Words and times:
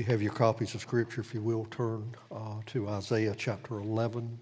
you 0.00 0.06
have 0.06 0.22
your 0.22 0.32
copies 0.32 0.74
of 0.74 0.80
Scripture, 0.80 1.20
if 1.20 1.34
you 1.34 1.42
will, 1.42 1.66
turn 1.66 2.14
uh, 2.32 2.54
to 2.64 2.88
Isaiah 2.88 3.34
chapter 3.36 3.80
11. 3.80 4.38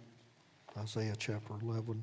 Isaiah 0.78 1.16
chapter 1.18 1.54
11. 1.60 2.00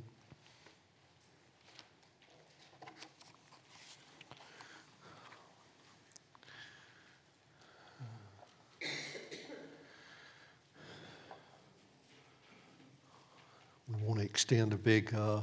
We 13.87 14.05
want 14.05 14.19
to 14.19 14.25
extend 14.25 14.73
a 14.73 14.77
big 14.77 15.15
uh, 15.15 15.39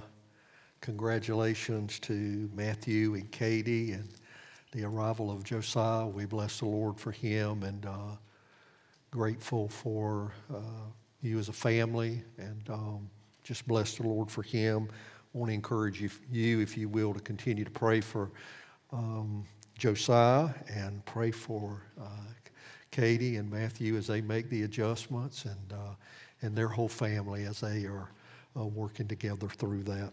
congratulations 0.82 1.98
to 2.00 2.50
Matthew 2.54 3.14
and 3.14 3.30
Katie 3.32 3.92
and 3.92 4.06
the 4.73 4.84
arrival 4.84 5.30
of 5.30 5.45
Josiah. 5.45 6.07
We 6.07 6.25
bless 6.25 6.59
the 6.59 6.67
Lord 6.67 6.99
for 6.99 7.13
him 7.13 7.63
and 7.63 7.85
uh, 7.86 8.17
grateful 9.11 9.68
for 9.68 10.32
uh, 10.53 10.89
you 11.21 11.39
as 11.39 11.49
a 11.49 11.53
family 11.53 12.22
and 12.39 12.68
um, 12.71 13.11
just 13.44 13.68
bless 13.68 13.96
the 13.96 14.04
Lord 14.04 14.30
for 14.30 14.43
him. 14.43 14.89
I 15.35 15.39
want 15.39 15.50
to 15.50 15.54
encourage 15.54 16.00
you, 16.30 16.61
if 16.61 16.77
you 16.77 16.89
will, 16.89 17.13
to 17.13 17.21
continue 17.21 17.64
to 17.64 17.71
pray 17.71 18.00
for 18.00 18.30
um, 18.93 19.44
Josiah 19.79 20.50
and 20.68 21.04
pray 21.04 21.30
for 21.30 21.82
uh, 22.00 22.07
Katie 22.91 23.36
and 23.36 23.50
Matthew 23.50 23.96
as 23.96 24.07
they 24.07 24.22
make 24.22 24.49
the 24.49 24.63
adjustments 24.63 25.44
and, 25.44 25.72
uh, 25.72 25.94
and 26.41 26.57
their 26.57 26.68
whole 26.68 26.89
family 26.89 27.44
as 27.44 27.61
they 27.61 27.85
are 27.85 28.11
uh, 28.57 28.64
working 28.64 29.07
together 29.07 29.49
through 29.49 29.82
that. 29.82 30.13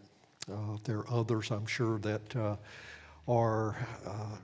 Uh, 0.52 0.78
there 0.84 1.00
are 1.00 1.09
others, 1.12 1.52
I'm 1.52 1.66
sure, 1.66 2.00
that 2.00 2.58
are 3.28 3.76
uh, 4.08 4.38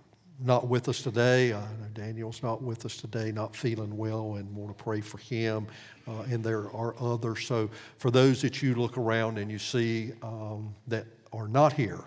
not 0.43 0.67
with 0.67 0.89
us 0.89 1.01
today. 1.01 1.53
Uh, 1.53 1.61
Daniel's 1.93 2.43
not 2.43 2.61
with 2.61 2.85
us 2.85 2.97
today, 2.97 3.31
not 3.31 3.55
feeling 3.55 3.95
well, 3.95 4.35
and 4.35 4.53
want 4.55 4.77
to 4.77 4.83
pray 4.83 5.01
for 5.01 5.17
him. 5.17 5.67
Uh, 6.07 6.21
and 6.29 6.43
there 6.43 6.69
are 6.71 6.95
others. 6.99 7.45
So, 7.45 7.69
for 7.97 8.11
those 8.11 8.41
that 8.41 8.61
you 8.61 8.75
look 8.75 8.97
around 8.97 9.37
and 9.37 9.49
you 9.49 9.59
see 9.59 10.11
um, 10.21 10.75
that 10.87 11.05
are 11.31 11.47
not 11.47 11.73
here, 11.73 12.03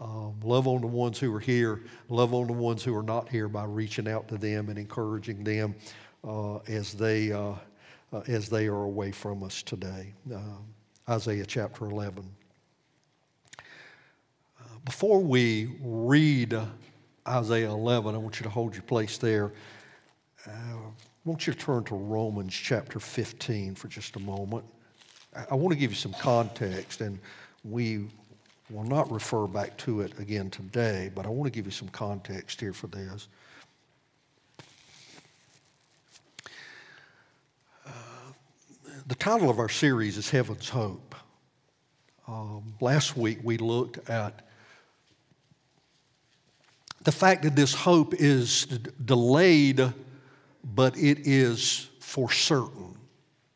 um, 0.00 0.34
love 0.42 0.66
on 0.66 0.80
the 0.80 0.86
ones 0.86 1.18
who 1.18 1.34
are 1.34 1.40
here, 1.40 1.82
love 2.08 2.34
on 2.34 2.46
the 2.48 2.52
ones 2.52 2.82
who 2.82 2.94
are 2.96 3.02
not 3.02 3.28
here 3.28 3.48
by 3.48 3.64
reaching 3.64 4.08
out 4.08 4.26
to 4.28 4.36
them 4.36 4.68
and 4.68 4.78
encouraging 4.78 5.44
them 5.44 5.74
uh, 6.24 6.56
as 6.66 6.92
they 6.92 7.32
uh, 7.32 7.54
uh, 8.12 8.20
as 8.28 8.48
they 8.48 8.66
are 8.66 8.84
away 8.84 9.10
from 9.10 9.42
us 9.42 9.62
today. 9.62 10.12
Um, 10.32 10.64
Isaiah 11.08 11.44
chapter 11.46 11.86
11. 11.86 12.24
Uh, 13.58 13.62
before 14.84 15.20
we 15.20 15.76
read 15.82 16.56
Isaiah 17.26 17.70
11, 17.70 18.14
I 18.14 18.18
want 18.18 18.38
you 18.38 18.44
to 18.44 18.50
hold 18.50 18.74
your 18.74 18.82
place 18.82 19.16
there. 19.18 19.52
Uh, 20.46 20.50
I 20.50 21.28
want 21.28 21.46
you 21.46 21.54
to 21.54 21.58
turn 21.58 21.84
to 21.84 21.94
Romans 21.94 22.52
chapter 22.54 23.00
15 23.00 23.74
for 23.74 23.88
just 23.88 24.16
a 24.16 24.20
moment. 24.20 24.64
I, 25.34 25.46
I 25.52 25.54
want 25.54 25.72
to 25.72 25.78
give 25.78 25.90
you 25.90 25.96
some 25.96 26.12
context, 26.14 27.00
and 27.00 27.18
we 27.64 28.08
will 28.70 28.84
not 28.84 29.10
refer 29.10 29.46
back 29.46 29.76
to 29.78 30.02
it 30.02 30.18
again 30.18 30.50
today, 30.50 31.10
but 31.14 31.24
I 31.24 31.30
want 31.30 31.50
to 31.50 31.56
give 31.56 31.64
you 31.64 31.72
some 31.72 31.88
context 31.88 32.60
here 32.60 32.72
for 32.72 32.88
this. 32.88 33.28
the 39.06 39.14
title 39.14 39.50
of 39.50 39.58
our 39.58 39.68
series 39.68 40.16
is 40.16 40.30
Heaven's 40.30 40.70
Hope. 40.70 41.14
Um, 42.26 42.74
last 42.80 43.18
week 43.18 43.38
we 43.42 43.58
looked 43.58 44.08
at 44.08 44.46
the 47.04 47.12
fact 47.12 47.42
that 47.42 47.54
this 47.54 47.74
hope 47.74 48.14
is 48.14 48.66
d- 48.66 48.90
delayed, 49.04 49.92
but 50.64 50.96
it 50.96 51.26
is 51.26 51.90
for 52.00 52.30
certain. 52.30 52.96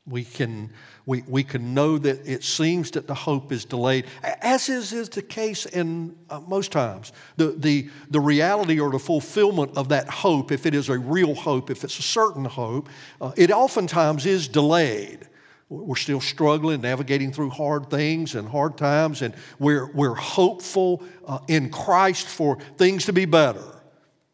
We 0.06 0.24
can, 0.24 0.70
we, 1.06 1.22
we 1.26 1.44
can 1.44 1.74
know 1.74 1.98
that 1.98 2.26
it 2.26 2.44
seems 2.44 2.90
that 2.92 3.06
the 3.06 3.14
hope 3.14 3.52
is 3.52 3.64
delayed, 3.64 4.06
as 4.22 4.68
is, 4.68 4.92
is 4.92 5.08
the 5.08 5.22
case 5.22 5.66
in 5.66 6.16
uh, 6.30 6.40
most 6.40 6.72
times. 6.72 7.12
The, 7.36 7.48
the, 7.52 7.90
the 8.10 8.20
reality 8.20 8.80
or 8.80 8.90
the 8.90 8.98
fulfillment 8.98 9.76
of 9.76 9.88
that 9.88 10.08
hope, 10.08 10.52
if 10.52 10.66
it 10.66 10.74
is 10.74 10.88
a 10.88 10.98
real 10.98 11.34
hope, 11.34 11.70
if 11.70 11.84
it's 11.84 11.98
a 11.98 12.02
certain 12.02 12.44
hope, 12.44 12.88
uh, 13.20 13.32
it 13.36 13.50
oftentimes 13.50 14.26
is 14.26 14.48
delayed. 14.48 15.26
We're 15.70 15.96
still 15.96 16.20
struggling, 16.20 16.80
navigating 16.80 17.30
through 17.30 17.50
hard 17.50 17.90
things 17.90 18.34
and 18.34 18.48
hard 18.48 18.78
times, 18.78 19.20
and 19.20 19.34
we're, 19.58 19.92
we're 19.92 20.14
hopeful 20.14 21.02
uh, 21.26 21.40
in 21.46 21.70
Christ 21.70 22.26
for 22.26 22.58
things 22.78 23.04
to 23.04 23.12
be 23.12 23.26
better. 23.26 23.64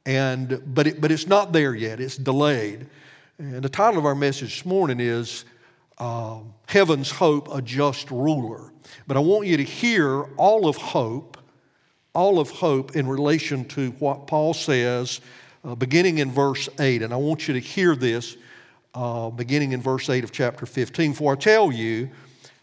And, 0.07 0.63
but, 0.67 0.87
it, 0.87 1.01
but 1.01 1.11
it's 1.11 1.27
not 1.27 1.53
there 1.53 1.75
yet, 1.75 1.99
it's 1.99 2.17
delayed. 2.17 2.87
And 3.39 3.63
the 3.63 3.69
title 3.69 3.99
of 3.99 4.07
our 4.07 4.15
message 4.15 4.59
this 4.59 4.65
morning 4.65 5.01
is 5.01 5.45
uh, 5.99 6.39
Heaven's 6.69 7.11
Hope, 7.11 7.53
a 7.53 7.61
Just 7.61 8.13
Ruler. 8.13 8.73
But 9.09 9.17
I 9.17 9.21
want 9.21 9.49
you 9.49 9.57
to 9.57 9.65
hear 9.65 10.23
all 10.37 10.69
of 10.69 10.77
hope, 10.77 11.37
all 12.15 12.39
of 12.39 12.51
hope 12.51 12.95
in 12.95 13.09
relation 13.09 13.65
to 13.71 13.91
what 13.93 14.29
Paul 14.29 14.55
says, 14.55 15.21
uh, 15.65 15.75
beginning 15.75 16.19
in 16.19 16.31
verse 16.31 16.69
8. 16.79 17.03
And 17.03 17.13
I 17.13 17.17
want 17.17 17.49
you 17.49 17.55
to 17.55 17.61
hear 17.61 17.97
this 17.97 18.37
uh, 18.95 19.31
beginning 19.31 19.73
in 19.73 19.81
verse 19.81 20.09
8 20.09 20.25
of 20.25 20.33
chapter 20.33 20.67
15. 20.67 21.15
For 21.15 21.33
I 21.33 21.37
tell 21.37 21.73
you 21.73 22.11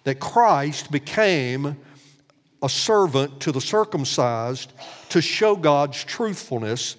that 0.03 0.19
Christ 0.19 0.91
became 0.91 1.77
a 2.61 2.69
servant 2.69 3.39
to 3.41 3.51
the 3.51 3.61
circumcised 3.61 4.73
to 5.09 5.21
show 5.21 5.55
God's 5.55 6.03
truthfulness 6.03 6.95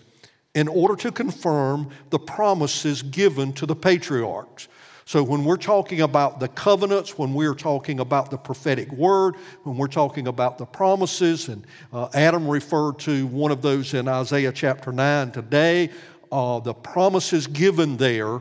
in 0.54 0.68
order 0.68 0.96
to 0.96 1.10
confirm 1.10 1.90
the 2.10 2.18
promises 2.18 3.02
given 3.02 3.52
to 3.54 3.66
the 3.66 3.76
patriarchs. 3.76 4.68
So, 5.04 5.22
when 5.22 5.44
we're 5.44 5.56
talking 5.56 6.02
about 6.02 6.38
the 6.38 6.48
covenants, 6.48 7.18
when 7.18 7.34
we're 7.34 7.54
talking 7.54 8.00
about 8.00 8.30
the 8.30 8.38
prophetic 8.38 8.90
word, 8.92 9.34
when 9.64 9.76
we're 9.76 9.88
talking 9.88 10.28
about 10.28 10.58
the 10.58 10.64
promises, 10.64 11.48
and 11.48 11.66
uh, 11.92 12.08
Adam 12.14 12.46
referred 12.46 12.98
to 13.00 13.26
one 13.26 13.50
of 13.50 13.62
those 13.62 13.94
in 13.94 14.06
Isaiah 14.06 14.52
chapter 14.52 14.92
9 14.92 15.32
today, 15.32 15.90
uh, 16.30 16.60
the 16.60 16.72
promises 16.72 17.48
given 17.48 17.96
there 17.96 18.40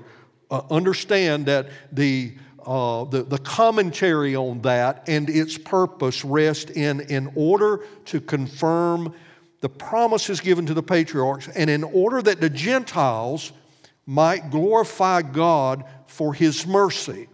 uh, 0.51 0.61
understand 0.69 1.47
that 1.47 1.69
the, 1.91 2.33
uh, 2.65 3.05
the, 3.05 3.23
the 3.23 3.39
commentary 3.39 4.35
on 4.35 4.61
that 4.61 5.03
and 5.07 5.29
its 5.29 5.57
purpose 5.57 6.23
rest 6.23 6.69
in 6.69 6.99
in 7.01 7.31
order 7.35 7.85
to 8.05 8.21
confirm 8.21 9.13
the 9.61 9.69
promises 9.69 10.41
given 10.41 10.65
to 10.65 10.73
the 10.73 10.83
patriarchs 10.83 11.47
and 11.47 11.69
in 11.69 11.83
order 11.83 12.21
that 12.21 12.41
the 12.41 12.49
Gentiles 12.49 13.53
might 14.05 14.51
glorify 14.51 15.21
God 15.21 15.85
for 16.07 16.33
his 16.33 16.67
mercy. 16.67 17.27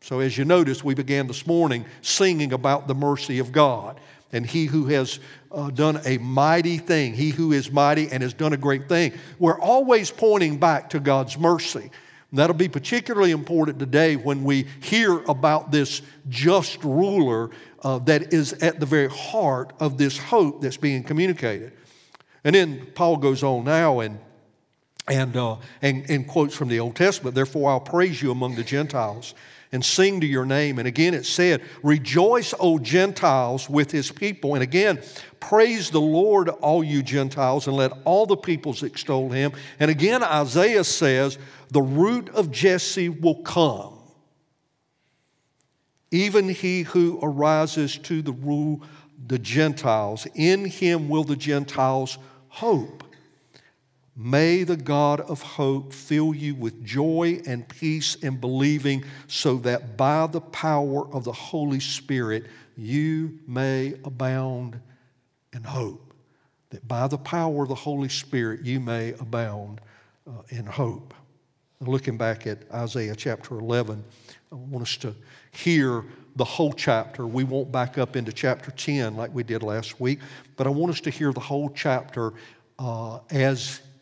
So, 0.00 0.20
as 0.20 0.36
you 0.36 0.44
notice, 0.44 0.84
we 0.84 0.94
began 0.94 1.26
this 1.26 1.46
morning 1.46 1.84
singing 2.02 2.52
about 2.52 2.86
the 2.86 2.94
mercy 2.94 3.38
of 3.38 3.50
God 3.50 3.98
and 4.32 4.44
he 4.44 4.66
who 4.66 4.86
has 4.86 5.20
uh, 5.50 5.70
done 5.70 6.00
a 6.04 6.18
mighty 6.18 6.78
thing, 6.78 7.14
he 7.14 7.30
who 7.30 7.52
is 7.52 7.70
mighty 7.70 8.10
and 8.10 8.22
has 8.22 8.34
done 8.34 8.52
a 8.52 8.56
great 8.56 8.88
thing. 8.88 9.12
We're 9.38 9.58
always 9.58 10.10
pointing 10.10 10.58
back 10.58 10.90
to 10.90 11.00
God's 11.00 11.38
mercy. 11.38 11.90
That'll 12.32 12.54
be 12.54 12.68
particularly 12.68 13.30
important 13.30 13.78
today 13.78 14.16
when 14.16 14.44
we 14.44 14.66
hear 14.82 15.18
about 15.24 15.70
this 15.70 16.02
just 16.28 16.84
ruler 16.84 17.50
uh, 17.82 17.98
that 18.00 18.34
is 18.34 18.52
at 18.54 18.80
the 18.80 18.86
very 18.86 19.08
heart 19.08 19.72
of 19.80 19.96
this 19.96 20.18
hope 20.18 20.60
that's 20.60 20.76
being 20.76 21.02
communicated. 21.02 21.72
And 22.44 22.54
then 22.54 22.86
Paul 22.94 23.16
goes 23.16 23.42
on 23.42 23.64
now 23.64 24.00
and, 24.00 24.18
and, 25.08 25.34
uh, 25.36 25.56
and, 25.80 26.08
and 26.10 26.28
quotes 26.28 26.54
from 26.54 26.68
the 26.68 26.80
Old 26.80 26.96
Testament 26.96 27.34
Therefore, 27.34 27.70
I'll 27.70 27.80
praise 27.80 28.20
you 28.20 28.30
among 28.30 28.56
the 28.56 28.64
Gentiles 28.64 29.34
and 29.72 29.84
sing 29.84 30.20
to 30.20 30.26
your 30.26 30.44
name. 30.44 30.78
And 30.78 30.88
again, 30.88 31.14
it 31.14 31.26
said, 31.26 31.62
Rejoice, 31.82 32.54
O 32.58 32.78
Gentiles, 32.78 33.68
with 33.68 33.90
his 33.90 34.10
people. 34.10 34.54
And 34.54 34.62
again, 34.62 35.00
praise 35.40 35.90
the 35.90 36.00
Lord, 36.00 36.48
all 36.48 36.82
you 36.82 37.02
Gentiles, 37.02 37.66
and 37.66 37.76
let 37.76 37.92
all 38.04 38.26
the 38.26 38.36
peoples 38.36 38.82
extol 38.82 39.30
him. 39.30 39.52
And 39.78 39.90
again, 39.90 40.22
Isaiah 40.22 40.84
says, 40.84 41.38
The 41.70 41.82
root 41.82 42.28
of 42.30 42.50
Jesse 42.50 43.08
will 43.08 43.42
come. 43.42 43.94
Even 46.10 46.48
he 46.48 46.82
who 46.82 47.18
arises 47.22 47.98
to 47.98 48.22
the 48.22 48.32
rule 48.32 48.82
the 49.26 49.38
Gentiles, 49.38 50.26
in 50.34 50.64
him 50.64 51.08
will 51.08 51.24
the 51.24 51.36
Gentiles 51.36 52.18
hope. 52.48 53.04
May 54.20 54.64
the 54.64 54.76
God 54.76 55.20
of 55.20 55.40
hope 55.40 55.92
fill 55.92 56.34
you 56.34 56.56
with 56.56 56.84
joy 56.84 57.40
and 57.46 57.68
peace 57.68 58.16
in 58.16 58.38
believing, 58.38 59.04
so 59.28 59.58
that 59.58 59.96
by 59.96 60.26
the 60.26 60.40
power 60.40 61.06
of 61.14 61.22
the 61.22 61.32
Holy 61.32 61.78
Spirit 61.78 62.46
you 62.76 63.38
may 63.46 63.94
abound 64.04 64.80
in 65.52 65.62
hope. 65.62 66.12
That 66.70 66.86
by 66.88 67.06
the 67.06 67.16
power 67.16 67.62
of 67.62 67.68
the 67.68 67.76
Holy 67.76 68.08
Spirit 68.08 68.64
you 68.64 68.80
may 68.80 69.12
abound 69.20 69.80
uh, 70.26 70.42
in 70.48 70.66
hope. 70.66 71.14
Looking 71.80 72.16
back 72.16 72.44
at 72.48 72.58
Isaiah 72.72 73.14
chapter 73.14 73.56
11, 73.60 74.02
I 74.50 74.54
want 74.56 74.82
us 74.82 74.96
to 74.96 75.14
hear 75.52 76.04
the 76.34 76.44
whole 76.44 76.72
chapter. 76.72 77.24
We 77.24 77.44
won't 77.44 77.70
back 77.70 77.98
up 77.98 78.16
into 78.16 78.32
chapter 78.32 78.72
10 78.72 79.16
like 79.16 79.32
we 79.32 79.44
did 79.44 79.62
last 79.62 80.00
week, 80.00 80.18
but 80.56 80.66
I 80.66 80.70
want 80.70 80.90
us 80.90 81.00
to 81.02 81.10
hear 81.10 81.32
the 81.32 81.38
whole 81.38 81.70
chapter 81.70 82.32
uh, 82.80 83.20
as 83.30 83.80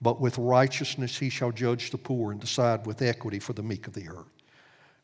but 0.00 0.20
with 0.20 0.38
righteousness 0.38 1.18
he 1.18 1.28
shall 1.28 1.50
judge 1.50 1.90
the 1.90 1.98
poor 1.98 2.32
and 2.32 2.40
decide 2.40 2.86
with 2.86 3.02
equity 3.02 3.38
for 3.38 3.52
the 3.52 3.62
meek 3.62 3.86
of 3.86 3.94
the 3.94 4.08
earth. 4.08 4.26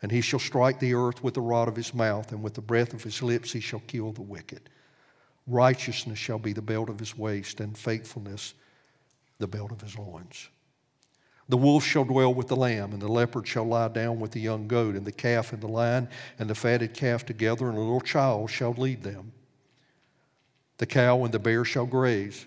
And 0.02 0.12
he 0.12 0.20
shall 0.20 0.38
strike 0.38 0.78
the 0.80 0.94
earth 0.94 1.22
with 1.22 1.34
the 1.34 1.40
rod 1.40 1.68
of 1.68 1.76
his 1.76 1.94
mouth, 1.94 2.30
and 2.30 2.42
with 2.42 2.54
the 2.54 2.60
breath 2.60 2.92
of 2.92 3.02
his 3.02 3.22
lips 3.22 3.52
he 3.52 3.60
shall 3.60 3.82
kill 3.86 4.12
the 4.12 4.22
wicked. 4.22 4.68
Righteousness 5.46 6.18
shall 6.18 6.38
be 6.38 6.52
the 6.52 6.62
belt 6.62 6.88
of 6.88 6.98
his 6.98 7.16
waist, 7.16 7.60
and 7.60 7.76
faithfulness 7.76 8.54
the 9.38 9.46
belt 9.46 9.72
of 9.72 9.80
his 9.80 9.98
loins. 9.98 10.48
The 11.48 11.56
wolf 11.56 11.84
shall 11.84 12.04
dwell 12.04 12.32
with 12.32 12.48
the 12.48 12.56
lamb, 12.56 12.92
and 12.92 13.02
the 13.02 13.08
leopard 13.08 13.46
shall 13.46 13.64
lie 13.64 13.88
down 13.88 14.20
with 14.20 14.30
the 14.30 14.40
young 14.40 14.66
goat, 14.66 14.94
and 14.94 15.04
the 15.04 15.12
calf 15.12 15.52
and 15.52 15.62
the 15.62 15.68
lion 15.68 16.08
and 16.38 16.48
the 16.48 16.54
fatted 16.54 16.94
calf 16.94 17.26
together, 17.26 17.68
and 17.68 17.76
a 17.76 17.80
little 17.80 18.00
child 18.00 18.50
shall 18.50 18.72
lead 18.72 19.02
them. 19.02 19.32
The 20.78 20.86
cow 20.86 21.22
and 21.24 21.32
the 21.32 21.38
bear 21.38 21.64
shall 21.64 21.86
graze, 21.86 22.46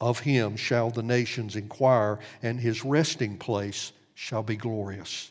Of 0.00 0.20
him 0.20 0.56
shall 0.56 0.90
the 0.90 1.02
nations 1.02 1.56
inquire, 1.56 2.18
and 2.42 2.60
his 2.60 2.84
resting 2.84 3.38
place 3.38 3.92
shall 4.14 4.42
be 4.42 4.56
glorious. 4.56 5.30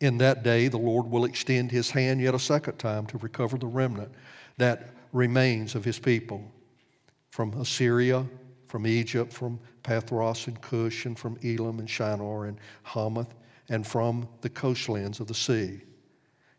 In 0.00 0.18
that 0.18 0.42
day, 0.42 0.68
the 0.68 0.78
Lord 0.78 1.06
will 1.06 1.24
extend 1.24 1.70
his 1.70 1.90
hand 1.90 2.20
yet 2.20 2.34
a 2.34 2.38
second 2.38 2.78
time 2.78 3.06
to 3.06 3.18
recover 3.18 3.56
the 3.56 3.66
remnant 3.66 4.12
that 4.58 4.90
remains 5.12 5.74
of 5.74 5.84
his 5.84 5.98
people 5.98 6.50
from 7.30 7.54
Assyria, 7.54 8.26
from 8.66 8.86
Egypt, 8.86 9.32
from 9.32 9.58
Pathros 9.82 10.48
and 10.48 10.60
Cush, 10.60 11.06
and 11.06 11.18
from 11.18 11.38
Elam 11.42 11.78
and 11.78 11.88
Shinar 11.88 12.46
and 12.46 12.58
Hamath, 12.82 13.34
and 13.68 13.86
from 13.86 14.28
the 14.42 14.50
coastlands 14.50 15.20
of 15.20 15.28
the 15.28 15.34
sea. 15.34 15.80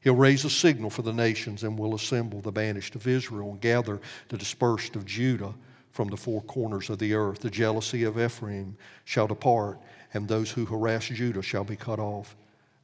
He'll 0.01 0.15
raise 0.15 0.45
a 0.45 0.49
signal 0.49 0.89
for 0.89 1.01
the 1.01 1.13
nations 1.13 1.63
and 1.63 1.77
will 1.77 1.95
assemble 1.95 2.41
the 2.41 2.51
banished 2.51 2.95
of 2.95 3.07
Israel 3.07 3.51
and 3.51 3.61
gather 3.61 4.01
the 4.29 4.37
dispersed 4.37 4.95
of 4.95 5.05
Judah 5.05 5.53
from 5.93 6.09
the 6.09 6.17
four 6.17 6.41
corners 6.41 6.89
of 6.89 6.99
the 6.99 7.13
earth. 7.13 7.39
The 7.39 7.49
jealousy 7.49 8.03
of 8.03 8.19
Ephraim 8.19 8.75
shall 9.05 9.27
depart, 9.27 9.79
and 10.13 10.27
those 10.27 10.51
who 10.51 10.65
harass 10.65 11.05
Judah 11.05 11.41
shall 11.41 11.63
be 11.63 11.77
cut 11.77 11.99
off. 11.99 12.35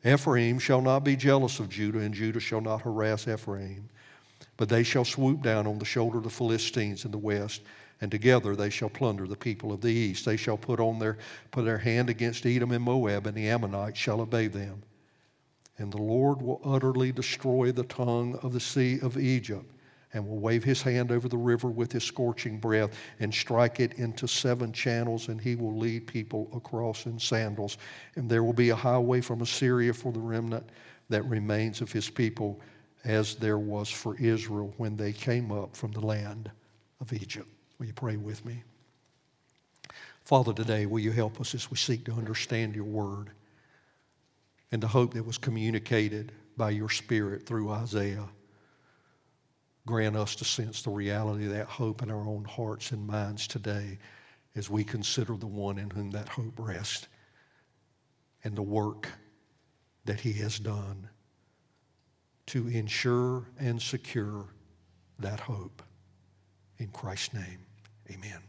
Ephraim 0.06 0.60
shall 0.60 0.82
not 0.82 1.04
be 1.04 1.18
jealous 1.18 1.60
of 1.60 1.68
Judah, 1.68 2.00
and 2.00 2.14
Judah 2.14 2.40
shall 2.40 2.62
not 2.62 2.84
harass 2.84 3.28
Ephraim. 3.28 3.90
But 4.56 4.70
they 4.70 4.84
shall 4.84 5.04
swoop 5.04 5.42
down 5.42 5.68
on 5.68 5.80
the 5.80 5.86
shoulder 5.86 6.20
of 6.20 6.24
the 6.24 6.30
Philistines 6.30 7.04
in 7.04 7.12
the 7.12 7.18
west 7.18 7.62
and 8.02 8.10
together 8.10 8.56
they 8.56 8.70
shall 8.70 8.90
plunder 8.90 9.28
the 9.28 9.36
people 9.36 9.74
of 9.74 9.82
the 9.82 9.92
east. 9.92 10.26
They 10.26 10.38
shall 10.38 10.58
put 10.58 10.80
on 10.80 11.00
their 11.00 11.18
put 11.52 11.66
their 11.66 11.78
hand 11.78 12.10
against 12.10 12.46
Edom 12.46 12.72
and 12.72 12.84
Moab, 12.84 13.28
and 13.28 13.36
the 13.36 13.50
Ammonites 13.50 14.00
shall 14.00 14.22
obey 14.22 14.48
them. 14.48 14.84
And 15.78 15.92
the 15.92 16.02
Lord 16.02 16.42
will 16.42 16.62
utterly 16.64 17.12
destroy 17.12 17.72
the 17.72 17.84
tongue 17.84 18.38
of 18.42 18.54
the 18.54 18.60
sea 18.60 19.00
of 19.02 19.18
Egypt, 19.18 19.66
and 20.14 20.28
will 20.28 20.40
wave 20.40 20.64
his 20.64 20.82
hand 20.82 21.12
over 21.12 21.28
the 21.28 21.38
river 21.38 21.68
with 21.68 21.92
his 21.92 22.04
scorching 22.04 22.58
breath, 22.60 22.92
and 23.20 23.34
strike 23.34 23.80
it 23.80 23.94
into 23.94 24.28
seven 24.28 24.72
channels, 24.74 25.28
and 25.28 25.40
he 25.40 25.56
will 25.56 25.78
lead 25.78 26.08
people 26.08 26.50
across 26.56 27.06
in 27.06 27.20
sandals. 27.20 27.78
And 28.16 28.30
there 28.30 28.44
will 28.44 28.54
be 28.54 28.70
a 28.70 28.76
highway 28.76 29.22
from 29.22 29.42
Assyria 29.42 29.94
for 29.94 30.12
the 30.12 30.20
remnant 30.20 30.68
that 31.10 31.24
remains 31.26 31.82
of 31.82 31.92
his 31.92 32.10
people, 32.10 32.60
as 33.06 33.36
there 33.36 33.60
was 33.60 33.90
for 33.90 34.18
Israel 34.18 34.74
when 34.78 34.98
they 34.98 35.14
came 35.14 35.52
up 35.52 35.76
from 35.76 35.92
the 35.92 36.02
land 36.06 36.52
of 37.00 37.14
Egypt. 37.14 37.48
Will 37.78 37.86
you 37.86 37.94
pray 37.94 38.18
with 38.18 38.44
me? 38.46 38.64
Father, 40.26 40.54
today, 40.54 40.86
will 40.86 41.00
you 41.00 41.12
help 41.12 41.40
us 41.40 41.56
as 41.56 41.72
we 41.72 41.78
seek 41.78 42.06
to 42.06 42.12
understand 42.14 42.76
your 42.76 42.86
word 42.86 43.32
and 44.72 44.84
the 44.84 44.88
hope 44.88 45.14
that 45.14 45.26
was 45.26 45.38
communicated 45.38 46.32
by 46.58 46.70
your 46.70 46.90
Spirit 46.90 47.46
through 47.46 47.70
Isaiah? 47.70 48.28
Grant 49.86 50.16
us 50.16 50.36
to 50.36 50.46
sense 50.46 50.82
the 50.82 50.90
reality 50.90 51.46
of 51.46 51.54
that 51.54 51.68
hope 51.68 52.02
in 52.02 52.12
our 52.12 52.28
own 52.28 52.46
hearts 52.46 52.92
and 52.92 53.06
minds 53.08 53.48
today 53.48 53.98
as 54.56 54.70
we 54.70 54.84
consider 54.84 55.36
the 55.36 55.48
one 55.48 55.78
in 55.78 55.90
whom 55.90 56.12
that 56.12 56.28
hope 56.28 56.54
rests 56.58 57.08
and 58.44 58.56
the 58.56 58.62
work 58.62 59.08
that 60.06 60.20
he 60.20 60.34
has 60.34 60.60
done 60.60 61.08
to 62.48 62.68
ensure 62.68 63.46
and 63.60 63.82
secure 63.82 64.46
that 65.20 65.40
hope. 65.40 65.84
In 66.80 66.88
Christ's 66.88 67.34
name. 67.34 67.60
Amen. 68.10 68.40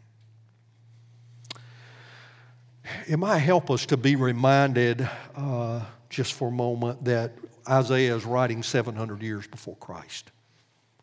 It 3.09 3.19
might 3.19 3.39
help 3.39 3.71
us 3.71 3.87
to 3.87 3.97
be 3.97 4.17
reminded 4.17 5.09
uh, 5.37 5.85
just 6.09 6.35
for 6.35 6.49
a 6.49 6.53
moment 6.53 7.05
that 7.05 7.33
Isaiah 7.69 8.17
is 8.17 8.25
writing 8.25 8.63
700 8.63 9.23
years 9.23 9.47
before 9.47 9.77
Christ. 9.77 10.31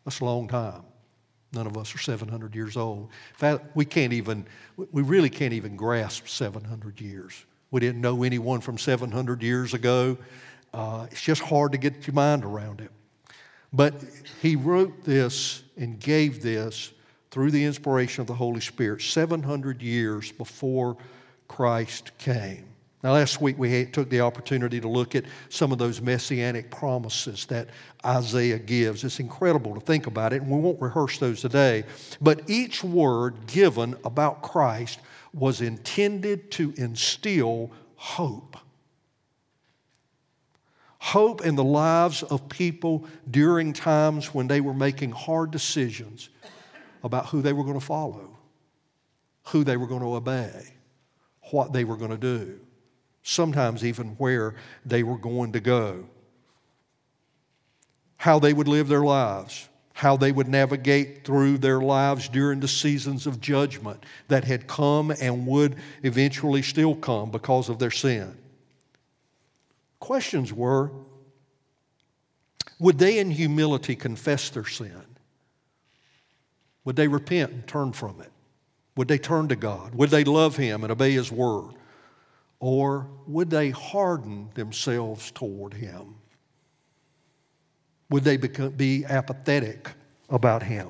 That's 0.08 0.20
a 0.20 0.24
long 0.24 0.48
time. 0.48 0.84
None 1.52 1.66
of 1.66 1.76
us 1.76 1.94
are 1.94 1.98
700 1.98 2.54
years 2.54 2.78
old. 2.78 3.10
In 3.10 3.36
fact, 3.36 3.76
we 3.76 3.84
can't 3.84 4.14
even, 4.14 4.46
we 4.90 5.02
really 5.02 5.28
can't 5.28 5.52
even 5.52 5.76
grasp 5.76 6.28
700 6.28 6.98
years. 6.98 7.44
We 7.70 7.80
didn't 7.80 8.00
know 8.00 8.22
anyone 8.22 8.62
from 8.62 8.78
700 8.78 9.42
years 9.42 9.74
ago. 9.74 10.16
Uh, 10.72 11.08
it's 11.10 11.20
just 11.20 11.42
hard 11.42 11.72
to 11.72 11.78
get 11.78 12.06
your 12.06 12.14
mind 12.14 12.46
around 12.46 12.80
it. 12.80 12.90
But 13.70 13.96
he 14.40 14.56
wrote 14.56 15.04
this 15.04 15.62
and 15.76 16.00
gave 16.00 16.40
this 16.40 16.90
through 17.30 17.50
the 17.50 17.66
inspiration 17.66 18.22
of 18.22 18.28
the 18.28 18.34
Holy 18.34 18.62
Spirit 18.62 19.02
700 19.02 19.82
years 19.82 20.32
before 20.32 20.96
Christ 21.48 22.16
came. 22.16 22.64
Now, 23.02 23.12
last 23.12 23.40
week 23.40 23.56
we 23.58 23.86
took 23.86 24.10
the 24.10 24.22
opportunity 24.22 24.80
to 24.80 24.88
look 24.88 25.14
at 25.14 25.24
some 25.50 25.70
of 25.70 25.78
those 25.78 26.00
messianic 26.00 26.68
promises 26.70 27.46
that 27.46 27.68
Isaiah 28.04 28.58
gives. 28.58 29.04
It's 29.04 29.20
incredible 29.20 29.74
to 29.74 29.80
think 29.80 30.08
about 30.08 30.32
it, 30.32 30.42
and 30.42 30.50
we 30.50 30.58
won't 30.58 30.80
rehearse 30.80 31.18
those 31.18 31.40
today. 31.40 31.84
But 32.20 32.50
each 32.50 32.82
word 32.82 33.46
given 33.46 33.96
about 34.04 34.42
Christ 34.42 34.98
was 35.32 35.60
intended 35.60 36.50
to 36.52 36.74
instill 36.76 37.70
hope. 37.94 38.56
Hope 40.98 41.46
in 41.46 41.54
the 41.54 41.64
lives 41.64 42.24
of 42.24 42.48
people 42.48 43.06
during 43.30 43.72
times 43.72 44.34
when 44.34 44.48
they 44.48 44.60
were 44.60 44.74
making 44.74 45.12
hard 45.12 45.52
decisions 45.52 46.30
about 47.04 47.26
who 47.26 47.42
they 47.42 47.52
were 47.52 47.62
going 47.62 47.78
to 47.78 47.86
follow, 47.86 48.36
who 49.44 49.62
they 49.62 49.76
were 49.76 49.86
going 49.86 50.00
to 50.00 50.14
obey, 50.14 50.74
what 51.52 51.72
they 51.72 51.84
were 51.84 51.96
going 51.96 52.10
to 52.10 52.16
do, 52.16 52.58
sometimes 53.28 53.84
even 53.84 54.08
where 54.16 54.54
they 54.86 55.02
were 55.02 55.18
going 55.18 55.52
to 55.52 55.60
go, 55.60 56.04
how 58.16 58.38
they 58.38 58.54
would 58.54 58.66
live 58.66 58.88
their 58.88 59.02
lives, 59.02 59.68
how 59.92 60.16
they 60.16 60.32
would 60.32 60.48
navigate 60.48 61.24
through 61.24 61.58
their 61.58 61.80
lives 61.80 62.28
during 62.28 62.58
the 62.58 62.68
seasons 62.68 63.26
of 63.26 63.40
judgment 63.40 64.02
that 64.28 64.44
had 64.44 64.66
come 64.66 65.10
and 65.20 65.46
would 65.46 65.76
eventually 66.02 66.62
still 66.62 66.94
come 66.94 67.30
because 67.30 67.68
of 67.68 67.78
their 67.78 67.90
sin. 67.90 68.34
Questions 70.00 70.52
were 70.52 70.90
would 72.80 72.98
they 72.98 73.18
in 73.18 73.32
humility 73.32 73.96
confess 73.96 74.50
their 74.50 74.64
sin? 74.64 75.04
Would 76.84 76.94
they 76.94 77.08
repent 77.08 77.50
and 77.50 77.66
turn 77.66 77.92
from 77.92 78.20
it? 78.20 78.30
Would 78.96 79.08
they 79.08 79.18
turn 79.18 79.48
to 79.48 79.56
God? 79.56 79.96
Would 79.96 80.10
they 80.10 80.22
love 80.22 80.56
Him 80.56 80.84
and 80.84 80.92
obey 80.92 81.10
His 81.10 81.32
word? 81.32 81.74
Or 82.60 83.08
would 83.26 83.50
they 83.50 83.70
harden 83.70 84.50
themselves 84.54 85.30
toward 85.30 85.74
Him? 85.74 86.16
Would 88.10 88.24
they 88.24 88.36
become, 88.36 88.70
be 88.70 89.04
apathetic 89.04 89.90
about 90.28 90.62
Him? 90.62 90.88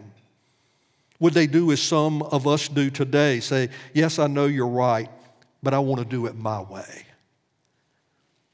Would 1.21 1.35
they 1.35 1.47
do 1.47 1.73
as 1.73 1.83
some 1.83 2.23
of 2.23 2.47
us 2.47 2.69
do 2.69 2.91
today 2.91 3.41
say, 3.41 3.71
Yes, 3.93 4.19
I 4.19 4.29
know 4.29 4.47
you're 4.47 4.67
right, 4.67 5.11
but 5.63 5.75
I 5.75 5.79
want 5.79 6.01
to 6.01 6.05
do 6.05 6.27
it 6.27 6.37
my 6.37 6.63
way? 6.63 7.05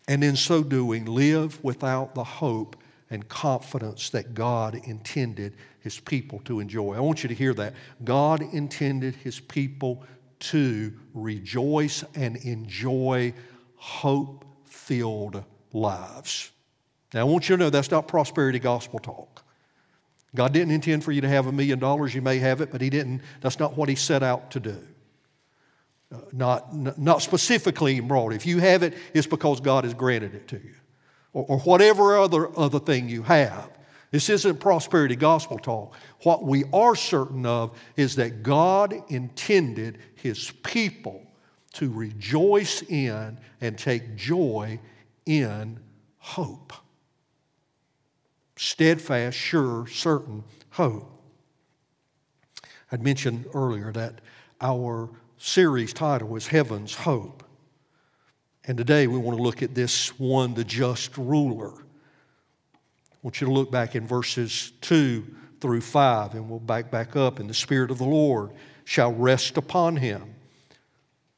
And 0.09 0.25
in 0.25 0.37
so 0.37 0.62
doing, 0.62 1.04
live 1.06 1.62
without 1.62 2.14
the 2.14 2.25
hope 2.25 2.76
and 3.11 3.26
confidence 3.28 4.11
that 4.11 4.35
God 4.35 4.80
intended 4.87 5.54
his 5.80 6.00
people 6.00 6.40
to 6.40 6.61
enjoy. 6.61 6.94
I 6.94 7.00
want 7.00 7.23
you 7.23 7.28
to 7.28 7.35
hear 7.35 7.54
that. 7.54 7.75
God 8.02 8.42
intended 8.52 9.14
his 9.16 9.38
people 9.38 10.02
to 10.50 10.92
rejoice 11.14 12.04
and 12.14 12.36
enjoy 12.36 13.32
hope 13.76 14.44
filled 14.64 15.42
lives. 15.72 16.50
Now, 17.12 17.20
I 17.20 17.24
want 17.24 17.48
you 17.48 17.56
to 17.56 17.62
know 17.62 17.70
that's 17.70 17.90
not 17.90 18.08
prosperity 18.08 18.58
gospel 18.58 18.98
talk. 18.98 19.42
God 20.34 20.52
didn't 20.52 20.72
intend 20.72 21.04
for 21.04 21.12
you 21.12 21.20
to 21.20 21.28
have 21.28 21.46
a 21.46 21.52
million 21.52 21.78
dollars. 21.78 22.14
You 22.14 22.22
may 22.22 22.38
have 22.38 22.60
it, 22.60 22.72
but 22.72 22.80
He 22.80 22.90
didn't. 22.90 23.22
That's 23.40 23.58
not 23.58 23.76
what 23.76 23.88
He 23.88 23.94
set 23.94 24.22
out 24.22 24.50
to 24.50 24.60
do. 24.60 24.78
Uh, 26.12 26.18
not, 26.32 26.98
not 26.98 27.22
specifically 27.22 28.00
broad. 28.00 28.32
If 28.32 28.44
you 28.44 28.58
have 28.58 28.82
it, 28.82 28.94
it's 29.14 29.26
because 29.26 29.60
God 29.60 29.84
has 29.84 29.94
granted 29.94 30.34
it 30.34 30.48
to 30.48 30.56
you. 30.56 30.74
Or, 31.32 31.46
or 31.48 31.58
whatever 31.60 32.18
other, 32.18 32.56
other 32.58 32.80
thing 32.80 33.08
you 33.08 33.22
have. 33.22 33.70
This 34.14 34.30
isn't 34.30 34.61
prosperity 34.61 35.16
gospel 35.16 35.59
talk. 35.59 35.97
What 36.23 36.44
we 36.44 36.62
are 36.73 36.94
certain 36.94 37.44
of 37.44 37.76
is 37.97 38.14
that 38.14 38.44
God 38.44 38.94
intended 39.09 39.99
His 40.14 40.52
people 40.62 41.26
to 41.73 41.90
rejoice 41.90 42.83
in 42.83 43.37
and 43.61 43.76
take 43.76 44.14
joy 44.14 44.78
in 45.26 45.80
hope. 46.18 46.73
Steadfast, 48.54 49.37
sure, 49.37 49.88
certain 49.88 50.44
hope. 50.71 51.11
I'd 52.92 53.02
mentioned 53.02 53.47
earlier 53.52 53.90
that 53.90 54.21
our 54.61 55.11
series 55.38 55.92
title 55.92 56.28
was 56.28 56.47
Heaven's 56.47 56.94
Hope. 56.94 57.42
And 58.64 58.78
today 58.78 59.09
we 59.09 59.18
want 59.18 59.37
to 59.38 59.42
look 59.42 59.61
at 59.61 59.75
this 59.75 60.16
one, 60.21 60.54
the 60.54 60.62
just 60.62 61.18
ruler. 61.18 61.83
Want 63.25 63.40
you 63.40 63.47
to 63.47 63.52
look 63.54 63.71
back 63.71 63.95
in 63.95 64.07
verses 64.07 64.73
2 64.83 65.25
through 65.59 65.81
5, 65.81 66.35
and 66.35 66.50
we'll 66.50 66.61
back 66.61 66.90
back 66.90 67.16
up. 67.16 67.38
And 67.38 67.49
the 67.49 67.54
Spirit 67.54 67.90
of 67.90 67.97
the 67.97 68.04
Lord 68.04 68.50
shall 68.85 69.14
rest 69.14 69.57
upon 69.57 69.97
him 69.97 70.35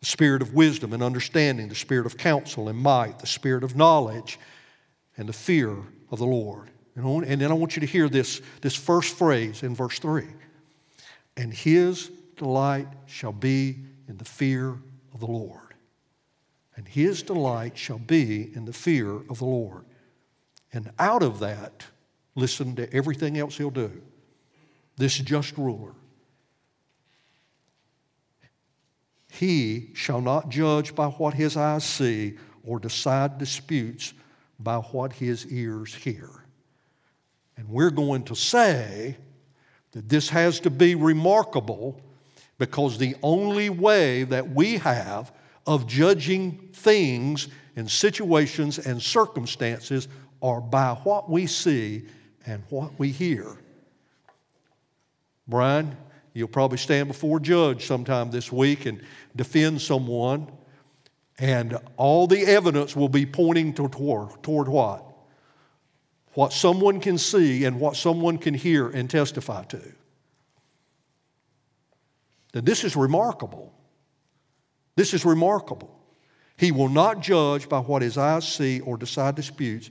the 0.00 0.06
Spirit 0.06 0.42
of 0.42 0.52
wisdom 0.52 0.92
and 0.92 1.00
understanding, 1.00 1.68
the 1.68 1.76
Spirit 1.76 2.04
of 2.04 2.18
counsel 2.18 2.68
and 2.68 2.76
might, 2.76 3.20
the 3.20 3.26
Spirit 3.28 3.62
of 3.62 3.76
knowledge, 3.76 4.40
and 5.16 5.28
the 5.28 5.32
fear 5.32 5.76
of 6.10 6.18
the 6.18 6.26
Lord. 6.26 6.70
And 6.96 7.40
then 7.40 7.52
I 7.52 7.54
want 7.54 7.76
you 7.76 7.80
to 7.80 7.86
hear 7.86 8.08
this, 8.08 8.42
this 8.62 8.74
first 8.74 9.16
phrase 9.16 9.62
in 9.62 9.72
verse 9.72 10.00
3 10.00 10.26
And 11.36 11.54
his 11.54 12.10
delight 12.36 12.88
shall 13.06 13.32
be 13.32 13.78
in 14.08 14.16
the 14.16 14.24
fear 14.24 14.70
of 15.14 15.20
the 15.20 15.26
Lord. 15.26 15.60
And 16.74 16.88
his 16.88 17.22
delight 17.22 17.78
shall 17.78 18.00
be 18.00 18.50
in 18.56 18.64
the 18.64 18.72
fear 18.72 19.12
of 19.12 19.38
the 19.38 19.44
Lord. 19.44 19.84
And 20.76 20.90
out 20.98 21.22
of 21.22 21.38
that, 21.38 21.86
listen 22.34 22.76
to 22.76 22.92
everything 22.92 23.38
else 23.38 23.56
he'll 23.56 23.70
do. 23.70 24.02
This 24.98 25.16
just 25.16 25.56
ruler. 25.56 25.94
He 29.32 29.92
shall 29.94 30.20
not 30.20 30.50
judge 30.50 30.94
by 30.94 31.06
what 31.06 31.32
his 31.32 31.56
eyes 31.56 31.82
see 31.82 32.36
or 32.62 32.78
decide 32.78 33.38
disputes 33.38 34.12
by 34.60 34.76
what 34.76 35.14
his 35.14 35.46
ears 35.46 35.94
hear. 35.94 36.28
And 37.56 37.66
we're 37.70 37.90
going 37.90 38.24
to 38.24 38.36
say 38.36 39.16
that 39.92 40.10
this 40.10 40.28
has 40.28 40.60
to 40.60 40.68
be 40.68 40.94
remarkable 40.94 42.02
because 42.58 42.98
the 42.98 43.16
only 43.22 43.70
way 43.70 44.24
that 44.24 44.50
we 44.50 44.76
have 44.76 45.32
of 45.66 45.86
judging 45.86 46.68
things 46.74 47.48
and 47.76 47.90
situations 47.90 48.78
and 48.78 49.00
circumstances 49.00 50.08
are 50.46 50.60
by 50.60 50.94
what 51.02 51.28
we 51.28 51.46
see 51.46 52.04
and 52.46 52.62
what 52.70 52.96
we 52.98 53.10
hear. 53.10 53.58
Brian, 55.48 55.96
you'll 56.34 56.46
probably 56.46 56.78
stand 56.78 57.08
before 57.08 57.38
a 57.38 57.40
judge 57.40 57.86
sometime 57.86 58.30
this 58.30 58.52
week 58.52 58.86
and 58.86 59.02
defend 59.34 59.80
someone, 59.80 60.50
and 61.38 61.76
all 61.96 62.26
the 62.28 62.42
evidence 62.42 62.94
will 62.94 63.08
be 63.08 63.26
pointing 63.26 63.74
toward, 63.74 64.42
toward 64.42 64.68
what? 64.68 65.04
What 66.34 66.52
someone 66.52 67.00
can 67.00 67.18
see 67.18 67.64
and 67.64 67.80
what 67.80 67.96
someone 67.96 68.38
can 68.38 68.54
hear 68.54 68.88
and 68.88 69.10
testify 69.10 69.64
to. 69.64 69.82
Now, 72.54 72.60
this 72.60 72.84
is 72.84 72.94
remarkable. 72.94 73.72
This 74.94 75.12
is 75.12 75.24
remarkable. 75.24 75.92
He 76.56 76.72
will 76.72 76.88
not 76.88 77.20
judge 77.20 77.68
by 77.68 77.80
what 77.80 78.02
his 78.02 78.16
eyes 78.16 78.46
see 78.46 78.80
or 78.80 78.96
decide 78.96 79.34
disputes 79.34 79.90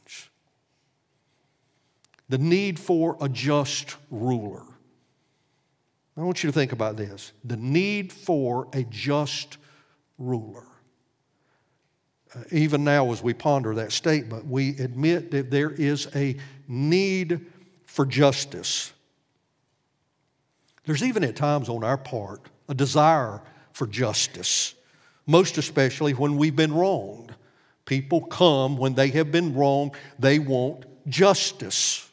The 2.31 2.37
need 2.37 2.79
for 2.79 3.17
a 3.19 3.27
just 3.27 3.97
ruler. 4.09 4.63
I 6.15 6.21
want 6.21 6.41
you 6.41 6.47
to 6.49 6.53
think 6.53 6.71
about 6.71 6.95
this 6.95 7.33
the 7.43 7.57
need 7.57 8.13
for 8.13 8.69
a 8.71 8.83
just 8.83 9.57
ruler. 10.17 10.63
Uh, 12.33 12.43
even 12.53 12.85
now, 12.85 13.11
as 13.11 13.21
we 13.21 13.33
ponder 13.33 13.75
that 13.75 13.91
statement, 13.91 14.47
we 14.47 14.77
admit 14.77 15.31
that 15.31 15.51
there 15.51 15.71
is 15.71 16.07
a 16.15 16.37
need 16.69 17.47
for 17.83 18.05
justice. 18.05 18.93
There's 20.85 21.03
even 21.03 21.25
at 21.25 21.35
times 21.35 21.67
on 21.67 21.83
our 21.83 21.97
part 21.97 22.47
a 22.69 22.73
desire 22.73 23.41
for 23.73 23.87
justice, 23.87 24.73
most 25.27 25.57
especially 25.57 26.13
when 26.13 26.37
we've 26.37 26.55
been 26.55 26.73
wronged. 26.73 27.35
People 27.83 28.21
come 28.21 28.77
when 28.77 28.93
they 28.93 29.09
have 29.09 29.33
been 29.33 29.53
wronged, 29.53 29.91
they 30.17 30.39
want 30.39 30.85
justice. 31.09 32.07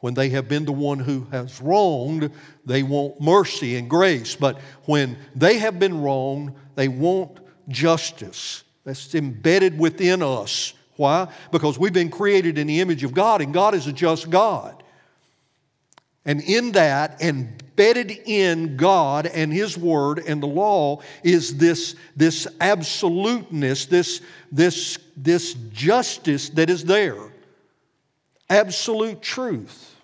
When 0.00 0.14
they 0.14 0.30
have 0.30 0.48
been 0.48 0.64
the 0.64 0.72
one 0.72 0.98
who 0.98 1.26
has 1.30 1.60
wronged, 1.60 2.30
they 2.64 2.82
want 2.82 3.20
mercy 3.20 3.76
and 3.76 3.88
grace. 3.88 4.34
But 4.34 4.58
when 4.84 5.18
they 5.36 5.58
have 5.58 5.78
been 5.78 6.00
wronged, 6.00 6.54
they 6.74 6.88
want 6.88 7.38
justice. 7.68 8.64
That's 8.84 9.14
embedded 9.14 9.78
within 9.78 10.22
us. 10.22 10.72
Why? 10.96 11.28
Because 11.52 11.78
we've 11.78 11.92
been 11.92 12.10
created 12.10 12.58
in 12.58 12.66
the 12.66 12.80
image 12.80 13.04
of 13.04 13.14
God, 13.14 13.40
and 13.40 13.54
God 13.54 13.74
is 13.74 13.86
a 13.86 13.92
just 13.92 14.30
God. 14.30 14.82
And 16.24 16.42
in 16.42 16.72
that, 16.72 17.22
embedded 17.22 18.10
in 18.10 18.76
God 18.76 19.26
and 19.26 19.52
His 19.52 19.76
Word 19.78 20.18
and 20.18 20.42
the 20.42 20.46
law, 20.46 21.00
is 21.22 21.56
this, 21.56 21.94
this 22.16 22.46
absoluteness, 22.60 23.86
this, 23.86 24.20
this, 24.52 24.98
this 25.16 25.54
justice 25.72 26.50
that 26.50 26.68
is 26.68 26.84
there. 26.84 27.29
Absolute 28.50 29.22
truth. 29.22 29.96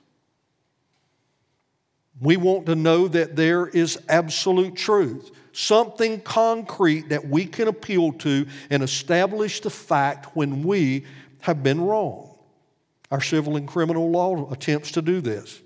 We 2.19 2.39
want 2.39 2.65
to 2.67 2.75
know 2.75 3.09
that 3.09 3.37
there 3.37 3.67
is 3.67 3.99
absolute 4.09 4.77
truth 4.77 5.31
something 5.57 6.21
concrete 6.21 7.09
that 7.09 7.27
we 7.27 7.47
can 7.47 7.67
appeal 7.67 8.13
to 8.13 8.47
and 8.69 8.83
establish 8.83 9.61
the 9.61 9.71
fact 9.71 10.37
when 10.37 10.63
we 10.63 11.07
have 11.41 11.63
been 11.63 11.81
wrong. 11.81 12.31
Our 13.11 13.23
civil 13.23 13.57
and 13.57 13.67
criminal 13.67 14.11
law 14.11 14.51
attempts 14.53 14.93
to 14.93 15.03
do 15.03 15.23
this. 15.23 15.63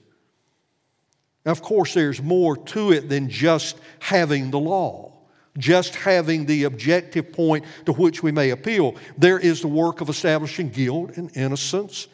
Of 1.45 1.61
course, 1.61 1.95
there's 1.95 2.23
more 2.23 2.57
to 2.57 2.93
it 2.93 3.09
than 3.09 3.29
just 3.29 3.79
having 3.99 4.53
the 4.53 4.61
law, 4.61 5.13
just 5.59 5.97
having 5.97 6.47
the 6.47 6.65
objective 6.65 7.33
point 7.33 7.65
to 7.87 7.93
which 7.93 8.23
we 8.23 8.31
may 8.31 8.51
appeal. 8.51 8.95
There 9.19 9.41
is 9.41 9.61
the 9.61 9.69
work 9.69 10.01
of 10.01 10.09
establishing 10.09 10.69
guilt 10.69 11.17
and 11.17 11.37
innocence, 11.37 12.07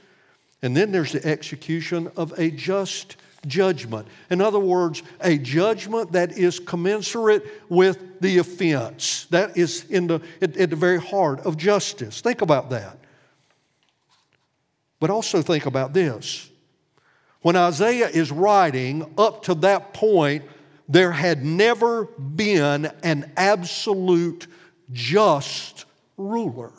and 0.66 0.76
then 0.76 0.90
there's 0.90 1.12
the 1.12 1.25
execution 1.25 2.11
of 2.16 2.38
a 2.38 2.50
just 2.50 3.16
judgment. 3.46 4.08
In 4.30 4.40
other 4.40 4.58
words, 4.58 5.04
a 5.20 5.38
judgment 5.38 6.12
that 6.12 6.37
is 6.37 6.58
commensurate 6.58 7.44
with 7.68 8.20
the 8.20 8.38
offense. 8.38 9.26
That 9.30 9.56
is 9.56 9.85
in 9.88 10.08
the, 10.08 10.20
at, 10.42 10.56
at 10.56 10.70
the 10.70 10.76
very 10.76 11.00
heart 11.00 11.40
of 11.46 11.56
justice. 11.56 12.20
Think 12.20 12.42
about 12.42 12.70
that. 12.70 12.99
But 14.99 15.11
also 15.11 15.40
think 15.40 15.66
about 15.66 15.92
this. 15.92 16.50
When 17.42 17.54
Isaiah 17.54 18.08
is 18.08 18.32
writing, 18.32 19.14
up 19.16 19.44
to 19.44 19.54
that 19.54 19.94
point, 19.94 20.42
there 20.88 21.12
had 21.12 21.44
never 21.44 22.06
been 22.06 22.87
an 23.04 23.30
absolute 23.37 24.49
just 24.92 25.85
ruler. 26.16 26.73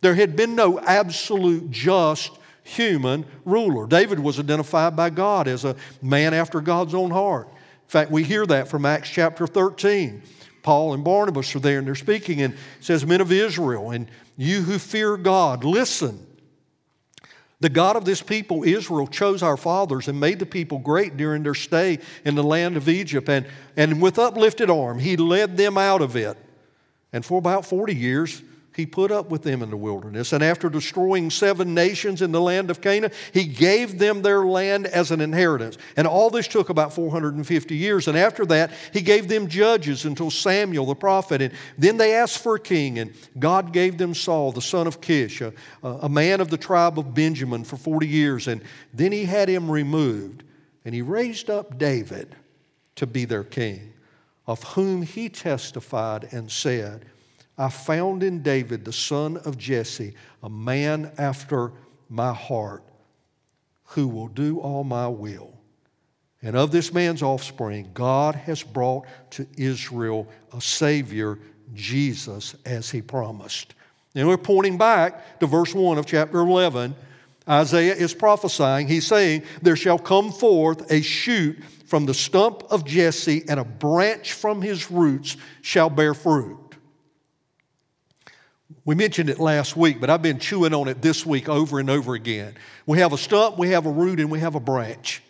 There 0.00 0.14
had 0.14 0.36
been 0.36 0.54
no 0.54 0.78
absolute 0.78 1.70
just 1.70 2.30
human 2.68 3.24
ruler. 3.44 3.86
David 3.86 4.20
was 4.20 4.38
identified 4.38 4.94
by 4.94 5.10
God 5.10 5.48
as 5.48 5.64
a 5.64 5.76
man 6.02 6.34
after 6.34 6.60
God's 6.60 6.94
own 6.94 7.10
heart. 7.10 7.48
In 7.48 7.88
fact, 7.88 8.10
we 8.10 8.22
hear 8.22 8.44
that 8.46 8.68
from 8.68 8.84
Acts 8.84 9.08
chapter 9.08 9.46
13. 9.46 10.22
Paul 10.62 10.92
and 10.92 11.02
Barnabas 11.02 11.54
are 11.56 11.60
there 11.60 11.78
and 11.78 11.86
they're 11.86 11.94
speaking 11.94 12.42
and 12.42 12.54
says, 12.80 13.06
Men 13.06 13.22
of 13.22 13.32
Israel, 13.32 13.90
and 13.90 14.10
you 14.36 14.60
who 14.60 14.78
fear 14.78 15.16
God, 15.16 15.64
listen. 15.64 16.26
The 17.60 17.68
God 17.68 17.96
of 17.96 18.04
this 18.04 18.22
people, 18.22 18.62
Israel, 18.62 19.06
chose 19.06 19.42
our 19.42 19.56
fathers 19.56 20.06
and 20.06 20.20
made 20.20 20.38
the 20.38 20.46
people 20.46 20.78
great 20.78 21.16
during 21.16 21.42
their 21.42 21.54
stay 21.54 21.98
in 22.24 22.34
the 22.34 22.42
land 22.42 22.76
of 22.76 22.88
Egypt. 22.88 23.28
And, 23.28 23.46
and 23.76 24.00
with 24.00 24.18
uplifted 24.18 24.70
arm, 24.70 24.98
he 24.98 25.16
led 25.16 25.56
them 25.56 25.76
out 25.76 26.02
of 26.02 26.14
it. 26.14 26.36
And 27.12 27.24
for 27.24 27.38
about 27.38 27.64
40 27.64 27.96
years, 27.96 28.42
he 28.78 28.86
put 28.86 29.10
up 29.10 29.28
with 29.28 29.42
them 29.42 29.60
in 29.60 29.70
the 29.70 29.76
wilderness. 29.76 30.32
And 30.32 30.40
after 30.40 30.68
destroying 30.70 31.30
seven 31.30 31.74
nations 31.74 32.22
in 32.22 32.30
the 32.30 32.40
land 32.40 32.70
of 32.70 32.80
Canaan, 32.80 33.10
he 33.34 33.42
gave 33.42 33.98
them 33.98 34.22
their 34.22 34.44
land 34.44 34.86
as 34.86 35.10
an 35.10 35.20
inheritance. 35.20 35.76
And 35.96 36.06
all 36.06 36.30
this 36.30 36.46
took 36.46 36.68
about 36.68 36.92
450 36.92 37.74
years. 37.74 38.06
And 38.06 38.16
after 38.16 38.46
that, 38.46 38.70
he 38.92 39.00
gave 39.00 39.26
them 39.26 39.48
judges 39.48 40.04
until 40.04 40.30
Samuel 40.30 40.86
the 40.86 40.94
prophet. 40.94 41.42
And 41.42 41.52
then 41.76 41.96
they 41.96 42.14
asked 42.14 42.38
for 42.38 42.54
a 42.54 42.60
king. 42.60 43.00
And 43.00 43.12
God 43.36 43.72
gave 43.72 43.98
them 43.98 44.14
Saul, 44.14 44.52
the 44.52 44.62
son 44.62 44.86
of 44.86 45.00
Kish, 45.00 45.40
a, 45.40 45.52
a 45.82 46.08
man 46.08 46.40
of 46.40 46.48
the 46.48 46.56
tribe 46.56 47.00
of 47.00 47.12
Benjamin, 47.12 47.64
for 47.64 47.76
40 47.76 48.06
years. 48.06 48.46
And 48.46 48.62
then 48.94 49.10
he 49.10 49.24
had 49.24 49.48
him 49.48 49.68
removed. 49.68 50.44
And 50.84 50.94
he 50.94 51.02
raised 51.02 51.50
up 51.50 51.78
David 51.78 52.36
to 52.94 53.08
be 53.08 53.24
their 53.24 53.42
king, 53.42 53.92
of 54.46 54.62
whom 54.62 55.02
he 55.02 55.28
testified 55.28 56.28
and 56.30 56.48
said, 56.48 57.06
I 57.58 57.68
found 57.68 58.22
in 58.22 58.42
David, 58.42 58.84
the 58.84 58.92
son 58.92 59.36
of 59.38 59.58
Jesse, 59.58 60.14
a 60.42 60.48
man 60.48 61.12
after 61.18 61.72
my 62.08 62.32
heart 62.32 62.84
who 63.84 64.06
will 64.06 64.28
do 64.28 64.60
all 64.60 64.84
my 64.84 65.08
will. 65.08 65.52
And 66.40 66.56
of 66.56 66.70
this 66.70 66.92
man's 66.92 67.22
offspring, 67.22 67.90
God 67.94 68.36
has 68.36 68.62
brought 68.62 69.06
to 69.32 69.46
Israel 69.56 70.28
a 70.52 70.60
Savior, 70.60 71.38
Jesus, 71.74 72.54
as 72.64 72.90
he 72.90 73.02
promised. 73.02 73.74
And 74.14 74.28
we're 74.28 74.36
pointing 74.36 74.78
back 74.78 75.40
to 75.40 75.46
verse 75.46 75.74
1 75.74 75.98
of 75.98 76.06
chapter 76.06 76.38
11. 76.38 76.94
Isaiah 77.48 77.94
is 77.94 78.14
prophesying. 78.14 78.86
He's 78.86 79.06
saying, 79.06 79.42
There 79.62 79.76
shall 79.76 79.98
come 79.98 80.30
forth 80.30 80.92
a 80.92 81.00
shoot 81.00 81.58
from 81.86 82.06
the 82.06 82.14
stump 82.14 82.62
of 82.70 82.84
Jesse, 82.84 83.44
and 83.48 83.58
a 83.58 83.64
branch 83.64 84.34
from 84.34 84.62
his 84.62 84.90
roots 84.90 85.36
shall 85.62 85.90
bear 85.90 86.14
fruit. 86.14 86.67
We 88.88 88.94
mentioned 88.94 89.28
it 89.28 89.38
last 89.38 89.76
week, 89.76 90.00
but 90.00 90.08
I've 90.08 90.22
been 90.22 90.38
chewing 90.38 90.72
on 90.72 90.88
it 90.88 91.02
this 91.02 91.26
week 91.26 91.46
over 91.46 91.78
and 91.78 91.90
over 91.90 92.14
again. 92.14 92.54
We 92.86 93.00
have 93.00 93.12
a 93.12 93.18
stump, 93.18 93.58
we 93.58 93.68
have 93.72 93.84
a 93.84 93.90
root, 93.90 94.18
and 94.18 94.30
we 94.30 94.40
have 94.40 94.54
a 94.54 94.60
branch. 94.60 95.22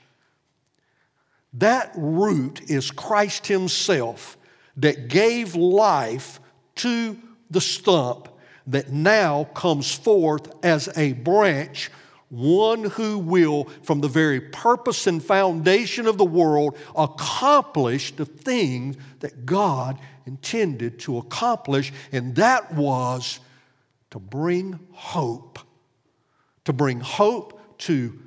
That 1.55 1.91
root 1.97 2.71
is 2.71 2.93
Christ 2.93 3.49
Himself 3.49 4.39
that 4.77 5.09
gave 5.09 5.57
life 5.57 6.39
to 6.77 7.19
the 7.51 7.61
stump 7.61 8.29
that 8.69 8.93
now 8.93 9.49
comes 9.55 9.93
forth 9.93 10.55
as 10.65 10.89
a 10.97 11.15
branch, 11.15 11.91
one 12.29 12.85
who 12.85 13.19
will, 13.19 13.65
from 13.83 14.01
the 14.01 14.07
very 14.07 14.41
purpose 14.41 15.09
and 15.09 15.21
foundation 15.21 16.07
of 16.07 16.17
the 16.17 16.25
world, 16.25 16.79
accomplish 16.95 18.15
the 18.15 18.25
things 18.25 18.97
that 19.19 19.45
God 19.45 19.99
intended 20.27 21.01
to 21.01 21.19
accomplish, 21.19 21.93
and 22.13 22.37
that 22.37 22.73
was 22.73 23.41
to 24.11 24.19
bring 24.19 24.79
hope. 24.93 25.59
To 26.65 26.73
bring 26.73 27.01
hope 27.01 27.79
to 27.79 28.19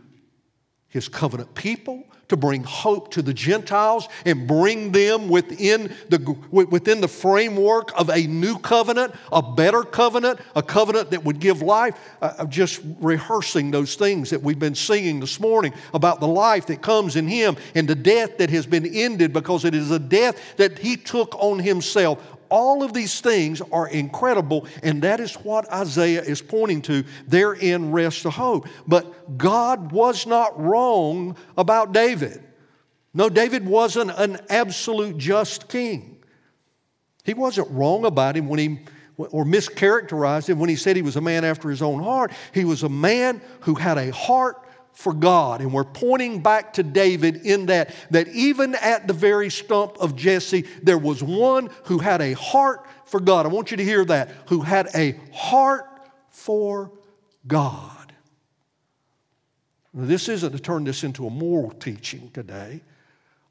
his 0.88 1.08
covenant 1.08 1.54
people, 1.56 2.04
to 2.28 2.38
bring 2.38 2.64
hope 2.64 3.12
to 3.12 3.22
the 3.22 3.34
Gentiles 3.34 4.08
and 4.26 4.48
bring 4.48 4.92
them 4.92 5.30
within 5.30 5.94
the, 6.10 6.38
within 6.50 7.02
the 7.02 7.08
framework 7.08 7.92
of 8.00 8.10
a 8.10 8.26
new 8.28 8.58
covenant, 8.58 9.14
a 9.32 9.42
better 9.42 9.84
covenant, 9.84 10.40
a 10.56 10.64
covenant 10.64 11.12
that 11.12 11.24
would 11.24 11.40
give 11.40 11.62
life. 11.62 11.98
Uh, 12.22 12.34
I'm 12.40 12.50
just 12.50 12.82
rehearsing 13.00 13.72
those 13.72 13.96
things 13.96 14.30
that 14.30 14.42
we've 14.42 14.60
been 14.60 14.76
singing 14.76 15.20
this 15.20 15.40
morning 15.40 15.74
about 15.94 16.20
the 16.20 16.28
life 16.28 16.66
that 16.68 16.82
comes 16.82 17.16
in 17.16 17.28
Him 17.28 17.58
and 17.76 17.88
the 17.88 17.96
death 17.96 18.38
that 18.38 18.50
has 18.50 18.66
been 18.66 18.86
ended 18.86 19.34
because 19.34 19.66
it 19.66 19.76
is 19.76 19.92
a 19.92 20.00
death 20.00 20.56
that 20.56 20.80
He 20.80 20.96
took 20.98 21.36
on 21.36 21.60
Himself 21.60 22.41
all 22.52 22.84
of 22.84 22.94
these 22.94 23.22
things 23.22 23.62
are 23.72 23.88
incredible, 23.88 24.68
and 24.84 25.02
that 25.02 25.20
is 25.20 25.34
what 25.36 25.72
Isaiah 25.72 26.22
is 26.22 26.42
pointing 26.42 26.82
to. 26.84 27.04
Therein 27.26 27.92
rests 27.92 28.24
the 28.24 28.30
hope. 28.30 28.68
But 28.88 29.38
God 29.38 29.92
was 29.92 30.28
not 30.28 30.60
wrong 30.60 31.38
about 31.58 31.94
David. 31.94 32.44
No, 33.14 33.30
David 33.30 33.66
wasn't 33.66 34.12
an 34.12 34.40
absolute 34.50 35.18
just 35.18 35.68
king. 35.68 36.24
He 37.24 37.34
wasn't 37.34 37.70
wrong 37.72 38.06
about 38.06 38.36
him 38.36 38.48
when 38.48 38.60
he 38.60 38.80
or 39.18 39.46
mischaracterized 39.46 40.50
him 40.50 40.60
when 40.60 40.70
he 40.70 40.76
said 40.76 40.96
he 40.96 41.02
was 41.02 41.16
a 41.16 41.22
man 41.22 41.46
after 41.46 41.70
his 41.70 41.82
own 41.82 42.02
heart. 42.02 42.32
He 42.54 42.66
was 42.66 42.84
a 42.84 42.90
man 42.90 43.42
who 43.62 43.76
had 43.76 43.98
a 43.98 44.12
heart 44.12 44.58
for 44.94 45.14
God. 45.14 45.62
And 45.62 45.74
we're 45.74 45.84
pointing 45.84 46.42
back 46.42 46.74
to 46.74 46.84
David 46.84 47.38
in 47.38 47.68
that, 47.68 47.94
that 48.12 48.28
even 48.30 48.76
at 48.76 49.08
the 49.08 49.14
very 49.14 49.50
stump 49.50 49.98
of 50.00 50.16
Jesse, 50.16 50.66
there 50.84 50.98
was 50.98 51.24
one 51.24 51.70
who 51.86 51.98
had 51.98 52.22
a 52.22 52.34
heart 52.34 52.86
for 53.06 53.20
God. 53.20 53.46
I 53.46 53.50
want 53.50 53.72
you 53.72 53.78
to 53.78 53.84
hear 53.84 54.06
that. 54.06 54.30
Who 54.48 54.62
had 54.62 54.90
a 54.96 55.20
heart 55.34 55.86
for 56.30 56.92
God. 57.48 58.14
Now, 59.94 60.06
this 60.06 60.30
isn't 60.30 60.52
to 60.52 60.60
turn 60.60 60.84
this 60.84 61.04
into 61.04 61.28
a 61.28 61.30
moral 61.30 61.72
teaching 61.72 62.30
today, 62.34 62.82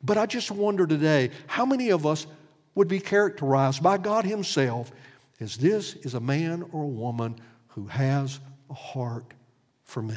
but 0.02 0.16
I 0.16 0.26
just 0.26 0.50
wonder 0.50 0.86
today 0.86 1.30
how 1.46 1.66
many 1.66 1.90
of 1.90 2.06
us 2.06 2.26
would 2.74 2.88
be 2.88 3.00
characterized 3.00 3.82
by 3.82 3.98
God 3.98 4.24
Himself 4.24 4.90
as 5.40 5.56
this 5.56 5.94
is 5.96 6.14
a 6.14 6.20
man 6.20 6.64
or 6.72 6.84
a 6.84 6.88
woman 6.88 7.36
who 7.68 7.86
has 7.86 8.40
a 8.70 8.74
heart 8.74 9.34
for 9.84 10.02
me 10.02 10.16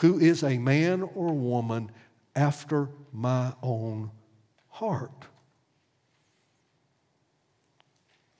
who 0.00 0.18
is 0.18 0.42
a 0.42 0.56
man 0.58 1.02
or 1.02 1.32
woman 1.32 1.90
after 2.34 2.88
my 3.12 3.52
own 3.62 4.10
heart. 4.68 5.26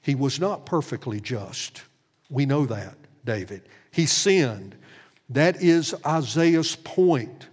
He 0.00 0.14
was 0.14 0.40
not 0.40 0.64
perfectly 0.64 1.20
just. 1.20 1.82
We 2.30 2.46
know 2.46 2.64
that, 2.64 2.96
David. 3.26 3.68
He 3.90 4.06
sinned. 4.06 4.74
That 5.28 5.60
is 5.62 5.94
Isaiah's 6.06 6.76
point. 6.76 7.48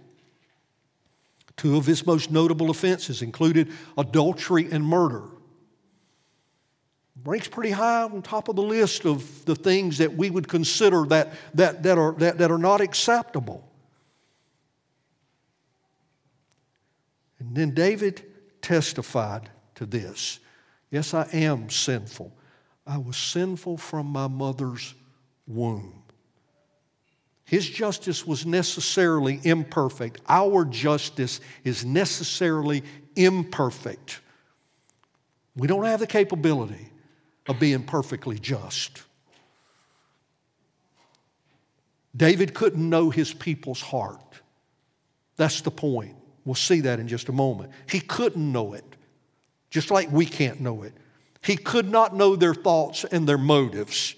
Two 1.58 1.76
of 1.76 1.84
his 1.84 2.06
most 2.06 2.30
notable 2.30 2.70
offenses 2.70 3.20
included 3.20 3.70
adultery 3.98 4.68
and 4.70 4.82
murder. 4.82 5.24
Ranks 7.24 7.48
pretty 7.48 7.72
high 7.72 8.04
on 8.04 8.22
top 8.22 8.48
of 8.48 8.56
the 8.56 8.62
list 8.62 9.04
of 9.04 9.44
the 9.44 9.56
things 9.56 9.98
that 9.98 10.14
we 10.14 10.30
would 10.30 10.48
consider 10.48 11.04
that, 11.06 11.34
that, 11.54 11.82
that, 11.82 11.98
are, 11.98 12.12
that, 12.12 12.38
that 12.38 12.50
are 12.50 12.58
not 12.58 12.80
acceptable. 12.80 13.67
And 17.48 17.56
then 17.56 17.70
David 17.70 18.22
testified 18.60 19.48
to 19.76 19.86
this 19.86 20.38
Yes, 20.90 21.12
I 21.12 21.28
am 21.32 21.68
sinful. 21.68 22.32
I 22.86 22.96
was 22.96 23.16
sinful 23.16 23.76
from 23.76 24.06
my 24.06 24.26
mother's 24.26 24.94
womb. 25.46 26.02
His 27.44 27.68
justice 27.68 28.26
was 28.26 28.46
necessarily 28.46 29.40
imperfect. 29.44 30.20
Our 30.28 30.64
justice 30.64 31.40
is 31.64 31.84
necessarily 31.84 32.82
imperfect. 33.16 34.20
We 35.56 35.66
don't 35.66 35.84
have 35.84 36.00
the 36.00 36.06
capability 36.06 36.90
of 37.46 37.58
being 37.58 37.82
perfectly 37.82 38.38
just. 38.38 39.02
David 42.16 42.54
couldn't 42.54 42.88
know 42.88 43.10
his 43.10 43.32
people's 43.32 43.80
heart. 43.80 44.40
That's 45.36 45.60
the 45.60 45.70
point. 45.70 46.16
We'll 46.44 46.54
see 46.54 46.80
that 46.82 47.00
in 47.00 47.08
just 47.08 47.28
a 47.28 47.32
moment. 47.32 47.72
He 47.88 48.00
couldn't 48.00 48.52
know 48.52 48.74
it, 48.74 48.84
just 49.70 49.90
like 49.90 50.10
we 50.10 50.26
can't 50.26 50.60
know 50.60 50.82
it. 50.82 50.94
He 51.42 51.56
could 51.56 51.90
not 51.90 52.14
know 52.14 52.36
their 52.36 52.54
thoughts 52.54 53.04
and 53.04 53.28
their 53.28 53.38
motives. 53.38 54.14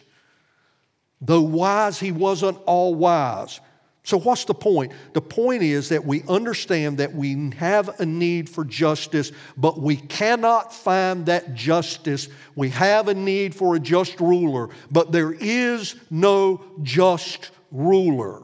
Though 1.20 1.42
wise, 1.42 2.00
he 2.00 2.12
wasn't 2.12 2.58
all 2.66 2.94
wise. 2.94 3.60
So, 4.02 4.18
what's 4.18 4.46
the 4.46 4.54
point? 4.54 4.92
The 5.12 5.20
point 5.20 5.62
is 5.62 5.90
that 5.90 6.04
we 6.04 6.22
understand 6.26 6.98
that 6.98 7.14
we 7.14 7.50
have 7.58 8.00
a 8.00 8.06
need 8.06 8.48
for 8.48 8.64
justice, 8.64 9.30
but 9.56 9.78
we 9.78 9.96
cannot 9.96 10.72
find 10.72 11.26
that 11.26 11.54
justice. 11.54 12.28
We 12.56 12.70
have 12.70 13.08
a 13.08 13.14
need 13.14 13.54
for 13.54 13.76
a 13.76 13.80
just 13.80 14.18
ruler, 14.18 14.70
but 14.90 15.12
there 15.12 15.32
is 15.32 15.96
no 16.10 16.64
just 16.82 17.50
ruler. 17.70 18.42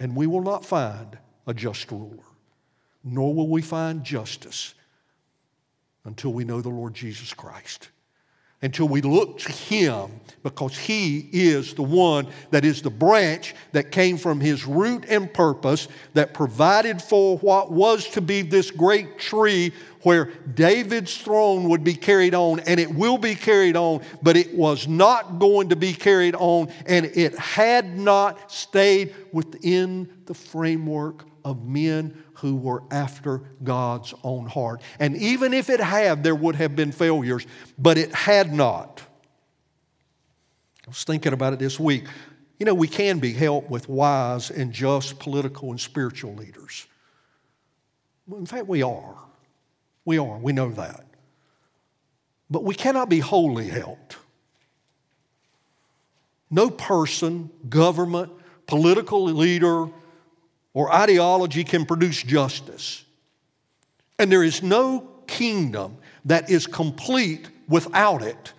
And 0.00 0.16
we 0.16 0.26
will 0.26 0.42
not 0.42 0.66
find 0.66 1.16
a 1.46 1.54
just 1.54 1.90
ruler, 1.90 2.24
nor 3.02 3.34
will 3.34 3.48
we 3.48 3.62
find 3.62 4.04
justice 4.04 4.74
until 6.04 6.32
we 6.32 6.44
know 6.44 6.60
the 6.60 6.68
Lord 6.68 6.94
Jesus 6.94 7.32
Christ. 7.32 7.88
until 8.64 8.88
we 8.88 9.02
look 9.02 9.38
to 9.38 9.52
Him 9.52 10.10
because 10.42 10.76
He 10.76 11.28
is 11.32 11.74
the 11.74 11.82
one 11.82 12.26
that 12.50 12.64
is 12.64 12.80
the 12.80 12.88
branch 12.88 13.54
that 13.72 13.92
came 13.92 14.16
from 14.16 14.40
His 14.40 14.64
root 14.64 15.04
and 15.06 15.32
purpose 15.32 15.86
that 16.14 16.32
provided 16.32 17.02
for 17.02 17.36
what 17.38 17.70
was 17.70 18.08
to 18.10 18.22
be 18.22 18.40
this 18.40 18.70
great 18.70 19.18
tree 19.18 19.70
where 20.00 20.30
David's 20.54 21.14
throne 21.14 21.68
would 21.68 21.84
be 21.84 21.94
carried 21.94 22.34
on, 22.34 22.60
and 22.60 22.80
it 22.80 22.94
will 22.94 23.18
be 23.18 23.34
carried 23.34 23.76
on, 23.76 24.00
but 24.22 24.34
it 24.34 24.54
was 24.54 24.88
not 24.88 25.38
going 25.38 25.68
to 25.68 25.76
be 25.76 25.92
carried 25.92 26.34
on, 26.34 26.68
and 26.86 27.04
it 27.04 27.38
had 27.38 27.98
not 27.98 28.50
stayed 28.50 29.14
within 29.32 30.08
the 30.24 30.34
framework 30.34 31.26
of 31.44 31.66
men 31.66 32.22
who 32.34 32.56
were 32.56 32.82
after 32.90 33.42
God's 33.62 34.14
own 34.22 34.46
heart. 34.46 34.80
And 34.98 35.16
even 35.16 35.52
if 35.52 35.70
it 35.70 35.80
had, 35.80 36.24
there 36.24 36.34
would 36.34 36.54
have 36.56 36.74
been 36.74 36.92
failures, 36.92 37.46
but 37.78 37.98
it 37.98 38.14
had 38.14 38.52
not. 38.52 39.02
I 40.86 40.90
was 40.90 41.04
thinking 41.04 41.32
about 41.32 41.52
it 41.52 41.58
this 41.58 41.78
week. 41.78 42.04
You 42.58 42.66
know, 42.66 42.74
we 42.74 42.88
can 42.88 43.18
be 43.18 43.32
helped 43.32 43.70
with 43.70 43.88
wise 43.88 44.50
and 44.50 44.72
just 44.72 45.18
political 45.18 45.70
and 45.70 45.80
spiritual 45.80 46.34
leaders. 46.34 46.86
In 48.30 48.46
fact, 48.46 48.66
we 48.66 48.82
are. 48.82 49.16
We 50.04 50.18
are. 50.18 50.38
We 50.38 50.52
know 50.52 50.70
that. 50.72 51.04
But 52.50 52.64
we 52.64 52.74
cannot 52.74 53.08
be 53.08 53.20
wholly 53.20 53.68
helped. 53.68 54.16
No 56.50 56.70
person, 56.70 57.50
government, 57.68 58.30
political 58.66 59.24
leader, 59.24 59.88
or 60.74 60.92
ideology 60.92 61.64
can 61.64 61.86
produce 61.86 62.22
justice. 62.22 63.04
And 64.18 64.30
there 64.30 64.42
is 64.42 64.62
no 64.62 65.08
kingdom 65.26 65.96
that 66.26 66.50
is 66.50 66.66
complete 66.66 67.48
without 67.68 68.22
it. 68.22 68.52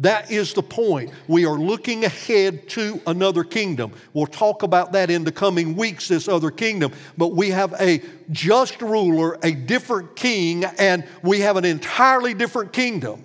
That 0.00 0.30
is 0.30 0.54
the 0.54 0.62
point. 0.62 1.10
We 1.26 1.44
are 1.44 1.58
looking 1.58 2.04
ahead 2.04 2.68
to 2.70 3.00
another 3.06 3.42
kingdom. 3.42 3.92
We'll 4.12 4.26
talk 4.26 4.62
about 4.62 4.92
that 4.92 5.10
in 5.10 5.24
the 5.24 5.32
coming 5.32 5.74
weeks, 5.74 6.06
this 6.06 6.28
other 6.28 6.52
kingdom. 6.52 6.92
But 7.16 7.28
we 7.34 7.50
have 7.50 7.74
a 7.80 8.00
just 8.30 8.80
ruler, 8.80 9.38
a 9.42 9.50
different 9.50 10.14
king, 10.14 10.64
and 10.64 11.04
we 11.22 11.40
have 11.40 11.56
an 11.56 11.64
entirely 11.64 12.32
different 12.32 12.72
kingdom 12.72 13.24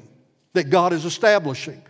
that 0.53 0.71
God 0.71 0.93
is 0.93 1.05
establishing. 1.05 1.81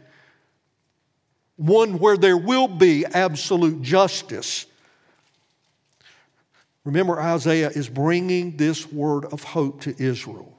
One 1.56 1.98
where 2.00 2.18
there 2.18 2.38
will 2.38 2.68
be 2.68 3.06
absolute 3.06 3.82
justice. 3.82 4.66
Remember, 6.86 7.20
Isaiah 7.20 7.70
is 7.70 7.88
bringing 7.88 8.58
this 8.58 8.92
word 8.92 9.26
of 9.26 9.44
hope 9.44 9.82
to 9.82 9.96
Israel. 10.02 10.58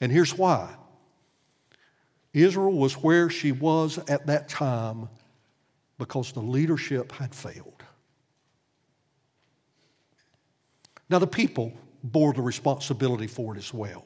And 0.00 0.10
here's 0.10 0.36
why 0.36 0.74
Israel 2.32 2.72
was 2.72 2.94
where 2.94 3.30
she 3.30 3.52
was 3.52 3.98
at 4.08 4.26
that 4.26 4.48
time 4.48 5.08
because 5.98 6.32
the 6.32 6.40
leadership 6.40 7.12
had 7.12 7.34
failed. 7.34 7.82
Now, 11.08 11.18
the 11.18 11.26
people 11.26 11.72
bore 12.02 12.32
the 12.32 12.42
responsibility 12.42 13.26
for 13.26 13.54
it 13.54 13.58
as 13.58 13.72
well. 13.72 14.04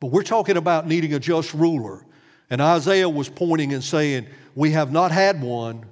But 0.00 0.08
we're 0.08 0.22
talking 0.22 0.56
about 0.56 0.86
needing 0.86 1.14
a 1.14 1.18
just 1.18 1.54
ruler. 1.54 2.04
And 2.50 2.60
Isaiah 2.60 3.08
was 3.08 3.28
pointing 3.28 3.72
and 3.72 3.82
saying, 3.82 4.26
We 4.54 4.72
have 4.72 4.92
not 4.92 5.10
had 5.10 5.40
one. 5.40 5.86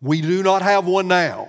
We 0.00 0.20
do 0.20 0.42
not 0.42 0.62
have 0.62 0.86
one 0.86 1.08
now. 1.08 1.48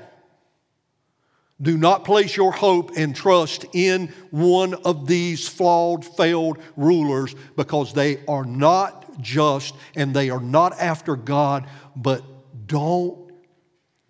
Do 1.59 1.75
not 1.77 2.05
place 2.05 2.35
your 2.35 2.51
hope 2.51 2.91
and 2.95 3.15
trust 3.15 3.65
in 3.73 4.09
one 4.29 4.75
of 4.75 5.07
these 5.07 5.47
flawed, 5.47 6.05
failed 6.05 6.59
rulers 6.75 7.35
because 7.55 7.93
they 7.93 8.23
are 8.27 8.45
not 8.45 9.19
just 9.21 9.73
and 9.95 10.15
they 10.15 10.29
are 10.29 10.39
not 10.39 10.79
after 10.79 11.15
God, 11.15 11.67
but 11.95 12.23
don't 12.67 13.31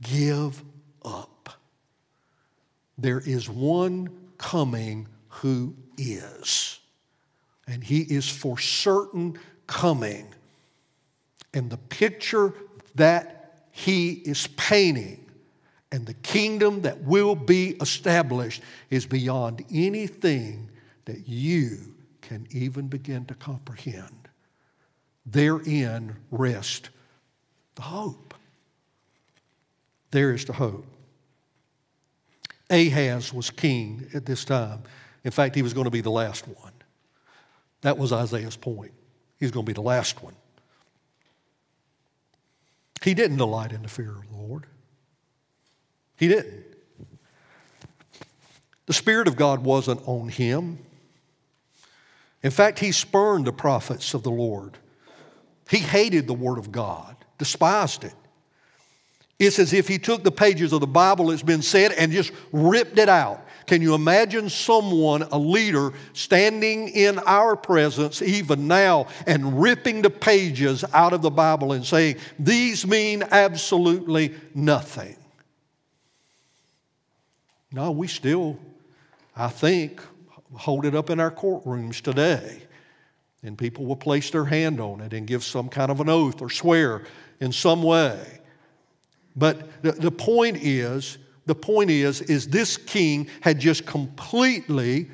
give 0.01 0.61
up. 1.05 1.49
There 2.97 3.19
is 3.19 3.49
one 3.49 4.09
coming 4.37 5.07
who 5.29 5.75
is, 5.97 6.79
and 7.65 7.83
he 7.83 8.01
is 8.01 8.27
for 8.29 8.57
certain 8.57 9.39
coming. 9.67 10.27
And 11.53 11.69
the 11.69 11.77
picture 11.77 12.53
that 12.95 13.67
he 13.71 14.11
is 14.11 14.47
painting 14.57 15.26
and 15.91 16.05
the 16.05 16.13
kingdom 16.15 16.81
that 16.81 17.01
will 17.03 17.35
be 17.35 17.77
established 17.81 18.61
is 18.89 19.05
beyond 19.05 19.63
anything 19.71 20.69
that 21.05 21.27
you 21.27 21.77
can 22.21 22.45
even 22.51 22.87
begin 22.87 23.25
to 23.25 23.33
comprehend. 23.35 24.27
Therein 25.25 26.15
rest 26.29 26.89
the 27.75 27.83
hope. 27.83 28.33
There 30.11 30.33
is 30.33 30.45
the 30.45 30.53
hope. 30.53 30.85
Ahaz 32.69 33.33
was 33.33 33.49
king 33.49 34.07
at 34.13 34.25
this 34.25 34.43
time. 34.43 34.81
In 35.23 35.31
fact, 35.31 35.55
he 35.55 35.61
was 35.61 35.73
going 35.73 35.85
to 35.85 35.91
be 35.91 36.01
the 36.01 36.11
last 36.11 36.47
one. 36.47 36.73
That 37.81 37.97
was 37.97 38.11
Isaiah's 38.11 38.57
point. 38.57 38.91
He's 39.39 39.51
going 39.51 39.65
to 39.65 39.69
be 39.69 39.73
the 39.73 39.81
last 39.81 40.21
one. 40.23 40.35
He 43.03 43.13
didn't 43.13 43.37
delight 43.37 43.71
in 43.71 43.83
the 43.83 43.87
fear 43.87 44.09
of 44.09 44.29
the 44.29 44.37
Lord. 44.37 44.65
He 46.17 46.27
didn't. 46.27 46.65
The 48.87 48.93
Spirit 48.93 49.27
of 49.27 49.35
God 49.35 49.63
wasn't 49.63 50.01
on 50.07 50.29
him. 50.29 50.79
In 52.41 52.51
fact, 52.51 52.79
he 52.79 52.91
spurned 52.91 53.45
the 53.45 53.51
prophets 53.51 54.13
of 54.13 54.23
the 54.23 54.31
Lord. 54.31 54.77
He 55.69 55.79
hated 55.79 56.27
the 56.27 56.33
Word 56.33 56.57
of 56.57 56.71
God, 56.71 57.15
despised 57.37 58.05
it. 58.05 58.13
It's 59.39 59.59
as 59.59 59.73
if 59.73 59.87
he 59.87 59.99
took 59.99 60.23
the 60.23 60.31
pages 60.31 60.73
of 60.73 60.79
the 60.79 60.87
Bible, 60.87 61.27
that's 61.27 61.43
been 61.43 61.61
said, 61.61 61.91
and 61.91 62.11
just 62.11 62.31
ripped 62.51 62.97
it 62.97 63.09
out. 63.09 63.45
Can 63.67 63.81
you 63.81 63.93
imagine 63.93 64.49
someone, 64.49 65.23
a 65.23 65.37
leader, 65.37 65.91
standing 66.13 66.87
in 66.87 67.19
our 67.19 67.57
presence 67.57 68.21
even 68.21 68.67
now 68.67 69.07
and 69.27 69.61
ripping 69.61 70.01
the 70.01 70.09
pages 70.09 70.85
out 70.93 71.11
of 71.11 71.21
the 71.21 71.29
Bible 71.29 71.73
and 71.73 71.85
saying, 71.85 72.15
These 72.39 72.87
mean 72.87 73.23
absolutely 73.29 74.33
nothing? 74.55 75.16
No, 77.71 77.91
we 77.91 78.07
still, 78.07 78.57
I 79.35 79.49
think, 79.49 80.01
hold 80.53 80.85
it 80.85 80.95
up 80.95 81.09
in 81.09 81.19
our 81.19 81.31
courtrooms 81.31 82.01
today. 82.01 82.61
And 83.43 83.57
people 83.57 83.85
will 83.85 83.95
place 83.95 84.29
their 84.31 84.45
hand 84.45 84.79
on 84.79 85.01
it 85.01 85.13
and 85.13 85.27
give 85.27 85.43
some 85.43 85.69
kind 85.69 85.91
of 85.91 85.99
an 85.99 86.09
oath 86.09 86.41
or 86.41 86.49
swear 86.49 87.03
in 87.39 87.51
some 87.51 87.83
way. 87.83 88.39
But 89.35 89.83
the, 89.83 89.91
the 89.91 90.11
point 90.11 90.57
is, 90.61 91.17
the 91.45 91.55
point 91.55 91.91
is, 91.91 92.21
is 92.21 92.47
this 92.47 92.75
king 92.75 93.27
had 93.41 93.59
just 93.59 93.85
completely 93.85 95.09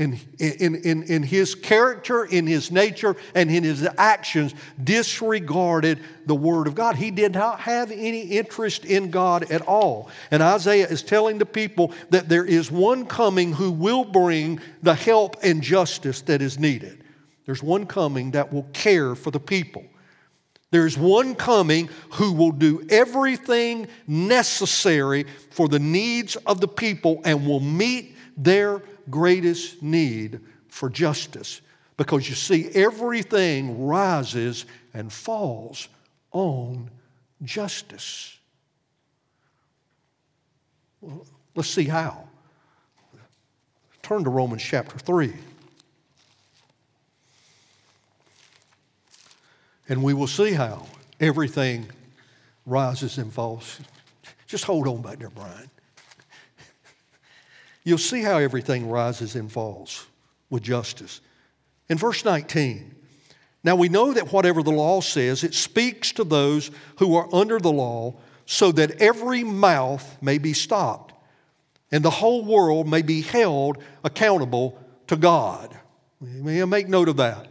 in, 0.00 0.18
in, 0.38 0.76
in, 0.76 1.02
in 1.04 1.22
his 1.22 1.54
character, 1.54 2.24
in 2.24 2.46
his 2.46 2.72
nature, 2.72 3.14
and 3.34 3.50
in 3.50 3.62
his 3.62 3.86
actions, 3.98 4.54
disregarded 4.82 6.00
the 6.24 6.34
Word 6.34 6.66
of 6.66 6.74
God. 6.74 6.96
He 6.96 7.10
did 7.10 7.34
not 7.34 7.60
have 7.60 7.90
any 7.90 8.22
interest 8.22 8.86
in 8.86 9.10
God 9.10 9.50
at 9.50 9.60
all. 9.60 10.08
And 10.30 10.42
Isaiah 10.42 10.88
is 10.88 11.02
telling 11.02 11.36
the 11.36 11.44
people 11.44 11.92
that 12.08 12.30
there 12.30 12.46
is 12.46 12.70
one 12.70 13.04
coming 13.04 13.52
who 13.52 13.70
will 13.70 14.04
bring 14.04 14.60
the 14.82 14.94
help 14.94 15.36
and 15.42 15.62
justice 15.62 16.22
that 16.22 16.40
is 16.40 16.58
needed. 16.58 17.04
There's 17.44 17.62
one 17.62 17.84
coming 17.84 18.30
that 18.30 18.50
will 18.50 18.66
care 18.72 19.14
for 19.14 19.30
the 19.30 19.40
people. 19.40 19.84
There's 20.70 20.96
one 20.96 21.34
coming 21.34 21.90
who 22.12 22.32
will 22.32 22.52
do 22.52 22.86
everything 22.88 23.86
necessary 24.06 25.26
for 25.50 25.68
the 25.68 25.80
needs 25.80 26.36
of 26.36 26.60
the 26.60 26.68
people 26.68 27.20
and 27.24 27.46
will 27.46 27.60
meet 27.60 28.14
their 28.38 28.82
greatest 29.10 29.82
need 29.82 30.40
for 30.68 30.88
justice. 30.88 31.60
Because 31.96 32.28
you 32.28 32.34
see, 32.34 32.68
everything 32.74 33.84
rises 33.84 34.64
and 34.94 35.12
falls 35.12 35.88
on 36.32 36.90
justice. 37.42 38.38
Well, 41.00 41.26
let's 41.54 41.68
see 41.68 41.84
how. 41.84 42.28
Turn 44.02 44.24
to 44.24 44.30
Romans 44.30 44.62
chapter 44.62 44.98
3. 44.98 45.32
And 49.88 50.02
we 50.02 50.14
will 50.14 50.26
see 50.26 50.52
how 50.52 50.86
everything 51.18 51.86
rises 52.64 53.18
and 53.18 53.32
falls. 53.32 53.80
Just 54.46 54.64
hold 54.64 54.86
on 54.86 55.02
back 55.02 55.18
there, 55.18 55.30
Brian. 55.30 55.70
You'll 57.84 57.98
see 57.98 58.22
how 58.22 58.38
everything 58.38 58.88
rises 58.88 59.36
and 59.36 59.50
falls 59.50 60.06
with 60.48 60.62
justice. 60.62 61.20
In 61.88 61.98
verse 61.98 62.24
19, 62.24 62.94
now 63.64 63.76
we 63.76 63.88
know 63.88 64.12
that 64.12 64.32
whatever 64.32 64.62
the 64.62 64.70
law 64.70 65.00
says, 65.00 65.44
it 65.44 65.54
speaks 65.54 66.12
to 66.12 66.24
those 66.24 66.70
who 66.98 67.14
are 67.16 67.28
under 67.34 67.58
the 67.58 67.72
law 67.72 68.14
so 68.46 68.72
that 68.72 69.00
every 69.00 69.44
mouth 69.44 70.16
may 70.22 70.38
be 70.38 70.52
stopped 70.52 71.14
and 71.92 72.04
the 72.04 72.10
whole 72.10 72.44
world 72.44 72.88
may 72.88 73.02
be 73.02 73.20
held 73.20 73.82
accountable 74.04 74.78
to 75.08 75.16
God. 75.16 75.76
Make 76.20 76.88
note 76.88 77.08
of 77.08 77.16
that. 77.16 77.48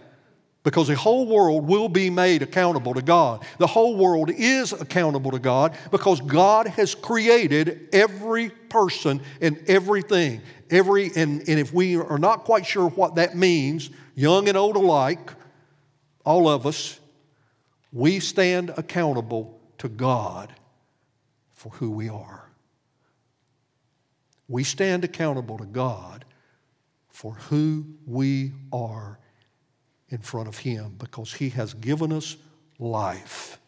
Because 0.64 0.88
the 0.88 0.96
whole 0.96 1.26
world 1.26 1.66
will 1.66 1.88
be 1.88 2.10
made 2.10 2.42
accountable 2.42 2.94
to 2.94 3.02
God. 3.02 3.46
The 3.58 3.68
whole 3.68 3.96
world 3.96 4.30
is 4.30 4.74
accountable 4.74 5.32
to 5.32 5.40
God 5.40 5.78
because 5.92 6.20
God 6.22 6.68
has 6.68 6.96
created 6.96 7.90
every 7.94 8.50
person 8.50 9.22
and 9.40 9.58
everything. 9.68 10.42
Every, 10.70 11.12
and, 11.16 11.40
and 11.48 11.60
if 11.60 11.74
we 11.74 11.96
are 11.96 12.20
not 12.20 12.44
quite 12.44 12.66
sure 12.66 12.90
what 12.90 13.16
that 13.16 13.36
means, 13.36 13.90
young 14.16 14.50
and 14.50 14.58
old 14.58 14.76
alike, 14.76 15.32
all 16.26 16.50
of 16.50 16.68
us, 16.68 17.00
we 17.94 18.20
stand 18.20 18.72
accountable 18.76 19.60
to 19.80 19.88
God 19.88 20.54
for 21.54 21.70
who 21.70 21.90
we 21.90 22.10
are. 22.10 22.50
We 24.48 24.64
stand 24.64 25.04
accountable 25.04 25.58
to 25.58 25.66
God 25.66 26.26
for 27.08 27.34
who 27.34 27.86
we 28.06 28.52
are 28.72 29.19
in 30.10 30.20
front 30.20 30.48
of 30.48 30.58
Him 30.58 30.96
because 30.98 31.34
He 31.34 31.50
has 31.50 31.74
given 31.74 32.12
us 32.12 32.38
life. 32.80 33.60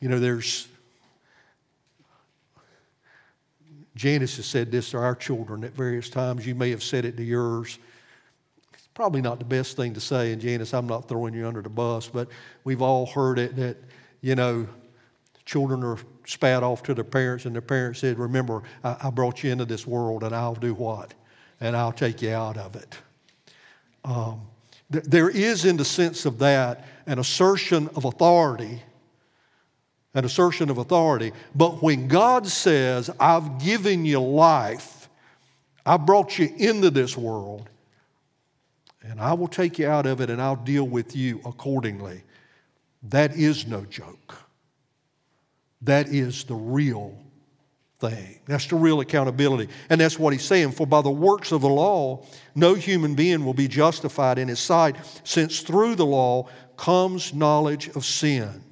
You 0.00 0.08
know, 0.08 0.20
there's, 0.20 0.68
Janice 3.94 4.36
has 4.36 4.46
said 4.46 4.70
this 4.70 4.90
to 4.90 4.98
our 4.98 5.14
children 5.14 5.64
at 5.64 5.72
various 5.72 6.10
times. 6.10 6.46
You 6.46 6.54
may 6.54 6.70
have 6.70 6.82
said 6.82 7.04
it 7.04 7.16
to 7.16 7.24
yours. 7.24 7.78
It's 8.74 8.88
probably 8.92 9.22
not 9.22 9.38
the 9.38 9.44
best 9.44 9.76
thing 9.76 9.94
to 9.94 10.00
say, 10.00 10.32
and 10.32 10.40
Janice, 10.40 10.74
I'm 10.74 10.86
not 10.86 11.08
throwing 11.08 11.34
you 11.34 11.46
under 11.46 11.62
the 11.62 11.70
bus, 11.70 12.08
but 12.08 12.28
we've 12.64 12.82
all 12.82 13.06
heard 13.06 13.38
it 13.38 13.56
that, 13.56 13.78
you 14.20 14.34
know, 14.34 14.68
children 15.46 15.82
are 15.82 15.98
spat 16.26 16.62
off 16.62 16.82
to 16.82 16.94
their 16.94 17.04
parents, 17.04 17.46
and 17.46 17.54
their 17.54 17.62
parents 17.62 18.00
said, 18.00 18.18
Remember, 18.18 18.62
I, 18.84 18.96
I 19.04 19.10
brought 19.10 19.42
you 19.42 19.50
into 19.50 19.64
this 19.64 19.86
world, 19.86 20.24
and 20.24 20.34
I'll 20.34 20.54
do 20.54 20.74
what? 20.74 21.14
And 21.60 21.76
I'll 21.76 21.92
take 21.92 22.22
you 22.22 22.32
out 22.32 22.56
of 22.56 22.76
it. 22.76 22.98
Um, 24.04 24.42
th- 24.92 25.04
there 25.04 25.30
is, 25.30 25.64
in 25.64 25.76
the 25.76 25.84
sense 25.84 26.26
of 26.26 26.38
that, 26.38 26.84
an 27.06 27.18
assertion 27.18 27.88
of 27.94 28.04
authority, 28.04 28.82
an 30.14 30.24
assertion 30.24 30.70
of 30.70 30.78
authority. 30.78 31.32
But 31.54 31.82
when 31.82 32.08
God 32.08 32.46
says, 32.46 33.10
I've 33.20 33.58
given 33.58 34.04
you 34.04 34.20
life, 34.20 35.08
I 35.84 35.96
brought 35.96 36.38
you 36.38 36.52
into 36.56 36.90
this 36.90 37.16
world, 37.16 37.68
and 39.02 39.20
I 39.20 39.34
will 39.34 39.48
take 39.48 39.78
you 39.78 39.88
out 39.88 40.06
of 40.06 40.20
it 40.20 40.30
and 40.30 40.42
I'll 40.42 40.56
deal 40.56 40.84
with 40.84 41.14
you 41.14 41.40
accordingly, 41.44 42.22
that 43.04 43.36
is 43.36 43.66
no 43.66 43.84
joke. 43.84 44.34
That 45.82 46.08
is 46.08 46.44
the 46.44 46.54
real 46.54 47.16
thing. 47.98 48.40
That's 48.46 48.66
the 48.66 48.76
real 48.76 49.00
accountability. 49.00 49.72
And 49.88 50.00
that's 50.00 50.18
what 50.18 50.32
he's 50.32 50.44
saying. 50.44 50.72
For 50.72 50.86
by 50.86 51.02
the 51.02 51.10
works 51.10 51.52
of 51.52 51.62
the 51.62 51.68
law, 51.68 52.24
no 52.54 52.74
human 52.74 53.14
being 53.14 53.44
will 53.44 53.54
be 53.54 53.68
justified 53.68 54.38
in 54.38 54.48
his 54.48 54.60
sight, 54.60 54.96
since 55.24 55.60
through 55.60 55.94
the 55.94 56.06
law 56.06 56.48
comes 56.76 57.32
knowledge 57.32 57.88
of 57.88 58.04
sin. 58.04 58.62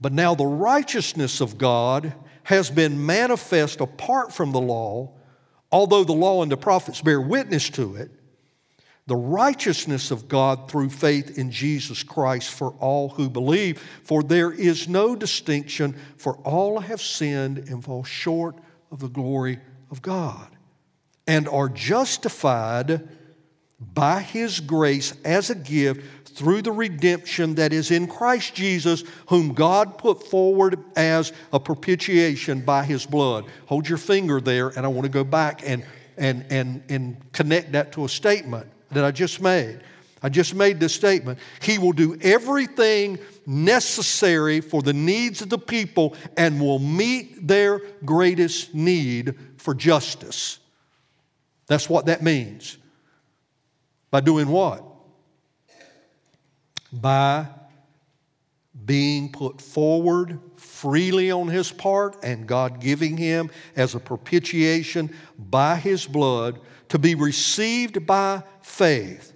But 0.00 0.12
now 0.12 0.34
the 0.34 0.46
righteousness 0.46 1.40
of 1.40 1.56
God 1.56 2.14
has 2.42 2.70
been 2.70 3.06
manifest 3.06 3.80
apart 3.80 4.32
from 4.32 4.52
the 4.52 4.60
law, 4.60 5.14
although 5.72 6.04
the 6.04 6.12
law 6.12 6.42
and 6.42 6.52
the 6.52 6.58
prophets 6.58 7.00
bear 7.00 7.20
witness 7.20 7.70
to 7.70 7.96
it 7.96 8.10
the 9.06 9.16
righteousness 9.16 10.10
of 10.10 10.28
God 10.28 10.70
through 10.70 10.88
faith 10.88 11.36
in 11.38 11.50
Jesus 11.50 12.02
Christ 12.02 12.50
for 12.50 12.70
all 12.80 13.10
who 13.10 13.28
believe. 13.28 13.78
For 14.02 14.22
there 14.22 14.50
is 14.50 14.88
no 14.88 15.14
distinction, 15.14 15.94
for 16.16 16.36
all 16.38 16.80
have 16.80 17.02
sinned 17.02 17.58
and 17.58 17.84
fall 17.84 18.04
short 18.04 18.56
of 18.90 19.00
the 19.00 19.08
glory 19.08 19.60
of 19.90 20.00
God, 20.00 20.48
and 21.26 21.48
are 21.48 21.68
justified 21.68 23.06
by 23.78 24.22
His 24.22 24.60
grace 24.60 25.12
as 25.24 25.50
a 25.50 25.54
gift 25.54 26.28
through 26.28 26.62
the 26.62 26.72
redemption 26.72 27.56
that 27.56 27.72
is 27.74 27.90
in 27.90 28.06
Christ 28.06 28.54
Jesus, 28.54 29.04
whom 29.28 29.52
God 29.52 29.98
put 29.98 30.26
forward 30.26 30.82
as 30.96 31.32
a 31.52 31.60
propitiation 31.60 32.62
by 32.62 32.84
His 32.84 33.04
blood. 33.04 33.44
Hold 33.66 33.86
your 33.86 33.98
finger 33.98 34.40
there, 34.40 34.68
and 34.68 34.86
I 34.86 34.88
want 34.88 35.04
to 35.04 35.10
go 35.10 35.24
back 35.24 35.60
and, 35.68 35.84
and, 36.16 36.46
and, 36.48 36.82
and 36.88 37.32
connect 37.32 37.72
that 37.72 37.92
to 37.92 38.06
a 38.06 38.08
statement 38.08 38.68
that 38.94 39.04
I 39.04 39.10
just 39.10 39.40
made. 39.40 39.80
I 40.22 40.30
just 40.30 40.54
made 40.54 40.80
this 40.80 40.94
statement. 40.94 41.38
He 41.60 41.78
will 41.78 41.92
do 41.92 42.16
everything 42.22 43.18
necessary 43.46 44.60
for 44.62 44.80
the 44.80 44.94
needs 44.94 45.42
of 45.42 45.50
the 45.50 45.58
people 45.58 46.16
and 46.36 46.60
will 46.60 46.78
meet 46.78 47.46
their 47.46 47.80
greatest 48.04 48.74
need 48.74 49.34
for 49.58 49.74
justice. 49.74 50.58
That's 51.66 51.90
what 51.90 52.06
that 52.06 52.22
means. 52.22 52.78
By 54.10 54.20
doing 54.20 54.48
what? 54.48 54.82
By 56.90 57.46
being 58.86 59.30
put 59.30 59.60
forward 59.60 60.40
freely 60.56 61.30
on 61.30 61.48
his 61.48 61.70
part 61.70 62.16
and 62.22 62.46
God 62.46 62.80
giving 62.80 63.16
him 63.16 63.50
as 63.76 63.94
a 63.94 64.00
propitiation 64.00 65.14
by 65.38 65.76
his 65.76 66.06
blood 66.06 66.60
to 66.94 66.98
be 67.00 67.16
received 67.16 68.06
by 68.06 68.40
faith. 68.62 69.32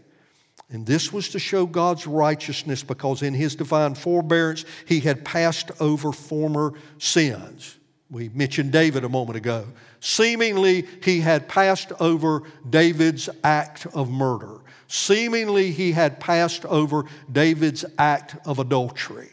And 0.71 0.87
this 0.87 1.13
was 1.13 1.31
to 1.31 1.41
show 1.41 1.67
God's 1.67 2.07
righteousness 2.07 2.85
because 2.85 3.21
in 3.21 3.35
his 3.35 3.57
divine 3.57 3.97
forbearance 3.97 4.65
he 4.87 5.01
had 5.01 5.25
passed 5.25 5.73
over 5.81 6.13
former 6.13 6.75
sins. 6.99 7.77
We 8.13 8.29
mentioned 8.29 8.71
David 8.71 9.03
a 9.03 9.09
moment 9.09 9.39
ago. 9.39 9.67
Seemingly, 9.99 10.87
he 11.03 11.19
had 11.19 11.49
passed 11.49 11.91
over 11.99 12.45
David's 12.71 13.29
act 13.43 13.87
of 13.87 14.09
murder. 14.09 14.61
Seemingly, 14.87 15.73
he 15.73 15.91
had 15.91 16.21
passed 16.21 16.65
over 16.65 17.07
David's 17.33 17.85
act 17.99 18.37
of 18.47 18.61
adultery. 18.61 19.31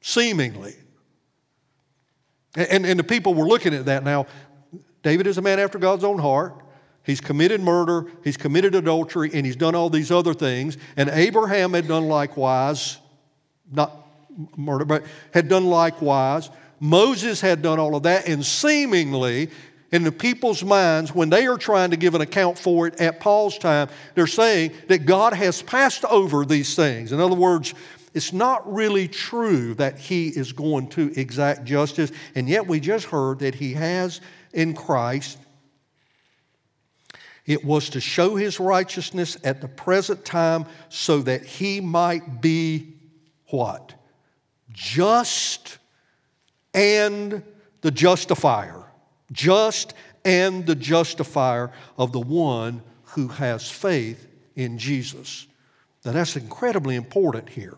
Seemingly. 0.00 0.76
And, 2.54 2.86
and 2.86 3.00
the 3.00 3.04
people 3.04 3.34
were 3.34 3.48
looking 3.48 3.74
at 3.74 3.86
that 3.86 4.04
now. 4.04 4.28
David 5.02 5.26
is 5.26 5.38
a 5.38 5.42
man 5.42 5.58
after 5.58 5.80
God's 5.80 6.04
own 6.04 6.20
heart. 6.20 6.60
He's 7.04 7.20
committed 7.20 7.60
murder, 7.60 8.06
he's 8.24 8.36
committed 8.36 8.74
adultery, 8.74 9.30
and 9.34 9.44
he's 9.44 9.56
done 9.56 9.74
all 9.74 9.90
these 9.90 10.10
other 10.10 10.34
things. 10.34 10.78
And 10.96 11.10
Abraham 11.10 11.74
had 11.74 11.86
done 11.86 12.08
likewise, 12.08 12.98
not 13.70 13.94
murder, 14.56 14.84
but 14.84 15.04
had 15.32 15.48
done 15.48 15.66
likewise. 15.66 16.48
Moses 16.80 17.40
had 17.40 17.62
done 17.62 17.78
all 17.78 17.94
of 17.94 18.04
that, 18.04 18.26
and 18.26 18.44
seemingly, 18.44 19.50
in 19.92 20.02
the 20.02 20.12
people's 20.12 20.64
minds, 20.64 21.14
when 21.14 21.30
they 21.30 21.46
are 21.46 21.58
trying 21.58 21.90
to 21.90 21.96
give 21.96 22.14
an 22.14 22.20
account 22.22 22.58
for 22.58 22.86
it 22.86 23.00
at 23.00 23.20
Paul's 23.20 23.58
time, 23.58 23.88
they're 24.14 24.26
saying 24.26 24.72
that 24.88 25.04
God 25.04 25.34
has 25.34 25.62
passed 25.62 26.04
over 26.06 26.44
these 26.44 26.74
things. 26.74 27.12
In 27.12 27.20
other 27.20 27.36
words, 27.36 27.74
it's 28.14 28.32
not 28.32 28.72
really 28.72 29.08
true 29.08 29.74
that 29.74 29.98
he 29.98 30.28
is 30.28 30.52
going 30.52 30.88
to 30.90 31.12
exact 31.20 31.64
justice, 31.64 32.12
and 32.34 32.48
yet 32.48 32.66
we 32.66 32.80
just 32.80 33.06
heard 33.06 33.40
that 33.40 33.54
he 33.54 33.74
has 33.74 34.20
in 34.52 34.74
Christ 34.74 35.38
it 37.46 37.64
was 37.64 37.90
to 37.90 38.00
show 38.00 38.36
his 38.36 38.58
righteousness 38.58 39.36
at 39.44 39.60
the 39.60 39.68
present 39.68 40.24
time 40.24 40.66
so 40.88 41.20
that 41.20 41.44
he 41.44 41.80
might 41.80 42.40
be 42.40 42.94
what? 43.48 43.94
Just 44.72 45.78
and 46.72 47.42
the 47.82 47.90
justifier. 47.90 48.82
Just 49.30 49.94
and 50.24 50.64
the 50.64 50.74
justifier 50.74 51.70
of 51.98 52.12
the 52.12 52.20
one 52.20 52.82
who 53.04 53.28
has 53.28 53.70
faith 53.70 54.26
in 54.56 54.78
Jesus. 54.78 55.46
Now 56.04 56.12
that's 56.12 56.36
incredibly 56.36 56.96
important 56.96 57.48
here. 57.48 57.76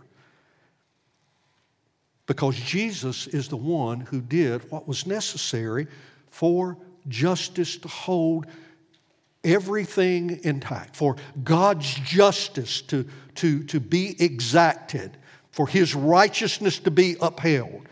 Because 2.26 2.56
Jesus 2.56 3.26
is 3.28 3.48
the 3.48 3.56
one 3.56 4.00
who 4.00 4.20
did 4.20 4.70
what 4.70 4.88
was 4.88 5.06
necessary 5.06 5.86
for 6.30 6.76
justice 7.08 7.76
to 7.78 7.88
hold 7.88 8.46
everything 9.46 10.40
intact, 10.42 10.96
for 10.96 11.16
God's 11.42 11.94
justice 11.94 12.82
to, 12.82 13.06
to, 13.36 13.62
to 13.64 13.80
be 13.80 14.22
exacted, 14.22 15.16
for 15.50 15.66
His 15.66 15.94
righteousness 15.94 16.78
to 16.80 16.90
be 16.90 17.16
upheld. 17.22 17.88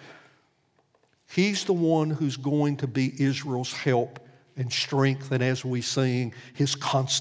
He's 1.26 1.64
the 1.64 1.72
one 1.72 2.10
who's 2.10 2.36
going 2.36 2.76
to 2.78 2.86
be 2.86 3.12
Israel's 3.22 3.72
help 3.72 4.20
and 4.56 4.72
strength, 4.72 5.32
and 5.32 5.42
as 5.42 5.64
we 5.64 5.80
sing, 5.80 6.32
his 6.54 6.76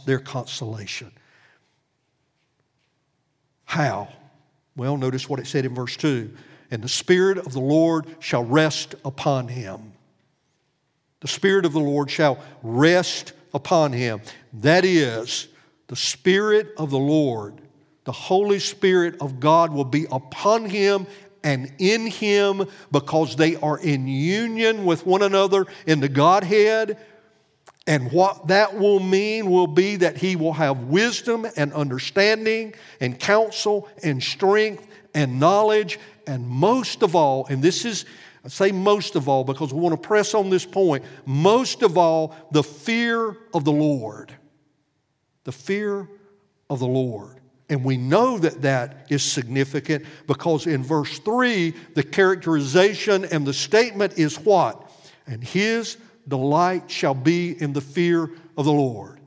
their 0.06 0.20
consolation. 0.20 1.12
How? 3.66 4.10
Well, 4.76 4.98
notice 4.98 5.28
what 5.28 5.40
it 5.40 5.48
said 5.48 5.66
in 5.66 5.74
verse 5.74 5.98
2 5.98 6.32
And 6.70 6.84
the 6.84 6.90
Spirit 6.90 7.38
of 7.40 7.54
the 7.54 7.60
Lord 7.60 8.06
shall 8.20 8.44
rest 8.44 8.96
upon 9.04 9.48
him. 9.48 9.94
The 11.22 11.28
Spirit 11.28 11.66
of 11.66 11.74
the 11.74 11.80
Lord 11.80 12.12
shall 12.12 12.44
rest 12.62 13.34
upon 13.54 13.94
him. 13.94 14.22
That 14.54 14.86
is, 14.86 15.48
the 15.88 15.96
Spirit 15.96 16.74
of 16.78 16.90
the 16.90 17.00
Lord, 17.00 17.62
the 18.06 18.12
Holy 18.12 18.60
Spirit 18.60 19.16
of 19.22 19.40
God 19.40 19.72
will 19.72 19.86
be 19.86 20.06
upon 20.12 20.66
him 20.66 21.08
and 21.44 21.72
in 21.78 22.08
him 22.08 22.66
because 22.92 23.36
they 23.36 23.56
are 23.58 23.78
in 23.78 24.08
union 24.08 24.86
with 24.86 25.06
one 25.06 25.22
another 25.22 25.66
in 25.86 26.00
the 26.00 26.10
Godhead. 26.10 26.98
And 27.86 28.12
what 28.12 28.48
that 28.48 28.78
will 28.78 29.02
mean 29.02 29.50
will 29.50 29.68
be 29.68 29.98
that 29.98 30.18
he 30.18 30.38
will 30.38 30.54
have 30.54 30.86
wisdom 30.86 31.46
and 31.58 31.74
understanding 31.74 32.74
and 33.02 33.20
counsel 33.20 33.90
and 34.02 34.24
strength 34.24 34.88
and 35.14 35.40
knowledge. 35.40 36.00
And 36.26 36.48
most 36.48 37.04
of 37.04 37.16
all, 37.16 37.46
and 37.48 37.62
this 37.62 37.84
is, 37.84 38.06
I 38.46 38.50
say 38.50 38.72
most 38.72 39.16
of 39.16 39.30
all 39.30 39.44
because 39.44 39.74
we 39.74 39.80
want 39.80 40.02
to 40.02 40.08
press 40.08 40.34
on 40.34 40.50
this 40.50 40.66
point, 40.66 41.06
most 41.26 41.82
of 41.82 41.98
all, 41.98 42.36
the 42.52 42.64
fear 42.64 43.38
of 43.54 43.64
the 43.64 43.72
Lord. 43.72 44.34
The 45.46 45.52
fear 45.52 46.10
of 46.70 46.80
the 46.80 46.88
Lord. 46.88 47.40
And 47.70 47.84
we 47.84 47.96
know 47.96 48.38
that 48.38 48.62
that 48.64 49.08
is 49.10 49.24
significant 49.24 50.06
because 50.28 50.68
in 50.68 50.84
verse 50.84 51.20
3, 51.20 51.74
the 51.96 52.04
characterization 52.04 53.26
and 53.26 53.48
the 53.48 53.54
statement 53.54 54.18
is 54.18 54.38
what? 54.40 54.92
And 55.26 55.44
his 55.44 55.98
delight 56.28 56.92
shall 56.92 57.16
be 57.16 57.62
in 57.62 57.72
the 57.72 57.82
fear 57.82 58.30
of 58.58 58.66
the 58.66 58.74
Lord. 58.74 59.20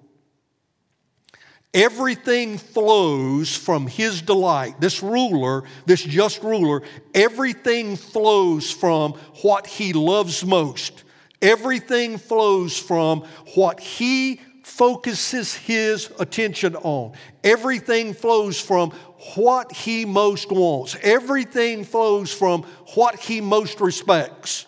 Everything 1.74 2.56
flows 2.56 3.54
from 3.54 3.86
his 3.86 4.22
delight. 4.22 4.80
This 4.80 5.02
ruler, 5.02 5.64
this 5.84 6.02
just 6.02 6.42
ruler, 6.42 6.82
everything 7.14 7.96
flows 7.96 8.70
from 8.70 9.12
what 9.42 9.66
he 9.66 9.92
loves 9.92 10.44
most. 10.44 11.04
Everything 11.42 12.16
flows 12.16 12.78
from 12.78 13.24
what 13.54 13.78
he 13.78 14.40
focuses 14.62 15.54
his 15.54 16.10
attention 16.18 16.74
on. 16.76 17.12
Everything 17.44 18.14
flows 18.14 18.60
from 18.60 18.90
what 19.36 19.70
he 19.70 20.04
most 20.04 20.50
wants. 20.50 20.96
Everything 21.02 21.84
flows 21.84 22.32
from 22.32 22.62
what 22.94 23.16
he 23.16 23.40
most 23.40 23.80
respects 23.80 24.66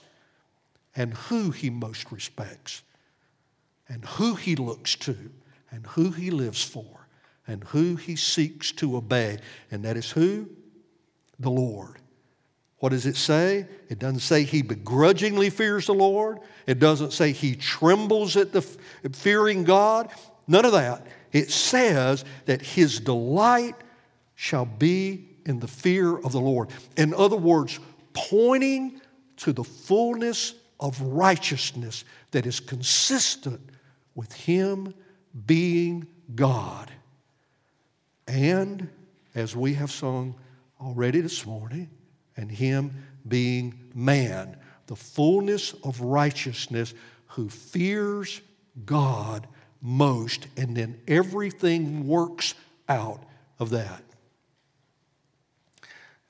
and 0.95 1.15
who 1.15 1.51
he 1.51 1.71
most 1.71 2.13
respects 2.13 2.83
and 3.89 4.05
who 4.05 4.35
he 4.35 4.55
looks 4.55 4.95
to 4.95 5.17
and 5.71 5.87
who 5.87 6.11
he 6.11 6.31
lives 6.31 6.63
for 6.63 7.09
and 7.47 7.65
who 7.65 7.97
he 7.97 8.17
seeks 8.17 8.73
to 8.73 8.97
obey. 8.97 9.39
And 9.71 9.85
that 9.85 9.97
is 9.97 10.11
who? 10.11 10.49
The 11.39 11.51
Lord. 11.51 11.99
What 12.79 12.91
does 12.91 13.07
it 13.07 13.17
say? 13.17 13.67
It 13.89 13.99
doesn't 13.99 14.21
say 14.21 14.45
he 14.45 14.63
begrudgingly 14.63 15.51
fears 15.51 15.87
the 15.87 15.95
Lord. 15.95 16.39
It 16.67 16.79
doesn't 16.79 17.13
say 17.13 17.33
he 17.33 17.57
trembles 17.57 18.37
at 18.37 18.53
the 18.53 18.63
fearing 19.13 19.65
God. 19.65 20.11
None 20.47 20.65
of 20.65 20.73
that. 20.73 21.07
It 21.33 21.51
says 21.51 22.25
that 22.47 22.63
his 22.63 23.01
delight 23.01 23.75
shall 24.35 24.67
be 24.67 25.29
in 25.47 25.59
the 25.59 25.67
fear 25.67 26.17
of 26.19 26.33
the 26.33 26.41
Lord. 26.41 26.69
In 26.97 27.13
other 27.15 27.37
words, 27.37 27.81
pointing 28.13 29.01
to 29.39 29.53
the 29.53 29.65
fullness 29.65 30.55
of 30.81 31.01
righteousness 31.01 32.05
that 32.31 32.47
is 32.47 32.61
consistent 32.61 33.61
with 34.15 34.33
Him 34.33 34.95
being 35.47 36.07
God. 36.35 36.91
And 38.27 38.89
as 39.35 39.57
we 39.57 39.75
have 39.75 39.91
sung 39.91 40.35
already 40.81 41.21
this 41.21 41.47
morning, 41.47 41.89
and 42.37 42.51
Him 42.51 42.93
being 43.27 43.91
man, 43.95 44.57
the 44.87 44.97
fullness 44.97 45.75
of 45.85 46.01
righteousness 46.01 46.95
who 47.27 47.49
fears 47.49 48.41
God 48.85 49.47
most, 49.81 50.47
and 50.57 50.77
then 50.77 51.01
everything 51.07 52.07
works 52.07 52.55
out 52.89 53.23
of 53.59 53.71
that. 53.71 54.03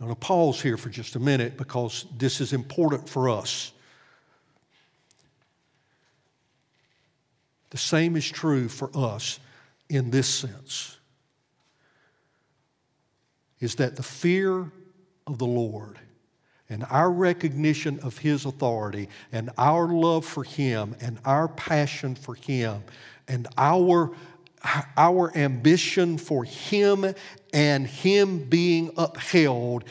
I'm 0.01 0.07
going 0.07 0.15
to 0.15 0.21
pause 0.21 0.61
here 0.61 0.77
for 0.77 0.91
just 0.91 1.17
a 1.17 1.21
minute 1.21 1.57
because 1.57 2.07
this 2.17 2.41
is 2.41 2.53
important 2.53 3.09
for 3.09 3.29
us. 3.29 3.73
The 7.71 7.79
same 7.79 8.17
is 8.17 8.29
true 8.29 8.69
for 8.69 8.91
us 8.95 9.41
in 9.89 10.11
this 10.11 10.29
sense 10.29 10.99
is 13.61 13.75
that 13.77 13.97
the 13.97 14.03
fear 14.03 14.71
of 15.27 15.39
the 15.39 15.47
Lord 15.47 15.99
and 16.71 16.85
our 16.91 17.11
recognition 17.11 17.99
of 18.01 18.19
His 18.19 18.45
authority 18.45 19.09
and 19.33 19.51
our 19.59 19.89
love 19.89 20.25
for 20.25 20.45
Him 20.45 20.95
and 21.01 21.19
our 21.25 21.49
passion 21.49 22.15
for 22.15 22.35
Him 22.35 22.83
and 23.27 23.49
our, 23.57 24.13
our 24.97 25.37
ambition 25.37 26.19
for 26.19 26.45
Him 26.45 27.15
and 27.53 27.87
Him 27.87 28.45
being 28.45 28.91
upheld 28.97 29.85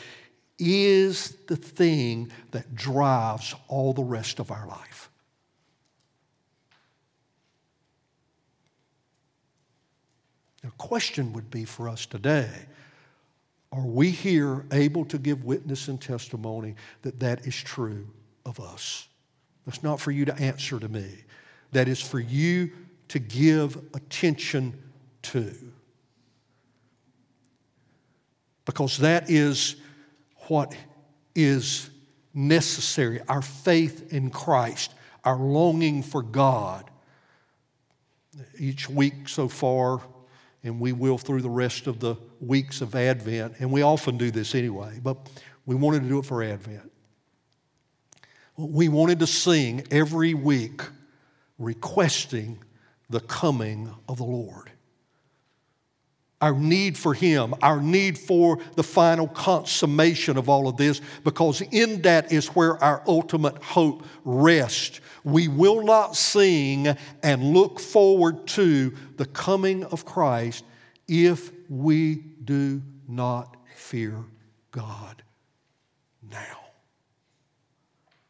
is 0.58 1.36
the 1.46 1.56
thing 1.56 2.32
that 2.50 2.74
drives 2.74 3.54
all 3.68 3.92
the 3.92 4.02
rest 4.02 4.40
of 4.40 4.50
our 4.50 4.66
life. 4.66 5.07
The 10.68 10.72
question 10.72 11.32
would 11.32 11.50
be 11.50 11.64
for 11.64 11.88
us 11.88 12.04
today 12.04 12.50
are 13.72 13.86
we 13.86 14.10
here 14.10 14.66
able 14.70 15.06
to 15.06 15.16
give 15.16 15.42
witness 15.42 15.88
and 15.88 15.98
testimony 15.98 16.74
that 17.00 17.20
that 17.20 17.46
is 17.46 17.56
true 17.56 18.06
of 18.44 18.60
us? 18.60 19.08
That's 19.64 19.82
not 19.82 19.98
for 19.98 20.10
you 20.10 20.26
to 20.26 20.34
answer 20.34 20.78
to 20.78 20.88
me. 20.90 21.24
That 21.72 21.88
is 21.88 22.02
for 22.02 22.20
you 22.20 22.70
to 23.08 23.18
give 23.18 23.78
attention 23.94 24.78
to. 25.22 25.54
Because 28.66 28.98
that 28.98 29.30
is 29.30 29.76
what 30.48 30.76
is 31.34 31.88
necessary 32.34 33.22
our 33.26 33.42
faith 33.42 34.12
in 34.12 34.28
Christ, 34.28 34.92
our 35.24 35.38
longing 35.38 36.02
for 36.02 36.20
God. 36.20 36.90
Each 38.58 38.86
week 38.90 39.30
so 39.30 39.48
far, 39.48 40.02
and 40.64 40.80
we 40.80 40.92
will 40.92 41.18
through 41.18 41.42
the 41.42 41.50
rest 41.50 41.86
of 41.86 42.00
the 42.00 42.16
weeks 42.40 42.80
of 42.80 42.94
Advent. 42.94 43.54
And 43.60 43.72
we 43.72 43.82
often 43.82 44.18
do 44.18 44.30
this 44.30 44.54
anyway, 44.54 45.00
but 45.02 45.30
we 45.66 45.74
wanted 45.74 46.02
to 46.02 46.08
do 46.08 46.18
it 46.18 46.24
for 46.24 46.42
Advent. 46.42 46.90
We 48.56 48.88
wanted 48.88 49.20
to 49.20 49.26
sing 49.26 49.86
every 49.90 50.34
week 50.34 50.82
requesting 51.58 52.62
the 53.08 53.20
coming 53.20 53.94
of 54.08 54.18
the 54.18 54.24
Lord. 54.24 54.70
Our 56.40 56.54
need 56.54 56.96
for 56.96 57.14
Him, 57.14 57.54
our 57.62 57.80
need 57.80 58.16
for 58.16 58.60
the 58.76 58.84
final 58.84 59.26
consummation 59.26 60.36
of 60.36 60.48
all 60.48 60.68
of 60.68 60.76
this, 60.76 61.00
because 61.24 61.60
in 61.60 62.02
that 62.02 62.30
is 62.30 62.46
where 62.48 62.82
our 62.82 63.02
ultimate 63.08 63.60
hope 63.62 64.04
rests. 64.24 65.00
We 65.24 65.48
will 65.48 65.82
not 65.82 66.14
sing 66.14 66.96
and 67.24 67.54
look 67.54 67.80
forward 67.80 68.46
to 68.48 68.94
the 69.16 69.26
coming 69.26 69.84
of 69.84 70.04
Christ 70.04 70.64
if 71.08 71.50
we 71.68 72.16
do 72.44 72.82
not 73.08 73.56
fear 73.74 74.24
God 74.70 75.22
now. 76.22 76.60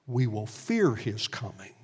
We 0.06 0.26
will 0.26 0.46
fear 0.46 0.94
His 0.94 1.28
coming. 1.28 1.74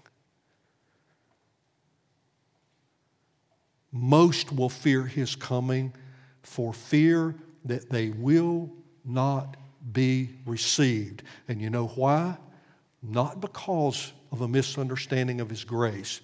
Most 3.93 4.51
will 4.51 4.71
fear 4.71 5.05
His 5.05 5.37
coming 5.37 5.93
for 6.45 6.73
fear 6.73 7.35
that 7.65 7.91
they 7.91 8.11
will 8.11 8.71
not 9.05 9.57
be 9.93 10.31
received. 10.47 11.23
And 11.49 11.61
you 11.61 11.71
know 11.71 11.87
why? 11.89 12.37
Not 13.03 13.41
because 13.41 14.13
of 14.31 14.43
a 14.43 14.49
misunderstanding 14.49 15.41
of 15.41 15.51
His 15.51 15.65
grace, 15.65 16.21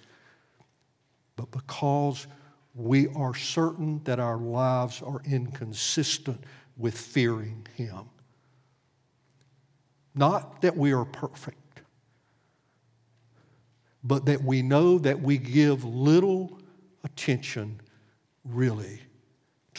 but 1.36 1.50
because 1.50 2.26
we 2.74 3.08
are 3.08 3.34
certain 3.34 4.02
that 4.04 4.20
our 4.20 4.36
lives 4.36 5.02
are 5.02 5.20
inconsistent 5.24 6.42
with 6.76 6.96
fearing 6.96 7.66
Him. 7.74 8.08
Not 10.14 10.62
that 10.62 10.76
we 10.76 10.92
are 10.92 11.04
perfect, 11.04 11.82
but 14.04 14.26
that 14.26 14.42
we 14.42 14.62
know 14.62 14.98
that 14.98 15.20
we 15.20 15.38
give 15.38 15.84
little 15.84 16.58
attention 17.04 17.80
really 18.44 19.00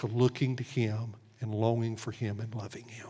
to 0.02 0.08
looking 0.08 0.56
to 0.58 0.64
Him 0.64 1.16
and 1.40 1.54
longing 1.54 1.96
for 1.96 2.12
Him 2.12 2.40
and 2.40 2.54
loving 2.54 2.88
Him. 2.88 3.08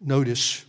Notice 0.00 0.64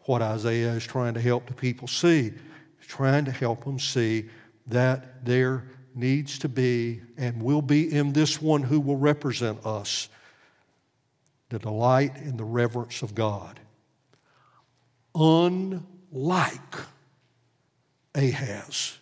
what 0.00 0.22
Isaiah 0.22 0.72
is 0.72 0.86
trying 0.86 1.14
to 1.14 1.20
help 1.20 1.46
the 1.46 1.54
people 1.54 1.86
see. 1.86 2.30
He's 2.78 2.88
trying 2.88 3.24
to 3.26 3.30
help 3.30 3.64
them 3.64 3.78
see 3.78 4.28
that 4.68 5.24
there 5.24 5.64
needs 5.94 6.38
to 6.40 6.48
be 6.48 7.00
and 7.16 7.42
will 7.42 7.62
be 7.62 7.92
in 7.92 8.12
this 8.12 8.40
one 8.40 8.62
who 8.62 8.80
will 8.80 8.96
represent 8.96 9.64
us 9.66 10.08
the 11.48 11.58
delight 11.58 12.16
and 12.16 12.38
the 12.38 12.44
reverence 12.44 13.02
of 13.02 13.14
God. 13.14 13.58
Unlike 15.14 16.76
Ahaz. 18.14 18.98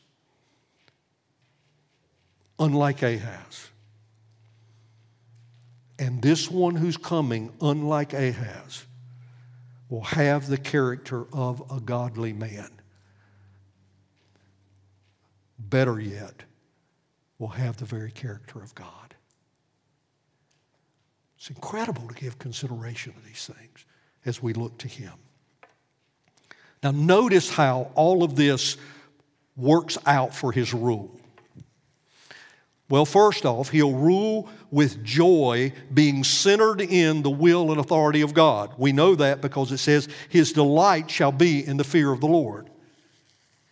Unlike 2.59 3.03
Ahaz. 3.03 3.69
And 5.99 6.21
this 6.21 6.51
one 6.51 6.75
who's 6.77 6.97
coming, 6.97 7.53
unlike 7.61 8.13
Ahaz, 8.13 8.85
will 9.89 10.03
have 10.03 10.47
the 10.47 10.59
character 10.59 11.27
of 11.33 11.63
a 11.71 11.81
godly 11.81 12.33
man. 12.33 12.71
better 15.59 15.99
yet, 16.01 16.43
will 17.39 17.49
have 17.49 17.77
the 17.77 17.85
very 17.85 18.11
character 18.11 18.63
of 18.63 18.75
God. 18.75 19.15
It's 21.37 21.51
incredible 21.51 22.09
to 22.09 22.15
give 22.15 22.39
consideration 22.39 23.13
to 23.13 23.21
these 23.27 23.47
things 23.47 23.85
as 24.25 24.43
we 24.43 24.53
look 24.53 24.79
to 24.79 24.89
Him. 24.89 25.13
Now, 26.83 26.91
notice 26.91 27.51
how 27.51 27.91
all 27.95 28.23
of 28.23 28.37
this 28.37 28.77
works 29.57 29.99
out 30.07 30.35
for 30.35 30.53
His 30.53 30.73
rule. 30.73 31.19
Well, 32.89 33.05
first 33.05 33.45
off, 33.45 33.71
he'll 33.71 33.93
rule 33.93 34.49
with 34.71 35.03
joy, 35.03 35.73
being 35.93 36.23
centered 36.23 36.81
in 36.81 37.23
the 37.23 37.31
will 37.31 37.73
and 37.73 37.81
authority 37.81 38.21
of 38.21 38.33
God. 38.33 38.75
We 38.79 38.93
know 38.93 39.17
that 39.17 39.41
because 39.41 39.73
it 39.73 39.79
says, 39.79 40.09
His 40.29 40.53
delight 40.53 41.11
shall 41.11 41.33
be 41.33 41.67
in 41.67 41.79
the 41.79 41.85
fear 41.85 42.13
of 42.13 42.21
the 42.21 42.29
Lord. 42.29 42.71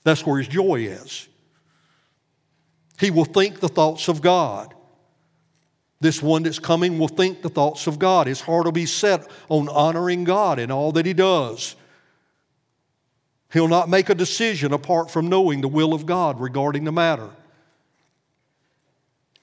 That's 0.02 0.26
where 0.26 0.38
his 0.38 0.48
joy 0.48 0.86
is. 0.86 1.28
He 2.98 3.10
will 3.10 3.24
think 3.24 3.60
the 3.60 3.68
thoughts 3.68 4.08
of 4.08 4.20
God. 4.20 4.74
This 6.00 6.22
one 6.22 6.42
that's 6.42 6.58
coming 6.58 6.98
will 6.98 7.08
think 7.08 7.40
the 7.40 7.48
thoughts 7.48 7.86
of 7.86 7.98
God. 7.98 8.26
His 8.26 8.40
heart 8.40 8.66
will 8.66 8.72
be 8.72 8.86
set 8.86 9.26
on 9.48 9.68
honoring 9.68 10.24
God 10.24 10.58
in 10.58 10.70
all 10.70 10.92
that 10.92 11.06
he 11.06 11.14
does. 11.14 11.76
He'll 13.52 13.68
not 13.68 13.88
make 13.88 14.10
a 14.10 14.14
decision 14.14 14.72
apart 14.72 15.10
from 15.10 15.28
knowing 15.28 15.60
the 15.60 15.68
will 15.68 15.94
of 15.94 16.04
God 16.04 16.40
regarding 16.40 16.84
the 16.84 16.92
matter. 16.92 17.30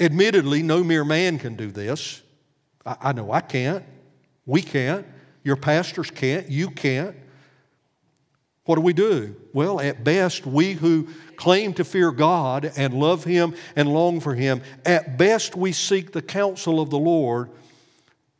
Admittedly, 0.01 0.63
no 0.63 0.83
mere 0.83 1.05
man 1.05 1.37
can 1.37 1.55
do 1.55 1.69
this. 1.69 2.23
I, 2.85 2.97
I 2.99 3.11
know 3.13 3.31
I 3.31 3.41
can't. 3.41 3.85
We 4.47 4.63
can't. 4.63 5.05
Your 5.43 5.55
pastors 5.55 6.09
can't. 6.09 6.49
You 6.49 6.71
can't. 6.71 7.15
What 8.65 8.75
do 8.75 8.81
we 8.81 8.93
do? 8.93 9.35
Well, 9.53 9.79
at 9.79 10.03
best, 10.03 10.45
we 10.45 10.73
who 10.73 11.07
claim 11.35 11.73
to 11.75 11.83
fear 11.83 12.11
God 12.11 12.71
and 12.75 12.93
love 12.93 13.23
Him 13.23 13.55
and 13.75 13.89
long 13.89 14.19
for 14.19 14.33
Him, 14.33 14.61
at 14.85 15.17
best 15.17 15.55
we 15.55 15.71
seek 15.71 16.11
the 16.11 16.21
counsel 16.21 16.79
of 16.79 16.89
the 16.89 16.97
Lord, 16.97 17.51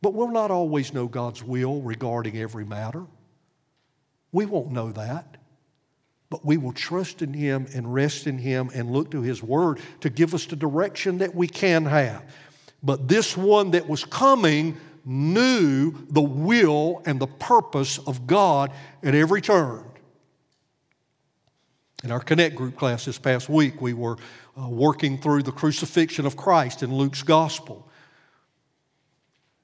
but 0.02 0.14
we'll 0.14 0.32
not 0.32 0.50
always 0.52 0.94
know 0.94 1.08
God's 1.08 1.44
will 1.44 1.82
regarding 1.82 2.38
every 2.38 2.66
matter. 2.66 3.06
We 4.32 4.46
won't 4.46 4.72
know 4.72 4.92
that. 4.94 5.38
But 6.32 6.46
we 6.46 6.58
will 6.58 6.72
trust 6.72 7.22
in 7.22 7.34
Him 7.34 7.68
and 7.76 7.94
rest 7.94 8.26
in 8.26 8.40
Him 8.40 8.72
and 8.74 8.90
look 8.90 9.12
to 9.12 9.22
His 9.22 9.44
Word 9.44 9.82
to 10.00 10.10
give 10.10 10.34
us 10.34 10.46
the 10.46 10.56
direction 10.56 11.20
that 11.20 11.36
we 11.36 11.46
can 11.46 11.86
have. 11.86 12.24
But 12.82 13.10
this 13.10 13.36
one 13.36 13.72
that 13.72 13.88
was 13.88 14.06
coming 14.06 14.78
knew 15.04 15.94
the 16.10 16.22
will 16.22 17.04
and 17.06 17.20
the 17.20 17.28
purpose 17.28 17.98
of 18.00 18.28
God 18.28 18.72
at 19.04 19.14
every 19.14 19.42
turn. 19.42 19.84
In 22.04 22.12
our 22.12 22.22
Connect 22.22 22.56
group 22.56 22.78
class 22.78 23.04
this 23.04 23.20
past 23.20 23.50
week, 23.50 23.82
we 23.82 23.94
were 23.94 24.16
uh, 24.58 24.70
working 24.70 25.18
through 25.18 25.44
the 25.44 25.52
crucifixion 25.52 26.26
of 26.26 26.38
Christ 26.38 26.82
in 26.82 26.96
Luke's 26.96 27.24
gospel. 27.24 27.90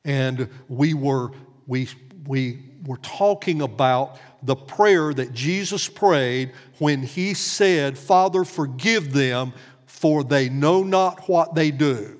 And 0.03 0.49
we 0.67 0.93
were, 0.93 1.31
we, 1.65 1.87
we 2.25 2.66
were 2.87 2.97
talking 2.97 3.61
about 3.61 4.17
the 4.41 4.55
prayer 4.55 5.13
that 5.13 5.33
Jesus 5.33 5.89
prayed 5.89 6.53
when 6.79 7.03
he 7.03 7.33
said, 7.33 7.97
Father, 7.97 8.43
forgive 8.45 9.11
them, 9.11 9.53
for 9.85 10.23
they 10.23 10.47
know 10.47 10.83
not 10.83 11.27
what 11.27 11.53
they 11.53 11.69
do. 11.69 12.17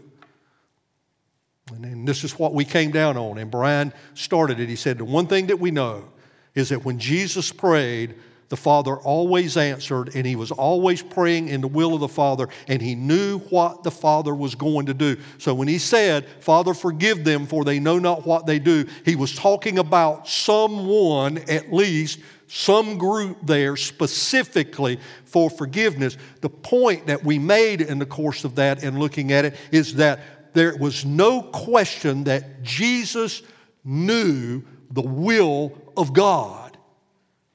And, 1.72 2.08
this 2.08 2.24
is 2.24 2.38
what 2.38 2.54
we 2.54 2.66
came 2.66 2.92
down 2.92 3.18
on. 3.18 3.38
And 3.38 3.50
Brian 3.50 3.94
started 4.14 4.60
it. 4.60 4.70
He 4.70 4.76
said, 4.76 4.98
The 4.98 5.06
one 5.06 5.28
thing 5.28 5.48
that 5.48 5.60
we 5.60 5.72
know 5.72 6.06
is 6.54 6.70
that 6.70 6.84
when 6.84 7.00
Jesus 7.00 7.52
prayed, 7.52 8.16
the 8.50 8.58
Father 8.58 8.96
always 8.96 9.58
answered, 9.58 10.16
and 10.16 10.26
he 10.26 10.36
was 10.36 10.52
always 10.52 11.02
praying 11.02 11.50
in 11.50 11.62
the 11.62 11.68
will 11.68 11.94
of 11.94 12.00
the 12.00 12.08
Father, 12.08 12.48
and 12.68 12.82
he 12.82 12.96
knew 12.96 13.40
what 13.40 13.84
the 13.84 13.92
Father 13.92 14.34
was 14.34 14.56
going 14.56 14.86
to 14.86 14.94
do. 14.94 15.18
So 15.38 15.54
when 15.54 15.68
he 15.68 15.78
said, 15.78 16.26
Father, 16.40 16.74
forgive 16.74 17.26
them, 17.26 17.46
for 17.46 17.66
they 17.66 17.80
know 17.80 18.00
not 18.00 18.26
what 18.26 18.46
they 18.46 18.60
do, 18.60 18.86
he 19.04 19.16
was 19.16 19.36
talking 19.36 19.80
about 19.80 20.28
someone, 20.28 21.40
at 21.50 21.74
least, 21.74 22.20
some 22.48 22.98
group 22.98 23.38
there 23.44 23.76
specifically 23.76 25.00
for 25.26 25.50
forgiveness. 25.50 26.18
The 26.40 26.50
point 26.50 27.08
that 27.08 27.24
we 27.24 27.40
made 27.40 27.82
in 27.82 28.00
the 28.00 28.06
course 28.06 28.46
of 28.46 28.56
that 28.56 28.84
and 28.84 28.98
looking 28.98 29.34
at 29.34 29.44
it 29.44 29.56
is 29.72 29.96
that 29.96 30.54
there 30.54 30.76
was 30.78 31.04
no 31.04 31.42
question 31.42 32.24
that 32.24 32.64
Jesus 32.64 33.44
knew 33.84 34.64
the 34.92 35.02
will 35.02 35.78
of 35.98 36.14
God 36.14 36.67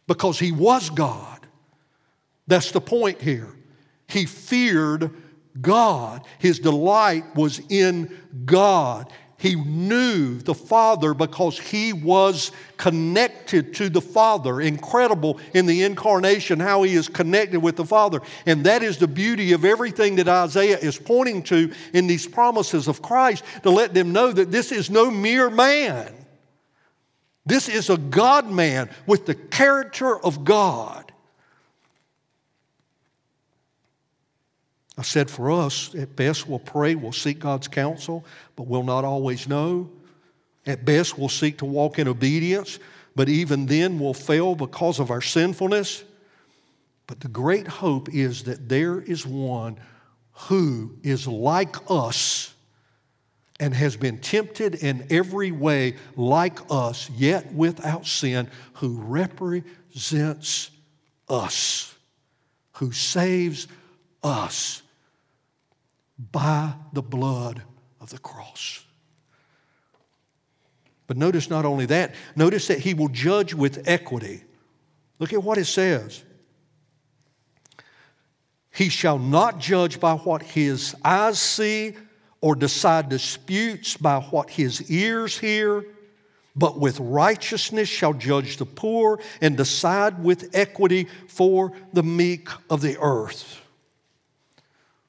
because 0.06 0.38
he 0.38 0.52
was 0.52 0.90
God. 0.90 1.46
That's 2.46 2.72
the 2.72 2.80
point 2.80 3.20
here. 3.20 3.48
He 4.08 4.26
feared 4.26 5.10
God, 5.60 6.26
his 6.38 6.58
delight 6.58 7.34
was 7.34 7.60
in 7.68 8.16
God. 8.44 9.12
He 9.42 9.56
knew 9.56 10.38
the 10.38 10.54
Father 10.54 11.14
because 11.14 11.58
he 11.58 11.92
was 11.92 12.52
connected 12.76 13.74
to 13.74 13.88
the 13.88 14.00
Father. 14.00 14.60
Incredible 14.60 15.40
in 15.52 15.66
the 15.66 15.82
incarnation 15.82 16.60
how 16.60 16.84
he 16.84 16.94
is 16.94 17.08
connected 17.08 17.58
with 17.58 17.74
the 17.74 17.84
Father. 17.84 18.20
And 18.46 18.64
that 18.66 18.84
is 18.84 18.98
the 18.98 19.08
beauty 19.08 19.52
of 19.52 19.64
everything 19.64 20.14
that 20.16 20.28
Isaiah 20.28 20.78
is 20.78 20.96
pointing 20.96 21.42
to 21.44 21.72
in 21.92 22.06
these 22.06 22.24
promises 22.24 22.86
of 22.86 23.02
Christ 23.02 23.42
to 23.64 23.70
let 23.70 23.94
them 23.94 24.12
know 24.12 24.30
that 24.30 24.52
this 24.52 24.70
is 24.70 24.90
no 24.90 25.10
mere 25.10 25.50
man. 25.50 26.21
This 27.44 27.68
is 27.68 27.90
a 27.90 27.96
God 27.96 28.48
man 28.50 28.88
with 29.06 29.26
the 29.26 29.34
character 29.34 30.16
of 30.18 30.44
God. 30.44 31.12
I 34.96 35.02
said 35.02 35.30
for 35.30 35.50
us, 35.50 35.94
at 35.94 36.14
best 36.14 36.46
we'll 36.46 36.58
pray, 36.58 36.94
we'll 36.94 37.12
seek 37.12 37.40
God's 37.40 37.66
counsel, 37.66 38.24
but 38.56 38.66
we'll 38.66 38.84
not 38.84 39.04
always 39.04 39.48
know. 39.48 39.90
At 40.66 40.84
best 40.84 41.18
we'll 41.18 41.28
seek 41.28 41.58
to 41.58 41.64
walk 41.64 41.98
in 41.98 42.06
obedience, 42.06 42.78
but 43.16 43.28
even 43.28 43.66
then 43.66 43.98
we'll 43.98 44.14
fail 44.14 44.54
because 44.54 45.00
of 45.00 45.10
our 45.10 45.22
sinfulness. 45.22 46.04
But 47.06 47.20
the 47.20 47.28
great 47.28 47.66
hope 47.66 48.14
is 48.14 48.44
that 48.44 48.68
there 48.68 49.00
is 49.00 49.26
one 49.26 49.78
who 50.32 50.96
is 51.02 51.26
like 51.26 51.74
us 51.90 52.51
and 53.62 53.72
has 53.72 53.96
been 53.96 54.18
tempted 54.18 54.74
in 54.74 55.06
every 55.08 55.52
way 55.52 55.94
like 56.16 56.58
us, 56.68 57.08
yet 57.10 57.54
without 57.54 58.04
sin, 58.04 58.50
who 58.74 59.00
represents 59.00 60.68
us, 61.28 61.94
who 62.72 62.90
saves 62.90 63.68
us 64.20 64.82
by 66.32 66.74
the 66.92 67.02
blood 67.02 67.62
of 68.00 68.10
the 68.10 68.18
cross. 68.18 68.84
But 71.06 71.16
notice 71.16 71.48
not 71.48 71.64
only 71.64 71.86
that, 71.86 72.16
notice 72.34 72.66
that 72.66 72.80
he 72.80 72.94
will 72.94 73.10
judge 73.10 73.54
with 73.54 73.86
equity. 73.86 74.42
Look 75.20 75.32
at 75.32 75.44
what 75.44 75.56
it 75.56 75.66
says. 75.66 76.24
He 78.72 78.88
shall 78.88 79.20
not 79.20 79.60
judge 79.60 80.00
by 80.00 80.14
what 80.14 80.42
his 80.42 80.96
eyes 81.04 81.40
see 81.40 81.94
or 82.42 82.54
decide 82.54 83.08
disputes 83.08 83.96
by 83.96 84.20
what 84.20 84.50
his 84.50 84.90
ears 84.90 85.38
hear, 85.38 85.86
but 86.54 86.78
with 86.78 87.00
righteousness 87.00 87.88
shall 87.88 88.12
judge 88.12 88.58
the 88.58 88.66
poor 88.66 89.18
and 89.40 89.56
decide 89.56 90.22
with 90.22 90.50
equity 90.52 91.06
for 91.28 91.72
the 91.94 92.02
meek 92.02 92.48
of 92.68 92.82
the 92.82 92.98
earth. 93.00 93.60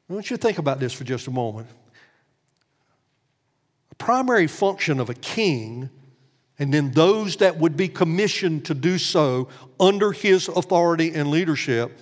I 0.10 0.14
want 0.14 0.30
you 0.30 0.38
to 0.38 0.42
think 0.42 0.60
about 0.60 0.80
this 0.80 0.94
for 0.94 1.04
just 1.04 1.28
a 1.28 1.32
moment. 1.32 1.68
A 3.92 3.96
primary 3.96 4.48
function 4.48 5.00
of 5.00 5.10
a 5.10 5.16
king, 5.16 5.90
and 6.60 6.72
then 6.72 6.92
those 6.92 7.38
that 7.38 7.58
would 7.58 7.76
be 7.76 7.88
commissioned 7.88 8.66
to 8.66 8.76
do 8.76 9.00
so 9.00 9.50
under 9.80 10.12
his 10.12 10.48
authority 10.50 11.14
and 11.16 11.32
leadership, 11.32 11.98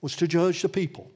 was 0.00 0.16
to 0.16 0.26
judge 0.26 0.62
the 0.62 0.68
people. 0.68 1.10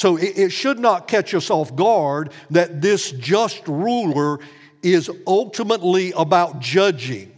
So 0.00 0.16
it, 0.16 0.38
it 0.38 0.48
should 0.48 0.78
not 0.78 1.08
catch 1.08 1.34
us 1.34 1.50
off 1.50 1.76
guard 1.76 2.32
that 2.48 2.80
this 2.80 3.10
just 3.10 3.68
ruler 3.68 4.38
is 4.82 5.10
ultimately 5.26 6.14
about 6.16 6.58
judging. 6.58 7.30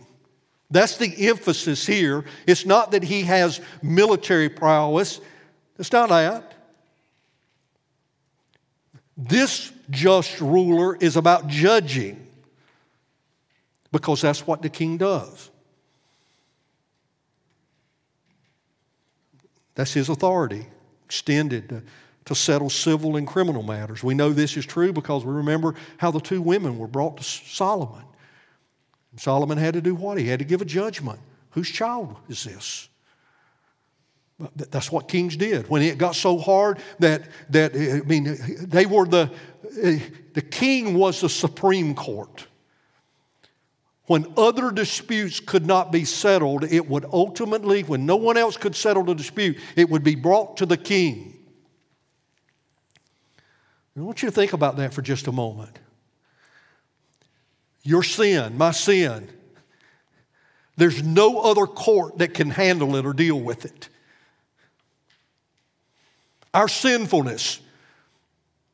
That's 0.70 0.96
the 0.96 1.12
emphasis 1.28 1.84
here. 1.84 2.24
It's 2.46 2.64
not 2.64 2.92
that 2.92 3.02
he 3.02 3.22
has 3.22 3.60
military 3.82 4.48
prowess, 4.48 5.20
it's 5.76 5.90
not 5.90 6.10
that. 6.10 6.54
This 9.16 9.72
just 9.90 10.40
ruler 10.40 10.94
is 10.94 11.16
about 11.16 11.48
judging 11.48 12.24
because 13.90 14.20
that's 14.20 14.46
what 14.46 14.62
the 14.62 14.68
king 14.68 14.98
does. 14.98 15.50
That's 19.74 19.92
his 19.92 20.08
authority 20.08 20.68
extended 21.06 21.72
uh, 21.72 21.80
to 22.24 22.34
settle 22.34 22.70
civil 22.70 23.16
and 23.16 23.26
criminal 23.26 23.62
matters. 23.62 24.02
We 24.02 24.14
know 24.14 24.30
this 24.30 24.56
is 24.56 24.64
true 24.64 24.92
because 24.92 25.24
we 25.24 25.32
remember 25.32 25.74
how 25.98 26.10
the 26.10 26.20
two 26.20 26.40
women 26.40 26.78
were 26.78 26.86
brought 26.86 27.16
to 27.18 27.24
Solomon. 27.24 28.04
Solomon 29.16 29.58
had 29.58 29.74
to 29.74 29.80
do 29.80 29.94
what? 29.94 30.18
He 30.18 30.28
had 30.28 30.38
to 30.38 30.44
give 30.44 30.62
a 30.62 30.64
judgment. 30.64 31.18
Whose 31.50 31.70
child 31.70 32.16
is 32.28 32.44
this? 32.44 32.88
That's 34.56 34.90
what 34.90 35.08
kings 35.08 35.36
did. 35.36 35.68
When 35.68 35.82
it 35.82 35.98
got 35.98 36.16
so 36.16 36.38
hard 36.38 36.78
that, 36.98 37.22
that 37.50 37.74
I 37.74 38.06
mean, 38.06 38.36
they 38.60 38.86
were 38.86 39.06
the, 39.06 39.30
the 40.32 40.42
king 40.42 40.94
was 40.94 41.20
the 41.20 41.28
supreme 41.28 41.94
court. 41.94 42.46
When 44.06 44.32
other 44.36 44.72
disputes 44.72 45.38
could 45.38 45.64
not 45.64 45.92
be 45.92 46.04
settled, 46.04 46.64
it 46.64 46.88
would 46.88 47.04
ultimately, 47.12 47.82
when 47.82 48.04
no 48.04 48.16
one 48.16 48.36
else 48.36 48.56
could 48.56 48.74
settle 48.74 49.04
the 49.04 49.14
dispute, 49.14 49.58
it 49.76 49.88
would 49.88 50.02
be 50.02 50.16
brought 50.16 50.56
to 50.56 50.66
the 50.66 50.76
king. 50.76 51.31
I 53.96 54.00
want 54.00 54.22
you 54.22 54.28
to 54.28 54.34
think 54.34 54.52
about 54.52 54.76
that 54.76 54.94
for 54.94 55.02
just 55.02 55.26
a 55.26 55.32
moment. 55.32 55.78
Your 57.82 58.02
sin, 58.02 58.56
my 58.56 58.70
sin, 58.70 59.28
there's 60.76 61.02
no 61.02 61.40
other 61.40 61.66
court 61.66 62.18
that 62.18 62.32
can 62.32 62.50
handle 62.50 62.96
it 62.96 63.04
or 63.04 63.12
deal 63.12 63.38
with 63.38 63.64
it. 63.64 63.88
Our 66.54 66.68
sinfulness, 66.68 67.60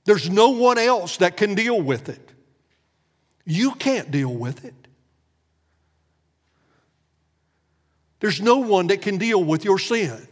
there's 0.04 0.30
no 0.30 0.50
one 0.50 0.78
else 0.78 1.18
that 1.18 1.36
can 1.36 1.54
deal 1.54 1.80
with 1.80 2.08
it. 2.08 2.20
You 3.44 3.72
can't 3.72 4.10
deal 4.10 4.32
with 4.32 4.64
it. 4.64 4.74
There's 8.20 8.40
no 8.40 8.58
one 8.58 8.88
that 8.88 9.00
can 9.00 9.18
deal 9.18 9.42
with 9.42 9.64
your 9.64 9.78
sin 9.78 10.26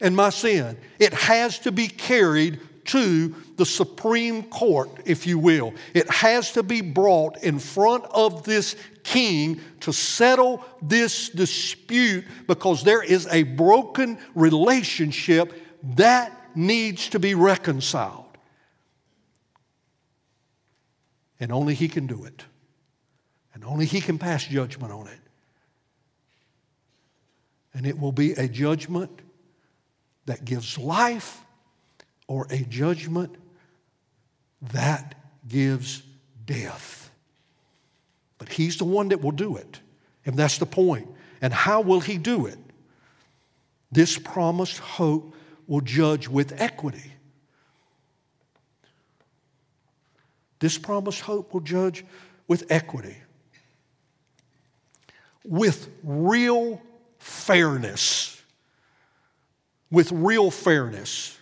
and 0.00 0.16
my 0.16 0.30
sin. 0.30 0.76
It 0.98 1.12
has 1.12 1.58
to 1.60 1.72
be 1.72 1.88
carried 1.88 2.60
to 2.86 3.34
the 3.56 3.66
Supreme 3.66 4.42
Court, 4.44 4.90
if 5.04 5.26
you 5.26 5.38
will. 5.38 5.74
It 5.94 6.10
has 6.10 6.52
to 6.52 6.62
be 6.62 6.80
brought 6.80 7.42
in 7.42 7.58
front 7.58 8.04
of 8.06 8.44
this 8.44 8.76
king 9.02 9.60
to 9.80 9.92
settle 9.92 10.64
this 10.82 11.28
dispute 11.28 12.24
because 12.46 12.82
there 12.82 13.02
is 13.02 13.26
a 13.28 13.42
broken 13.42 14.18
relationship 14.34 15.52
that 15.96 16.32
needs 16.54 17.08
to 17.10 17.18
be 17.18 17.34
reconciled. 17.34 18.26
And 21.38 21.52
only 21.52 21.74
he 21.74 21.88
can 21.88 22.06
do 22.06 22.24
it. 22.24 22.44
And 23.54 23.64
only 23.64 23.86
he 23.86 24.00
can 24.00 24.18
pass 24.18 24.44
judgment 24.44 24.92
on 24.92 25.06
it. 25.06 25.18
And 27.72 27.86
it 27.86 27.98
will 27.98 28.12
be 28.12 28.32
a 28.32 28.48
judgment 28.48 29.10
that 30.26 30.44
gives 30.44 30.76
life 30.76 31.40
or 32.30 32.46
a 32.50 32.58
judgment 32.58 33.34
that 34.62 35.16
gives 35.48 36.04
death. 36.46 37.10
But 38.38 38.50
He's 38.50 38.76
the 38.76 38.84
one 38.84 39.08
that 39.08 39.20
will 39.20 39.32
do 39.32 39.56
it. 39.56 39.80
And 40.24 40.36
that's 40.36 40.58
the 40.58 40.64
point. 40.64 41.08
And 41.42 41.52
how 41.52 41.80
will 41.80 41.98
He 41.98 42.18
do 42.18 42.46
it? 42.46 42.56
This 43.90 44.16
promised 44.16 44.78
hope 44.78 45.34
will 45.66 45.80
judge 45.80 46.28
with 46.28 46.54
equity. 46.60 47.12
This 50.60 50.78
promised 50.78 51.22
hope 51.22 51.52
will 51.52 51.62
judge 51.62 52.04
with 52.46 52.70
equity, 52.70 53.16
with 55.44 55.88
real 56.04 56.80
fairness. 57.18 58.40
With 59.90 60.12
real 60.12 60.52
fairness 60.52 61.39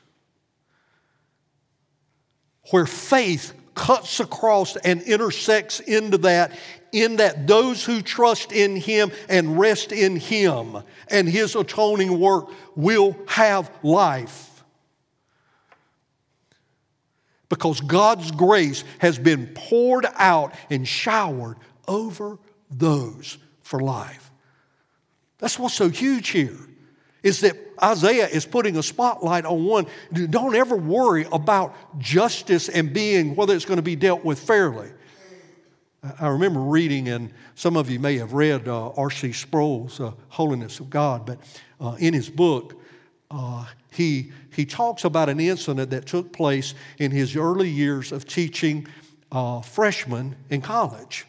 where 2.71 2.87
faith 2.87 3.55
cuts 3.75 4.21
across 4.21 4.77
and 4.77 5.03
intersects 5.03 5.81
into 5.81 6.19
that, 6.19 6.53
in 6.93 7.17
that 7.17 7.47
those 7.47 7.85
who 7.85 8.03
trust 8.03 8.53
in 8.53 8.77
Him 8.77 9.13
and 9.29 9.59
rest 9.59 9.93
in 9.93 10.17
Him 10.17 10.79
and 11.09 11.29
His 11.29 11.55
atoning 11.55 12.19
work 12.19 12.51
will 12.75 13.17
have 13.29 13.71
life. 13.83 14.65
Because 17.49 17.81
God's 17.81 18.31
grace 18.31 18.85
has 18.99 19.19
been 19.19 19.47
poured 19.55 20.07
out 20.17 20.53
and 20.69 20.87
showered 20.87 21.57
over 21.87 22.39
those 22.71 23.39
for 23.63 23.81
life. 23.81 24.31
That's 25.39 25.59
what's 25.59 25.75
so 25.75 25.89
huge 25.89 26.29
here 26.29 26.59
is 27.29 27.41
that 27.41 27.57
Isaiah 27.83 28.27
is 28.27 28.45
putting 28.45 28.77
a 28.77 28.83
spotlight 28.83 29.45
on 29.45 29.65
one. 29.65 29.87
Don't 30.13 30.57
ever 30.57 30.77
worry 30.77 31.27
about 31.31 31.75
justice 31.99 32.69
and 32.69 32.93
being 32.93 33.37
whether 33.37 33.55
it's 33.55 33.65
going 33.65 33.77
to 33.77 33.83
be 33.83 33.95
dealt 33.95 34.25
with 34.25 34.41
fairly. 34.41 34.91
I 36.21 36.29
remember 36.29 36.61
reading, 36.61 37.09
and 37.09 37.33
some 37.55 37.77
of 37.77 37.91
you 37.91 37.99
may 38.01 38.19
have 38.19 38.33
read 38.33 38.69
uh, 38.69 38.91
R.C. 38.91 39.33
Sproul's 39.33 40.01
uh, 40.01 40.13
Holiness 40.29 40.81
of 40.81 40.91
God, 40.91 41.27
but 41.27 41.39
uh, 41.81 41.97
in 41.99 42.15
his 42.15 42.31
book, 42.31 42.81
uh, 43.31 43.67
he, 43.91 44.33
he 44.55 44.65
talks 44.65 45.05
about 45.05 45.29
an 45.29 45.41
incident 45.41 45.91
that 45.91 46.07
took 46.07 46.33
place 46.33 46.75
in 46.99 47.11
his 47.11 47.37
early 47.37 47.69
years 47.69 48.13
of 48.13 48.27
teaching 48.27 48.87
uh, 49.33 49.61
freshmen 49.61 50.37
in 50.51 50.61
college. 50.61 51.27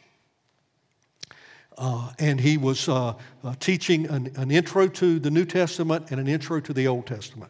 Uh, 1.80 2.12
and 2.20 2.42
he 2.42 2.58
was 2.58 2.90
uh, 2.90 3.14
uh, 3.42 3.56
teaching 3.62 4.06
an, 4.08 4.30
an, 4.36 4.52
intro 4.52 4.86
to 4.86 5.18
the 5.18 5.32
New 5.32 5.46
Testament 5.46 6.12
and 6.12 6.20
an 6.20 6.28
intro 6.28 6.60
to 6.60 6.74
the 6.74 6.86
Old 6.88 7.08
Testament. 7.08 7.50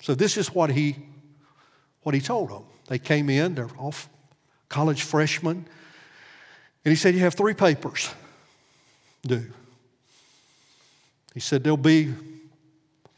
So 0.00 0.16
this 0.16 0.36
is 0.36 0.52
what 0.52 0.68
he, 0.68 0.96
what 2.02 2.16
he 2.16 2.20
told 2.20 2.50
them. 2.50 2.64
They 2.88 2.98
came 2.98 3.30
in, 3.30 3.54
they're 3.54 3.70
all 3.78 3.94
college 4.68 5.04
freshmen, 5.04 5.64
and 6.84 6.90
he 6.90 6.96
said, 6.96 7.14
You 7.14 7.20
have 7.20 7.34
three 7.34 7.54
papers 7.54 8.12
due. 9.24 9.46
He 11.34 11.40
said, 11.40 11.62
They'll 11.62 11.76
be 11.76 12.12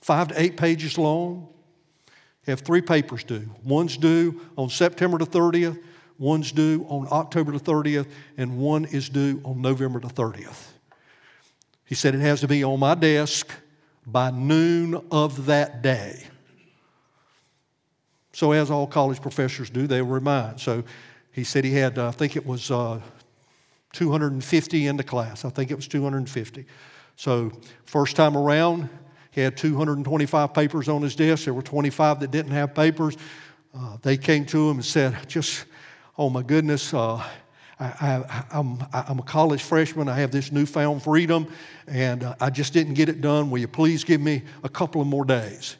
five 0.02 0.28
to 0.28 0.40
eight 0.40 0.58
pages 0.58 0.98
long. 0.98 1.48
You 2.46 2.50
have 2.50 2.60
three 2.60 2.82
papers 2.82 3.24
due. 3.24 3.48
One's 3.64 3.96
due 3.96 4.42
on 4.58 4.68
September 4.68 5.16
the 5.16 5.26
30th, 5.26 5.82
One's 6.18 6.52
due 6.52 6.86
on 6.88 7.08
October 7.10 7.52
the 7.52 7.58
30th, 7.58 8.06
and 8.36 8.58
one 8.58 8.84
is 8.84 9.08
due 9.08 9.40
on 9.44 9.60
November 9.60 10.00
the 10.00 10.08
30th. 10.08 10.68
He 11.84 11.94
said 11.94 12.14
it 12.14 12.20
has 12.20 12.40
to 12.40 12.48
be 12.48 12.62
on 12.64 12.78
my 12.78 12.94
desk 12.94 13.50
by 14.06 14.30
noon 14.30 15.02
of 15.10 15.46
that 15.46 15.82
day. 15.82 16.24
So, 18.32 18.52
as 18.52 18.70
all 18.70 18.86
college 18.86 19.20
professors 19.20 19.70
do, 19.70 19.86
they 19.86 20.02
remind. 20.02 20.60
So, 20.60 20.82
he 21.32 21.44
said 21.44 21.64
he 21.64 21.72
had, 21.72 21.98
uh, 21.98 22.08
I 22.08 22.10
think 22.10 22.36
it 22.36 22.46
was 22.46 22.70
uh, 22.70 23.00
250 23.92 24.86
in 24.86 24.96
the 24.96 25.04
class. 25.04 25.44
I 25.44 25.50
think 25.50 25.70
it 25.70 25.74
was 25.74 25.88
250. 25.88 26.64
So, 27.16 27.52
first 27.84 28.16
time 28.16 28.36
around, 28.36 28.88
he 29.30 29.40
had 29.40 29.56
225 29.56 30.54
papers 30.54 30.88
on 30.88 31.02
his 31.02 31.16
desk. 31.16 31.44
There 31.44 31.54
were 31.54 31.62
25 31.62 32.20
that 32.20 32.30
didn't 32.30 32.52
have 32.52 32.74
papers. 32.74 33.16
Uh, 33.76 33.96
they 34.02 34.16
came 34.16 34.44
to 34.46 34.70
him 34.70 34.76
and 34.76 34.84
said, 34.84 35.16
just 35.28 35.64
oh 36.16 36.30
my 36.30 36.42
goodness, 36.42 36.94
uh, 36.94 37.22
I, 37.78 38.46
am 38.52 39.18
a 39.18 39.22
college 39.24 39.62
freshman. 39.62 40.08
I 40.08 40.14
have 40.20 40.30
this 40.30 40.52
newfound 40.52 41.02
freedom, 41.02 41.48
and 41.86 42.22
uh, 42.22 42.34
I 42.40 42.50
just 42.50 42.72
didn't 42.72 42.94
get 42.94 43.08
it 43.08 43.20
done. 43.20 43.50
Will 43.50 43.58
you 43.58 43.68
please 43.68 44.04
give 44.04 44.20
me 44.20 44.42
a 44.62 44.68
couple 44.68 45.00
of 45.00 45.06
more 45.06 45.24
days? 45.24 45.76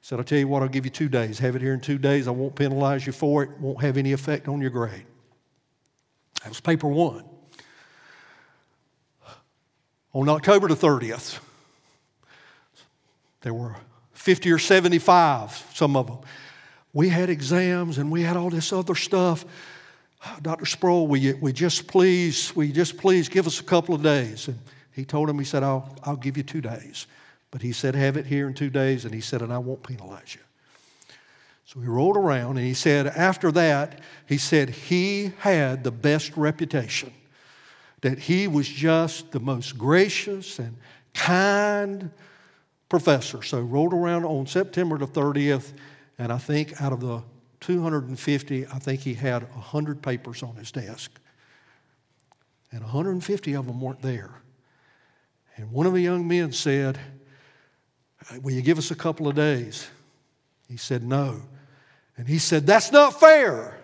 He 0.00 0.06
said, 0.06 0.18
I'll 0.18 0.24
tell 0.24 0.38
you 0.38 0.48
what, 0.48 0.62
I'll 0.62 0.68
give 0.68 0.84
you 0.84 0.90
two 0.90 1.08
days. 1.08 1.38
Have 1.38 1.56
it 1.56 1.62
here 1.62 1.74
in 1.74 1.80
two 1.80 1.98
days. 1.98 2.26
I 2.26 2.32
won't 2.32 2.54
penalize 2.56 3.06
you 3.06 3.12
for 3.12 3.42
it, 3.42 3.50
won't 3.60 3.80
have 3.80 3.96
any 3.96 4.12
effect 4.12 4.48
on 4.48 4.60
your 4.60 4.70
grade. 4.70 5.06
That 6.42 6.48
was 6.48 6.60
paper 6.60 6.88
one. 6.88 7.24
On 10.12 10.28
October 10.28 10.68
the 10.68 10.74
30th, 10.74 11.38
there 13.42 13.54
were 13.54 13.76
50 14.14 14.50
or 14.50 14.58
75, 14.58 15.70
some 15.74 15.96
of 15.96 16.06
them. 16.06 16.18
We 16.92 17.10
had 17.10 17.28
exams 17.28 17.98
and 17.98 18.10
we 18.10 18.22
had 18.22 18.36
all 18.36 18.48
this 18.48 18.72
other 18.72 18.94
stuff. 18.94 19.44
Dr. 20.42 20.66
Sproul, 20.66 21.06
will 21.06 21.18
you, 21.18 21.36
will 21.40 21.52
just 21.52 21.86
please, 21.86 22.54
will 22.54 22.70
just 22.70 22.96
please 22.96 23.28
give 23.28 23.46
us 23.46 23.60
a 23.60 23.64
couple 23.64 23.94
of 23.94 24.02
days? 24.02 24.48
And 24.48 24.58
he 24.92 25.04
told 25.04 25.28
him, 25.28 25.38
he 25.38 25.44
said, 25.44 25.62
I'll, 25.62 25.94
I'll 26.04 26.16
give 26.16 26.36
you 26.36 26.42
two 26.42 26.60
days. 26.60 27.06
But 27.50 27.62
he 27.62 27.72
said, 27.72 27.94
have 27.94 28.16
it 28.16 28.26
here 28.26 28.48
in 28.48 28.54
two 28.54 28.70
days. 28.70 29.04
And 29.04 29.14
he 29.14 29.20
said, 29.20 29.42
and 29.42 29.52
I 29.52 29.58
won't 29.58 29.82
penalize 29.82 30.34
you. 30.34 30.40
So 31.66 31.80
he 31.80 31.86
rolled 31.86 32.16
around 32.16 32.58
and 32.58 32.66
he 32.66 32.74
said, 32.74 33.08
after 33.08 33.50
that, 33.52 34.00
he 34.26 34.38
said 34.38 34.70
he 34.70 35.32
had 35.38 35.82
the 35.82 35.90
best 35.90 36.36
reputation, 36.36 37.12
that 38.02 38.20
he 38.20 38.46
was 38.46 38.68
just 38.68 39.32
the 39.32 39.40
most 39.40 39.76
gracious 39.76 40.60
and 40.60 40.76
kind 41.12 42.10
professor. 42.88 43.42
So 43.42 43.60
rolled 43.60 43.92
around 43.92 44.24
on 44.24 44.46
September 44.46 44.96
the 44.96 45.08
30th, 45.08 45.72
and 46.18 46.32
I 46.32 46.38
think 46.38 46.80
out 46.80 46.92
of 46.92 47.00
the 47.00 47.22
250, 47.60 48.66
I 48.66 48.78
think 48.78 49.00
he 49.00 49.14
had 49.14 49.42
100 49.42 50.02
papers 50.02 50.42
on 50.42 50.56
his 50.56 50.70
desk. 50.70 51.10
And 52.72 52.82
150 52.82 53.54
of 53.54 53.66
them 53.66 53.80
weren't 53.80 54.02
there. 54.02 54.30
And 55.56 55.70
one 55.70 55.86
of 55.86 55.92
the 55.92 56.00
young 56.00 56.26
men 56.28 56.52
said, 56.52 56.98
Will 58.42 58.52
you 58.52 58.62
give 58.62 58.78
us 58.78 58.90
a 58.90 58.94
couple 58.94 59.28
of 59.28 59.34
days? 59.34 59.88
He 60.68 60.76
said, 60.76 61.02
No. 61.02 61.40
And 62.16 62.26
he 62.26 62.38
said, 62.38 62.66
That's 62.66 62.92
not 62.92 63.18
fair. 63.18 63.78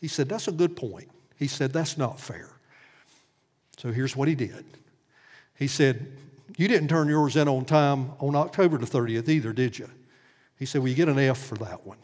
He 0.00 0.08
said, 0.08 0.28
That's 0.28 0.48
a 0.48 0.52
good 0.52 0.76
point. 0.76 1.10
He 1.38 1.48
said, 1.48 1.72
That's 1.72 1.98
not 1.98 2.20
fair. 2.20 2.50
So 3.78 3.92
here's 3.92 4.16
what 4.16 4.28
he 4.28 4.34
did 4.34 4.64
He 5.56 5.66
said, 5.66 6.06
You 6.56 6.68
didn't 6.68 6.88
turn 6.88 7.08
yours 7.08 7.36
in 7.36 7.48
on 7.48 7.64
time 7.64 8.12
on 8.20 8.36
October 8.36 8.78
the 8.78 8.86
30th 8.86 9.28
either, 9.28 9.52
did 9.52 9.78
you? 9.78 9.88
He 10.58 10.66
said, 10.66 10.80
Well, 10.80 10.88
you 10.88 10.94
get 10.94 11.08
an 11.08 11.18
F 11.18 11.38
for 11.38 11.56
that 11.56 11.86
one. 11.86 11.98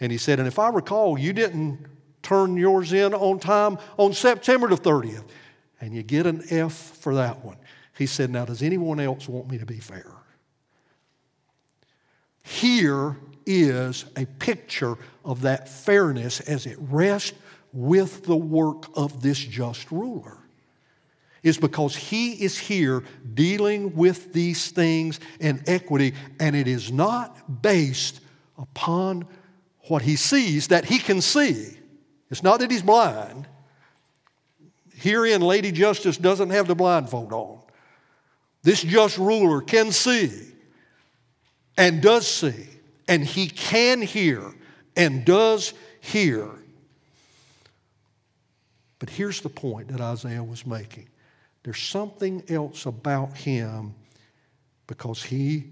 And 0.00 0.10
he 0.10 0.18
said, 0.18 0.38
And 0.38 0.48
if 0.48 0.58
I 0.58 0.68
recall, 0.68 1.18
you 1.18 1.32
didn't 1.32 1.86
turn 2.22 2.56
yours 2.56 2.92
in 2.92 3.14
on 3.14 3.38
time 3.38 3.78
on 3.96 4.12
September 4.12 4.68
the 4.68 4.76
30th. 4.76 5.24
And 5.80 5.94
you 5.94 6.02
get 6.02 6.26
an 6.26 6.42
F 6.50 6.72
for 6.72 7.14
that 7.14 7.44
one. 7.44 7.56
He 7.96 8.06
said, 8.06 8.30
Now, 8.30 8.44
does 8.44 8.62
anyone 8.62 9.00
else 9.00 9.28
want 9.28 9.50
me 9.50 9.58
to 9.58 9.66
be 9.66 9.78
fair? 9.78 10.12
Here 12.42 13.16
is 13.46 14.04
a 14.16 14.26
picture 14.26 14.96
of 15.24 15.42
that 15.42 15.68
fairness 15.68 16.40
as 16.40 16.66
it 16.66 16.76
rests 16.80 17.32
with 17.72 18.24
the 18.24 18.36
work 18.36 18.86
of 18.94 19.22
this 19.22 19.38
just 19.38 19.90
ruler. 19.90 20.41
Is 21.42 21.58
because 21.58 21.96
he 21.96 22.34
is 22.34 22.56
here 22.56 23.02
dealing 23.34 23.96
with 23.96 24.32
these 24.32 24.70
things 24.70 25.18
in 25.40 25.62
equity, 25.66 26.14
and 26.38 26.54
it 26.54 26.68
is 26.68 26.92
not 26.92 27.62
based 27.62 28.20
upon 28.56 29.26
what 29.88 30.02
he 30.02 30.14
sees 30.14 30.68
that 30.68 30.84
he 30.84 30.98
can 30.98 31.20
see. 31.20 31.76
It's 32.30 32.44
not 32.44 32.60
that 32.60 32.70
he's 32.70 32.82
blind. 32.82 33.48
Herein, 34.94 35.40
Lady 35.40 35.72
Justice 35.72 36.16
doesn't 36.16 36.50
have 36.50 36.68
the 36.68 36.76
blindfold 36.76 37.32
on. 37.32 37.58
This 38.62 38.80
just 38.82 39.18
ruler 39.18 39.60
can 39.60 39.90
see 39.90 40.52
and 41.76 42.00
does 42.00 42.28
see, 42.28 42.68
and 43.08 43.24
he 43.24 43.48
can 43.48 44.00
hear 44.00 44.54
and 44.96 45.24
does 45.24 45.74
hear. 46.00 46.48
But 49.00 49.10
here's 49.10 49.40
the 49.40 49.48
point 49.48 49.88
that 49.88 50.00
Isaiah 50.00 50.44
was 50.44 50.64
making 50.64 51.08
there's 51.62 51.80
something 51.80 52.42
else 52.48 52.86
about 52.86 53.36
him 53.36 53.94
because 54.86 55.22
he 55.22 55.64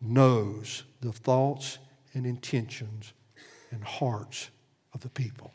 knows 0.00 0.84
the 1.00 1.12
thoughts 1.12 1.78
and 2.14 2.26
intentions 2.26 3.12
and 3.70 3.82
hearts 3.84 4.50
of 4.94 5.00
the 5.00 5.08
people. 5.10 5.52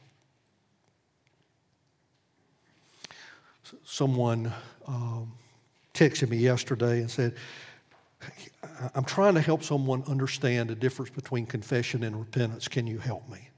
Someone 3.84 4.52
um, 4.88 5.34
texted 5.94 6.30
me 6.30 6.38
yesterday 6.38 7.00
and 7.00 7.10
said, 7.10 7.36
I'm 8.96 9.04
trying 9.04 9.34
to 9.34 9.42
help 9.42 9.64
someone 9.64 10.04
understand 10.08 10.70
the 10.70 10.76
difference 10.76 11.12
between 11.12 11.46
confession 11.46 12.04
and 12.04 12.18
repentance. 12.18 12.68
Can 12.68 12.88
you 12.88 12.98
help 12.98 13.28
me? 13.30 13.50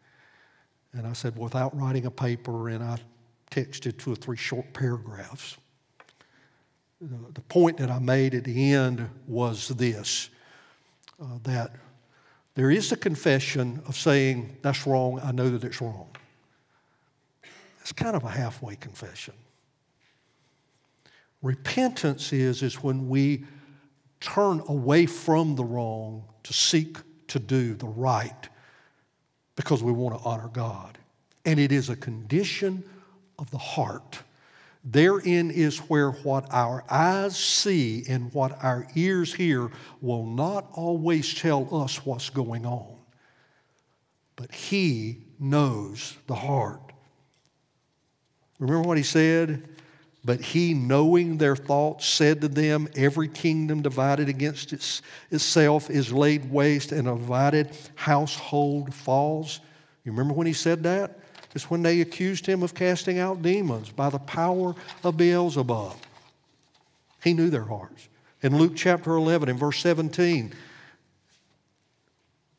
And 0.94 1.06
I 1.06 1.14
said, 1.14 1.38
without 1.38 1.76
writing 1.78 2.06
a 2.06 2.12
paper, 2.12 2.70
and 2.70 2.84
I 2.84 2.98
texted 3.52 3.98
two 3.98 4.14
or 4.14 4.16
three 4.16 4.38
short 4.38 4.74
paragraphs. 4.74 5.58
The 7.02 7.42
point 7.42 7.78
that 7.78 7.92
I 7.92 8.00
made 8.00 8.34
at 8.36 8.46
the 8.46 8.74
end 8.74 9.10
was 9.28 9.68
this 9.68 10.30
uh, 11.22 11.26
that 11.44 11.76
there 12.56 12.72
is 12.72 12.92
a 12.92 12.98
confession 12.98 13.82
of 13.88 13.96
saying, 13.96 14.58
That's 14.62 14.88
wrong, 14.88 15.20
I 15.24 15.32
know 15.32 15.50
that 15.50 15.64
it's 15.64 15.82
wrong. 15.82 16.08
It's 17.82 17.92
kind 17.92 18.16
of 18.16 18.24
a 18.24 18.30
halfway 18.30 18.76
confession. 18.76 19.34
Repentance 21.42 22.34
is, 22.34 22.64
is 22.64 22.82
when 22.82 23.08
we 23.08 23.46
turn 24.20 24.64
away 24.68 25.06
from 25.06 25.56
the 25.56 25.64
wrong 25.64 26.24
to 26.44 26.54
seek 26.54 26.98
to 27.28 27.38
do 27.38 27.76
the 27.76 27.88
right 27.88 28.50
because 29.56 29.84
we 29.84 29.92
want 29.92 30.18
to 30.18 30.28
honor 30.28 30.50
God. 30.52 30.98
And 31.46 31.60
it 31.60 31.72
is 31.72 31.90
a 31.90 31.96
condition 31.96 32.84
of 33.38 33.52
the 33.52 33.58
heart. 33.58 34.20
Therein 34.86 35.50
is 35.50 35.80
where 35.80 36.12
what 36.12 36.48
our 36.52 36.84
eyes 36.90 37.36
see 37.38 38.04
and 38.08 38.32
what 38.34 38.64
our 38.64 38.88
ears 38.96 39.34
hear 39.34 39.72
will 40.00 40.26
not 40.26 40.70
always 40.74 41.34
tell 41.34 41.84
us 41.84 42.06
what's 42.06 42.30
going 42.30 42.66
on. 42.68 42.96
But 44.36 44.54
He 44.54 45.24
knows 45.40 46.16
the 46.28 46.36
heart. 46.36 46.94
Remember 48.60 48.88
what 48.88 48.98
He 48.98 49.04
said? 49.04 49.68
But 50.26 50.42
he, 50.42 50.74
knowing 50.74 51.38
their 51.38 51.56
thoughts, 51.56 52.08
said 52.08 52.42
to 52.42 52.48
them, 52.48 52.90
Every 52.96 53.28
kingdom 53.28 53.84
divided 53.84 54.28
against 54.28 54.74
its, 54.74 55.04
itself 55.30 55.92
is 55.92 56.12
laid 56.12 56.50
waste, 56.50 56.92
and 56.92 57.08
a 57.08 57.16
divided 57.16 57.70
household 57.94 58.92
falls. 58.92 59.60
You 60.04 60.12
remember 60.12 60.34
when 60.34 60.48
he 60.48 60.54
said 60.54 60.82
that? 60.82 61.20
It's 61.56 61.70
when 61.70 61.82
they 61.82 62.02
accused 62.02 62.46
him 62.46 62.62
of 62.62 62.76
casting 62.76 63.18
out 63.18 63.42
demons 63.42 63.90
by 63.90 64.10
the 64.10 64.20
power 64.20 64.76
of 65.04 65.18
Beelzebub. 65.18 65.96
He 67.24 67.34
knew 67.34 67.50
their 67.50 67.64
hearts. 67.64 68.10
In 68.44 68.58
Luke 68.58 68.74
chapter 68.76 69.16
11, 69.16 69.50
in 69.50 69.58
verse 69.58 69.80
17, 69.80 70.54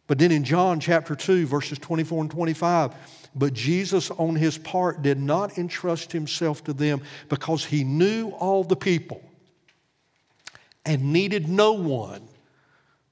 but 0.06 0.18
then 0.18 0.32
in 0.32 0.44
John 0.44 0.80
chapter 0.80 1.14
2, 1.14 1.46
verses 1.46 1.78
24 1.78 2.22
and 2.22 2.30
25, 2.30 2.94
but 3.34 3.52
Jesus, 3.52 4.10
on 4.12 4.34
his 4.34 4.56
part, 4.56 5.02
did 5.02 5.20
not 5.20 5.58
entrust 5.58 6.10
himself 6.10 6.64
to 6.64 6.72
them 6.72 7.02
because 7.28 7.64
he 7.64 7.84
knew 7.84 8.30
all 8.30 8.64
the 8.64 8.76
people 8.76 9.22
and 10.86 11.12
needed 11.12 11.48
no 11.48 11.72
one 11.72 12.22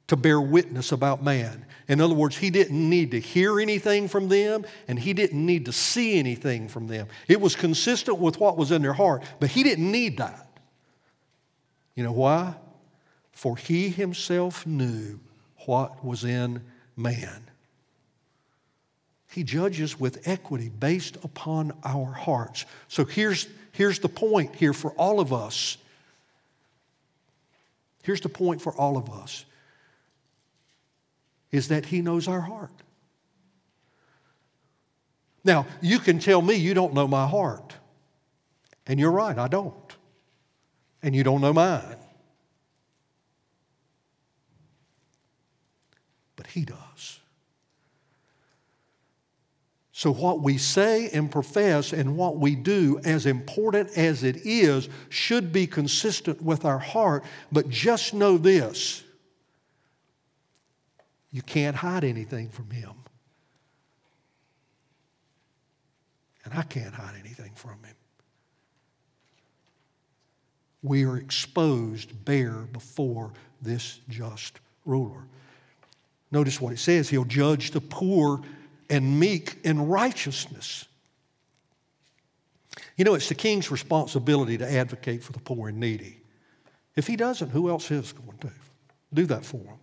to 0.06 0.16
bear 0.16 0.40
witness 0.40 0.92
about 0.92 1.22
man. 1.22 1.66
In 1.88 2.00
other 2.00 2.14
words, 2.14 2.36
he 2.36 2.50
didn't 2.50 2.88
need 2.88 3.10
to 3.10 3.20
hear 3.20 3.60
anything 3.60 4.08
from 4.08 4.28
them 4.28 4.64
and 4.88 4.98
he 4.98 5.12
didn't 5.12 5.44
need 5.44 5.66
to 5.66 5.72
see 5.72 6.18
anything 6.18 6.68
from 6.68 6.86
them. 6.86 7.08
It 7.28 7.40
was 7.40 7.56
consistent 7.56 8.18
with 8.18 8.40
what 8.40 8.56
was 8.56 8.72
in 8.72 8.82
their 8.82 8.94
heart, 8.94 9.22
but 9.40 9.50
he 9.50 9.62
didn't 9.62 9.90
need 9.90 10.18
that. 10.18 10.48
You 11.94 12.04
know 12.04 12.12
why? 12.12 12.54
For 13.32 13.56
he 13.56 13.90
himself 13.90 14.66
knew 14.66 15.20
what 15.66 16.04
was 16.04 16.24
in 16.24 16.62
man. 16.96 17.50
He 19.30 19.42
judges 19.42 19.98
with 19.98 20.26
equity 20.28 20.68
based 20.68 21.16
upon 21.24 21.72
our 21.84 22.12
hearts. 22.12 22.66
So 22.88 23.04
here's, 23.04 23.48
here's 23.72 23.98
the 23.98 24.08
point 24.08 24.54
here 24.54 24.72
for 24.72 24.92
all 24.92 25.20
of 25.20 25.32
us. 25.32 25.76
Here's 28.04 28.20
the 28.20 28.28
point 28.28 28.62
for 28.62 28.72
all 28.74 28.96
of 28.96 29.10
us 29.10 29.44
is 31.54 31.68
that 31.68 31.86
He 31.86 32.02
knows 32.02 32.26
our 32.26 32.40
heart. 32.40 32.82
Now, 35.44 35.66
you 35.80 36.00
can 36.00 36.18
tell 36.18 36.42
me 36.42 36.56
you 36.56 36.74
don't 36.74 36.94
know 36.94 37.06
my 37.06 37.28
heart. 37.28 37.74
And 38.88 38.98
you're 38.98 39.12
right, 39.12 39.38
I 39.38 39.46
don't. 39.46 39.96
And 41.00 41.14
you 41.14 41.22
don't 41.22 41.40
know 41.40 41.52
mine. 41.52 41.96
But 46.34 46.48
He 46.48 46.64
does. 46.64 47.20
So, 49.92 50.12
what 50.12 50.40
we 50.40 50.58
say 50.58 51.08
and 51.10 51.30
profess 51.30 51.92
and 51.92 52.16
what 52.16 52.38
we 52.38 52.56
do, 52.56 53.00
as 53.04 53.26
important 53.26 53.96
as 53.96 54.24
it 54.24 54.38
is, 54.44 54.88
should 55.08 55.52
be 55.52 55.68
consistent 55.68 56.42
with 56.42 56.64
our 56.64 56.80
heart. 56.80 57.22
But 57.52 57.68
just 57.68 58.12
know 58.12 58.38
this 58.38 59.03
you 61.34 61.42
can't 61.42 61.74
hide 61.74 62.04
anything 62.04 62.48
from 62.48 62.70
Him. 62.70 62.92
And 66.44 66.54
I 66.54 66.62
can't 66.62 66.94
hide 66.94 67.16
anything 67.18 67.50
from 67.56 67.82
Him. 67.82 67.96
We 70.80 71.04
are 71.04 71.16
exposed 71.16 72.24
bare 72.24 72.68
before 72.72 73.32
this 73.60 73.98
just 74.08 74.60
ruler. 74.86 75.24
Notice 76.30 76.60
what 76.60 76.72
it 76.72 76.78
says 76.78 77.08
He'll 77.08 77.24
judge 77.24 77.72
the 77.72 77.80
poor 77.80 78.40
and 78.88 79.18
meek 79.18 79.56
in 79.64 79.88
righteousness. 79.88 80.86
You 82.96 83.04
know, 83.04 83.14
it's 83.14 83.28
the 83.28 83.34
king's 83.34 83.72
responsibility 83.72 84.56
to 84.58 84.72
advocate 84.72 85.24
for 85.24 85.32
the 85.32 85.40
poor 85.40 85.68
and 85.68 85.80
needy. 85.80 86.20
If 86.94 87.08
he 87.08 87.16
doesn't, 87.16 87.50
who 87.50 87.70
else 87.70 87.90
is 87.90 88.12
going 88.12 88.38
to 88.38 88.50
do 89.12 89.26
that 89.26 89.44
for 89.44 89.58
him? 89.58 89.78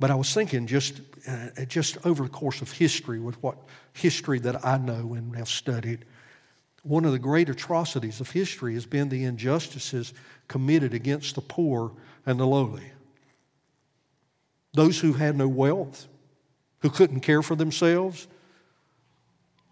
But 0.00 0.10
I 0.10 0.14
was 0.14 0.32
thinking 0.32 0.66
just, 0.66 1.02
uh, 1.28 1.64
just 1.66 1.98
over 2.06 2.24
the 2.24 2.30
course 2.30 2.62
of 2.62 2.72
history, 2.72 3.20
with 3.20 3.40
what 3.42 3.58
history 3.92 4.38
that 4.40 4.64
I 4.64 4.78
know 4.78 5.12
and 5.14 5.36
have 5.36 5.48
studied, 5.48 6.06
one 6.82 7.04
of 7.04 7.12
the 7.12 7.18
great 7.18 7.50
atrocities 7.50 8.18
of 8.18 8.30
history 8.30 8.72
has 8.74 8.86
been 8.86 9.10
the 9.10 9.24
injustices 9.24 10.14
committed 10.48 10.94
against 10.94 11.34
the 11.34 11.42
poor 11.42 11.92
and 12.24 12.40
the 12.40 12.46
lowly. 12.46 12.90
Those 14.72 14.98
who 14.98 15.12
had 15.12 15.36
no 15.36 15.46
wealth, 15.46 16.08
who 16.80 16.88
couldn't 16.88 17.20
care 17.20 17.42
for 17.42 17.54
themselves. 17.54 18.26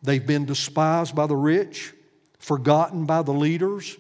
They've 0.03 0.25
been 0.25 0.45
despised 0.45 1.15
by 1.15 1.27
the 1.27 1.37
rich, 1.37 1.95
forgotten 2.39 3.07
by 3.07 3.23
the 3.23 3.33
leaders, 3.33 3.97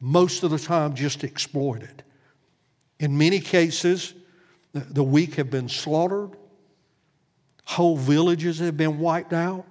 most 0.00 0.42
of 0.44 0.50
the 0.50 0.58
time 0.58 0.94
just 0.94 1.22
exploited. 1.22 2.02
In 2.98 3.18
many 3.18 3.38
cases, 3.38 4.14
the 4.72 5.04
weak 5.04 5.34
have 5.34 5.50
been 5.50 5.68
slaughtered, 5.68 6.30
whole 7.64 7.96
villages 7.96 8.58
have 8.58 8.76
been 8.76 8.98
wiped 8.98 9.32
out, 9.32 9.66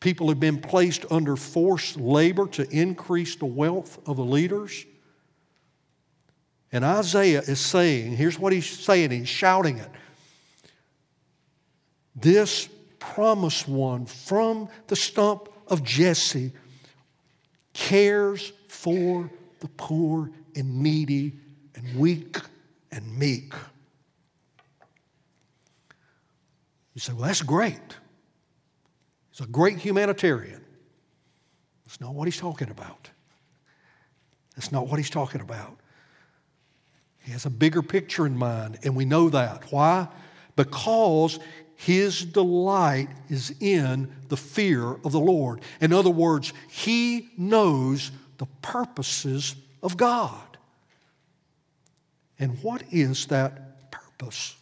People 0.00 0.28
have 0.28 0.38
been 0.38 0.60
placed 0.60 1.04
under 1.10 1.34
forced 1.34 1.96
labor 1.96 2.46
to 2.48 2.68
increase 2.70 3.34
the 3.34 3.46
wealth 3.46 3.98
of 4.06 4.16
the 4.16 4.24
leaders. 4.24 4.86
And 6.70 6.84
Isaiah 6.84 7.40
is 7.40 7.58
saying, 7.58 8.16
here's 8.16 8.38
what 8.38 8.52
he's 8.52 8.68
saying, 8.68 9.10
he's 9.10 9.28
shouting 9.28 9.78
it. 9.78 9.90
This 12.14 12.68
promised 13.00 13.66
one 13.66 14.06
from 14.06 14.68
the 14.86 14.96
stump 14.96 15.48
of 15.66 15.82
Jesse 15.82 16.52
cares 17.72 18.52
for 18.68 19.30
the 19.60 19.68
poor 19.68 20.30
and 20.54 20.80
needy 20.80 21.32
and 21.74 21.98
weak 21.98 22.38
and 22.92 23.18
meek. 23.18 23.52
You 26.98 27.00
say, 27.00 27.12
well, 27.12 27.26
that's 27.26 27.42
great. 27.42 27.78
He's 29.30 29.38
a 29.38 29.48
great 29.48 29.78
humanitarian. 29.78 30.64
That's 31.84 32.00
not 32.00 32.12
what 32.12 32.24
he's 32.26 32.38
talking 32.38 32.70
about. 32.70 33.08
That's 34.56 34.72
not 34.72 34.88
what 34.88 34.96
he's 34.96 35.08
talking 35.08 35.40
about. 35.40 35.76
He 37.20 37.30
has 37.30 37.46
a 37.46 37.50
bigger 37.50 37.82
picture 37.82 38.26
in 38.26 38.36
mind, 38.36 38.80
and 38.82 38.96
we 38.96 39.04
know 39.04 39.28
that. 39.28 39.70
Why? 39.70 40.08
Because 40.56 41.38
his 41.76 42.24
delight 42.24 43.10
is 43.28 43.54
in 43.60 44.12
the 44.26 44.36
fear 44.36 44.94
of 45.04 45.12
the 45.12 45.20
Lord. 45.20 45.60
In 45.80 45.92
other 45.92 46.10
words, 46.10 46.52
he 46.68 47.28
knows 47.38 48.10
the 48.38 48.46
purposes 48.60 49.54
of 49.84 49.96
God. 49.96 50.58
And 52.40 52.60
what 52.60 52.82
is 52.90 53.26
that 53.26 53.92
purpose? 53.92 54.56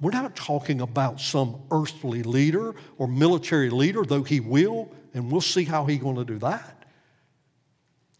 We're 0.00 0.12
not 0.12 0.36
talking 0.36 0.80
about 0.80 1.20
some 1.20 1.60
earthly 1.70 2.22
leader 2.22 2.74
or 2.98 3.08
military 3.08 3.70
leader, 3.70 4.04
though 4.04 4.22
he 4.22 4.38
will, 4.38 4.90
and 5.12 5.30
we'll 5.30 5.40
see 5.40 5.64
how 5.64 5.86
he's 5.86 5.98
going 5.98 6.16
to 6.16 6.24
do 6.24 6.38
that. 6.38 6.84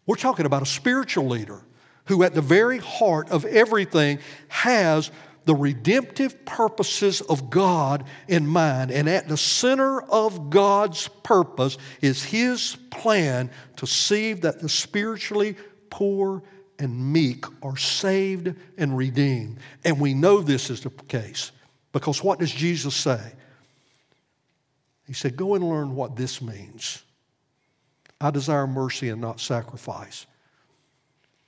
We're 0.05 0.15
talking 0.15 0.45
about 0.45 0.61
a 0.61 0.65
spiritual 0.65 1.27
leader 1.27 1.61
who, 2.05 2.23
at 2.23 2.33
the 2.33 2.41
very 2.41 2.79
heart 2.79 3.29
of 3.29 3.45
everything, 3.45 4.19
has 4.49 5.11
the 5.45 5.55
redemptive 5.55 6.43
purposes 6.45 7.21
of 7.21 7.49
God 7.49 8.03
in 8.27 8.45
mind. 8.45 8.91
And 8.91 9.07
at 9.07 9.27
the 9.29 9.37
center 9.37 10.01
of 10.01 10.49
God's 10.49 11.07
purpose 11.23 11.77
is 12.01 12.23
His 12.23 12.75
plan 12.91 13.51
to 13.77 13.87
see 13.87 14.33
that 14.33 14.59
the 14.59 14.67
spiritually 14.67 15.55
poor 15.89 16.43
and 16.77 17.13
meek 17.13 17.45
are 17.63 17.77
saved 17.77 18.53
and 18.77 18.97
redeemed. 18.97 19.59
And 19.85 19.99
we 19.99 20.13
know 20.13 20.41
this 20.41 20.69
is 20.69 20.81
the 20.81 20.89
case 20.89 21.51
because 21.91 22.23
what 22.23 22.39
does 22.39 22.51
Jesus 22.51 22.95
say? 22.95 23.33
He 25.07 25.13
said, 25.13 25.35
Go 25.35 25.55
and 25.55 25.67
learn 25.67 25.95
what 25.95 26.15
this 26.15 26.41
means. 26.41 27.03
I 28.21 28.31
desire 28.31 28.67
mercy 28.67 29.09
and 29.09 29.21
not 29.21 29.39
sacrifice. 29.39 30.25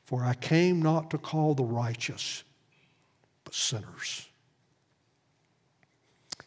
For 0.06 0.24
I 0.24 0.34
came 0.34 0.82
not 0.82 1.10
to 1.12 1.18
call 1.18 1.54
the 1.54 1.64
righteous, 1.64 2.44
but 3.44 3.54
sinners. 3.54 4.28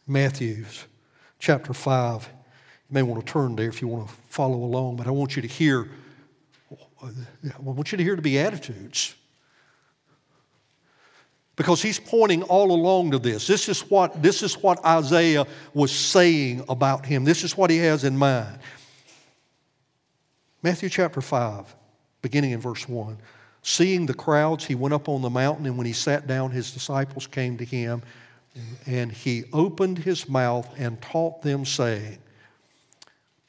Matthew 0.06 0.64
chapter 1.38 1.72
5. 1.72 2.28
You 2.90 2.94
may 2.94 3.02
want 3.02 3.24
to 3.24 3.32
turn 3.32 3.56
there 3.56 3.68
if 3.68 3.80
you 3.80 3.88
want 3.88 4.08
to 4.08 4.14
follow 4.28 4.56
along, 4.56 4.96
but 4.96 5.06
I 5.06 5.10
want 5.10 5.36
you 5.36 5.42
to 5.42 5.48
hear, 5.48 5.88
I 7.02 7.60
want 7.60 7.92
you 7.92 7.98
to 7.98 8.04
hear 8.04 8.16
the 8.16 8.22
Beatitudes. 8.22 9.14
Because 11.56 11.80
he's 11.80 12.00
pointing 12.00 12.42
all 12.42 12.72
along 12.72 13.12
to 13.12 13.18
this. 13.18 13.46
This 13.46 13.68
is 13.68 13.80
what, 13.82 14.22
this 14.22 14.42
is 14.42 14.54
what 14.54 14.84
Isaiah 14.84 15.46
was 15.72 15.92
saying 15.92 16.64
about 16.68 17.06
him. 17.06 17.24
This 17.24 17.44
is 17.44 17.56
what 17.56 17.70
he 17.70 17.78
has 17.78 18.04
in 18.04 18.16
mind. 18.16 18.58
Matthew 20.62 20.88
chapter 20.88 21.20
5, 21.20 21.74
beginning 22.22 22.52
in 22.52 22.60
verse 22.60 22.88
1. 22.88 23.18
Seeing 23.62 24.06
the 24.06 24.14
crowds, 24.14 24.64
he 24.64 24.74
went 24.74 24.94
up 24.94 25.08
on 25.08 25.22
the 25.22 25.30
mountain, 25.30 25.66
and 25.66 25.78
when 25.78 25.86
he 25.86 25.92
sat 25.92 26.26
down, 26.26 26.50
his 26.50 26.72
disciples 26.72 27.26
came 27.26 27.56
to 27.58 27.64
him, 27.64 28.02
and 28.86 29.12
he 29.12 29.44
opened 29.52 29.98
his 29.98 30.28
mouth 30.28 30.68
and 30.76 31.00
taught 31.00 31.42
them, 31.42 31.64
saying, 31.64 32.18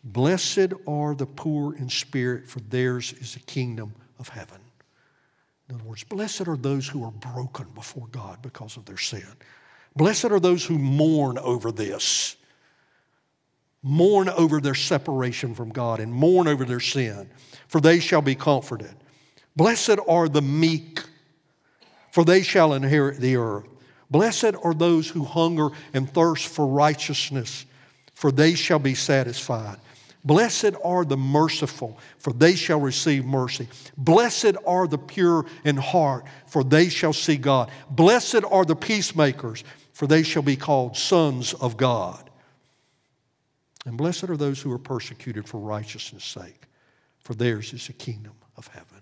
Blessed 0.03 0.73
are 0.87 1.15
the 1.15 1.25
poor 1.25 1.75
in 1.75 1.89
spirit, 1.89 2.47
for 2.47 2.59
theirs 2.59 3.13
is 3.13 3.33
the 3.33 3.39
kingdom 3.39 3.93
of 4.19 4.29
heaven. 4.29 4.59
In 5.69 5.75
other 5.75 5.83
words, 5.83 6.03
blessed 6.03 6.47
are 6.47 6.57
those 6.57 6.87
who 6.87 7.03
are 7.03 7.11
broken 7.11 7.67
before 7.73 8.07
God 8.07 8.41
because 8.41 8.77
of 8.77 8.85
their 8.85 8.97
sin. 8.97 9.25
Blessed 9.95 10.25
are 10.25 10.39
those 10.39 10.65
who 10.65 10.77
mourn 10.77 11.37
over 11.37 11.71
this, 11.71 12.35
mourn 13.81 14.29
over 14.29 14.59
their 14.59 14.75
separation 14.75 15.55
from 15.55 15.69
God, 15.69 15.99
and 15.99 16.13
mourn 16.13 16.47
over 16.47 16.65
their 16.65 16.79
sin, 16.79 17.29
for 17.67 17.81
they 17.81 17.99
shall 17.99 18.21
be 18.21 18.35
comforted. 18.35 18.93
Blessed 19.55 19.97
are 20.07 20.27
the 20.27 20.41
meek, 20.41 21.01
for 22.11 22.25
they 22.25 22.41
shall 22.41 22.73
inherit 22.73 23.19
the 23.19 23.37
earth. 23.37 23.67
Blessed 24.11 24.55
are 24.63 24.73
those 24.73 25.09
who 25.09 25.23
hunger 25.23 25.69
and 25.93 26.09
thirst 26.09 26.47
for 26.47 26.67
righteousness, 26.67 27.65
for 28.13 28.31
they 28.31 28.53
shall 28.53 28.79
be 28.79 28.93
satisfied. 28.93 29.77
Blessed 30.25 30.73
are 30.83 31.05
the 31.05 31.17
merciful, 31.17 31.99
for 32.17 32.33
they 32.33 32.55
shall 32.55 32.79
receive 32.79 33.25
mercy. 33.25 33.67
Blessed 33.95 34.55
are 34.65 34.87
the 34.87 34.97
pure 34.97 35.45
in 35.63 35.77
heart, 35.77 36.25
for 36.47 36.63
they 36.63 36.89
shall 36.89 37.13
see 37.13 37.37
God. 37.37 37.69
Blessed 37.91 38.43
are 38.49 38.65
the 38.65 38.75
peacemakers, 38.75 39.63
for 39.93 40.07
they 40.07 40.23
shall 40.23 40.41
be 40.41 40.55
called 40.55 40.97
sons 40.97 41.53
of 41.53 41.77
God. 41.77 42.29
And 43.85 43.97
blessed 43.97 44.23
are 44.23 44.37
those 44.37 44.59
who 44.59 44.71
are 44.71 44.79
persecuted 44.79 45.47
for 45.47 45.59
righteousness' 45.59 46.25
sake, 46.25 46.63
for 47.19 47.35
theirs 47.35 47.71
is 47.71 47.85
the 47.85 47.93
kingdom 47.93 48.33
of 48.57 48.65
heaven. 48.67 49.01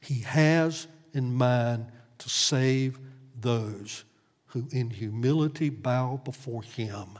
He 0.00 0.20
has 0.20 0.86
in 1.12 1.34
mind 1.34 1.86
to 2.18 2.30
save 2.30 2.98
those 3.38 4.04
who 4.46 4.66
in 4.70 4.88
humility 4.88 5.68
bow 5.68 6.18
before 6.24 6.62
Him 6.62 7.18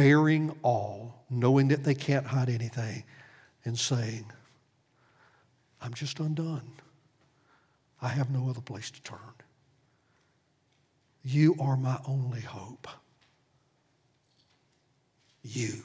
bearing 0.00 0.50
all, 0.62 1.26
knowing 1.28 1.68
that 1.68 1.84
they 1.84 1.94
can't 1.94 2.24
hide 2.24 2.48
anything, 2.48 3.04
and 3.66 3.78
saying, 3.78 4.24
I'm 5.82 5.92
just 5.92 6.18
undone. 6.20 6.72
I 8.00 8.08
have 8.08 8.30
no 8.30 8.48
other 8.48 8.62
place 8.62 8.90
to 8.90 9.02
turn. 9.02 9.18
You 11.22 11.54
are 11.60 11.76
my 11.76 11.98
only 12.08 12.40
hope. 12.40 12.88
You. 15.42 15.84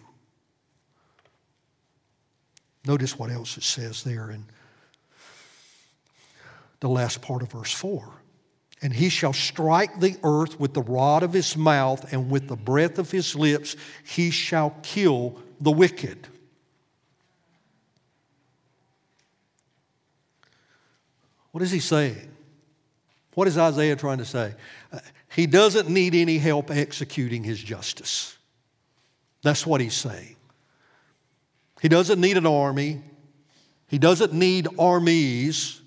Notice 2.88 3.20
what 3.20 3.30
else 3.30 3.58
it 3.58 3.64
says 3.64 4.02
there 4.06 4.32
in 4.32 4.46
the 6.80 6.88
last 6.88 7.22
part 7.22 7.42
of 7.42 7.52
verse 7.52 7.74
4 7.74 8.14
and 8.82 8.94
he 8.94 9.10
shall 9.10 9.34
strike 9.34 10.00
the 10.00 10.18
earth 10.24 10.60
with 10.60 10.74
the 10.74 10.82
rod 10.82 11.24
of 11.24 11.34
his 11.34 11.56
mouth, 11.56 12.12
and 12.12 12.30
with 12.30 12.48
the 12.48 12.56
breath 12.56 13.00
of 13.00 13.12
his 13.12 13.36
lips 13.36 13.76
he 14.04 14.32
shall 14.32 14.76
kill 14.84 15.40
the 15.60 15.72
wicked. 15.72 16.28
What 21.52 21.62
is 21.62 21.72
he 21.72 21.80
saying? 21.80 22.32
What 23.34 23.48
is 23.48 23.58
Isaiah 23.58 23.96
trying 23.96 24.18
to 24.18 24.26
say? 24.26 24.54
Uh, 24.92 25.00
he 25.30 25.48
doesn't 25.48 25.90
need 25.90 26.16
any 26.16 26.38
help 26.38 26.70
executing 26.70 27.44
his 27.44 27.62
justice. 27.62 28.38
That's 29.42 29.66
what 29.66 29.80
he's 29.80 29.94
saying. 29.94 30.36
He 31.82 31.88
doesn't 31.88 32.20
need 32.20 32.38
an 32.38 32.46
army. 32.46 33.02
He 33.88 33.98
doesn't 33.98 34.34
need 34.34 34.68
armies. 34.80 35.82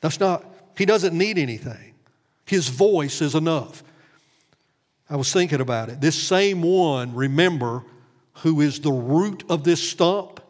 That's 0.00 0.18
not 0.18 0.44
he 0.80 0.86
doesn't 0.86 1.12
need 1.12 1.36
anything, 1.36 1.92
his 2.46 2.68
voice 2.68 3.20
is 3.20 3.34
enough. 3.34 3.84
I 5.10 5.16
was 5.16 5.30
thinking 5.30 5.60
about 5.60 5.90
it. 5.90 6.00
This 6.00 6.18
same 6.18 6.62
one, 6.62 7.14
remember, 7.14 7.84
who 8.36 8.62
is 8.62 8.80
the 8.80 8.90
root 8.90 9.44
of 9.50 9.62
this 9.62 9.90
stump, 9.90 10.40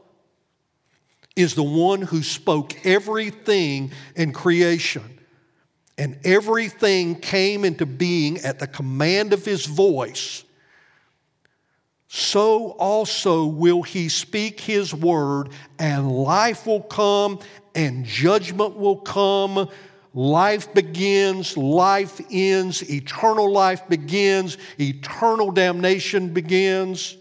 is 1.35 1.57
the 1.57 1.64
one 1.64 2.03
who 2.03 2.22
spoke 2.22 2.87
everything 2.87 3.91
in 4.14 4.33
creation. 4.33 5.18
And 5.99 6.16
everything 6.22 7.16
came 7.16 7.64
into 7.64 7.85
being 7.85 8.39
at 8.39 8.61
the 8.61 8.68
command 8.68 9.33
of 9.33 9.45
his 9.45 9.66
voice. 9.66 10.45
So 12.07 12.70
also 12.78 13.47
will 13.47 13.83
he 13.83 14.09
speak 14.09 14.61
his 14.61 14.95
word, 14.95 15.49
and 15.81 16.09
life 16.09 16.68
will 16.68 16.83
come, 16.83 17.41
and 17.74 18.05
judgment 18.05 18.76
will 18.76 18.99
come 18.99 19.68
Life 20.12 20.74
begins, 20.74 21.56
life 21.56 22.20
ends, 22.30 22.82
eternal 22.90 23.50
life 23.50 23.88
begins, 23.88 24.58
eternal 24.78 25.52
damnation 25.52 26.30
begins. 26.32 27.16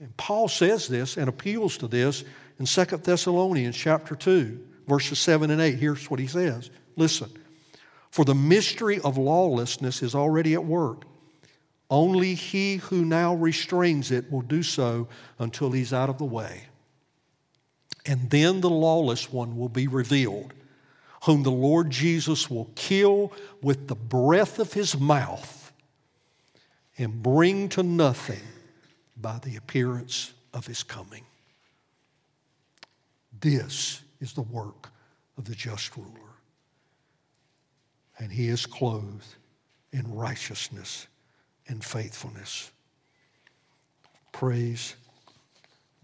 And 0.00 0.16
Paul 0.16 0.48
says 0.48 0.88
this 0.88 1.16
and 1.16 1.28
appeals 1.28 1.76
to 1.78 1.88
this 1.88 2.24
in 2.58 2.66
2 2.66 2.84
Thessalonians 2.98 3.76
chapter 3.76 4.16
2, 4.16 4.58
verses 4.88 5.18
7 5.18 5.50
and 5.50 5.60
8. 5.60 5.74
Here's 5.78 6.10
what 6.10 6.20
he 6.20 6.26
says. 6.26 6.70
Listen. 6.96 7.30
For 8.10 8.26
the 8.26 8.34
mystery 8.34 9.00
of 9.00 9.16
lawlessness 9.16 10.02
is 10.02 10.14
already 10.14 10.52
at 10.52 10.64
work. 10.64 11.04
Only 11.88 12.34
he 12.34 12.76
who 12.76 13.06
now 13.06 13.34
restrains 13.34 14.10
it 14.10 14.30
will 14.30 14.42
do 14.42 14.62
so 14.62 15.08
until 15.38 15.72
he's 15.72 15.94
out 15.94 16.10
of 16.10 16.18
the 16.18 16.26
way. 16.26 16.64
And 18.04 18.28
then 18.28 18.60
the 18.60 18.70
lawless 18.70 19.32
one 19.32 19.56
will 19.56 19.70
be 19.70 19.88
revealed, 19.88 20.52
whom 21.24 21.42
the 21.42 21.50
Lord 21.50 21.90
Jesus 21.90 22.50
will 22.50 22.70
kill 22.74 23.32
with 23.62 23.86
the 23.88 23.94
breath 23.94 24.58
of 24.58 24.72
his 24.72 24.98
mouth 24.98 25.72
and 26.98 27.22
bring 27.22 27.68
to 27.70 27.82
nothing 27.82 28.42
by 29.16 29.38
the 29.38 29.56
appearance 29.56 30.32
of 30.52 30.66
his 30.66 30.82
coming. 30.82 31.24
This 33.40 34.02
is 34.20 34.32
the 34.32 34.42
work 34.42 34.90
of 35.38 35.44
the 35.44 35.54
just 35.54 35.96
ruler. 35.96 36.08
And 38.18 38.30
he 38.30 38.48
is 38.48 38.66
clothed 38.66 39.36
in 39.92 40.12
righteousness 40.14 41.06
and 41.68 41.84
faithfulness. 41.84 42.70
Praise 44.32 44.96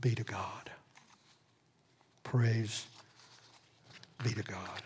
be 0.01 0.15
to 0.15 0.23
God. 0.23 0.71
Praise 2.23 2.87
be 4.23 4.33
to 4.33 4.43
God. 4.43 4.83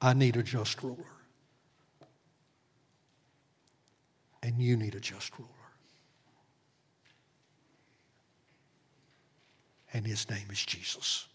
I 0.00 0.14
need 0.14 0.36
a 0.36 0.42
just 0.42 0.82
ruler. 0.82 0.96
And 4.42 4.60
you 4.60 4.76
need 4.76 4.94
a 4.94 5.00
just 5.00 5.38
ruler. 5.38 5.50
And 9.92 10.06
his 10.06 10.28
name 10.30 10.46
is 10.50 10.64
Jesus. 10.64 11.26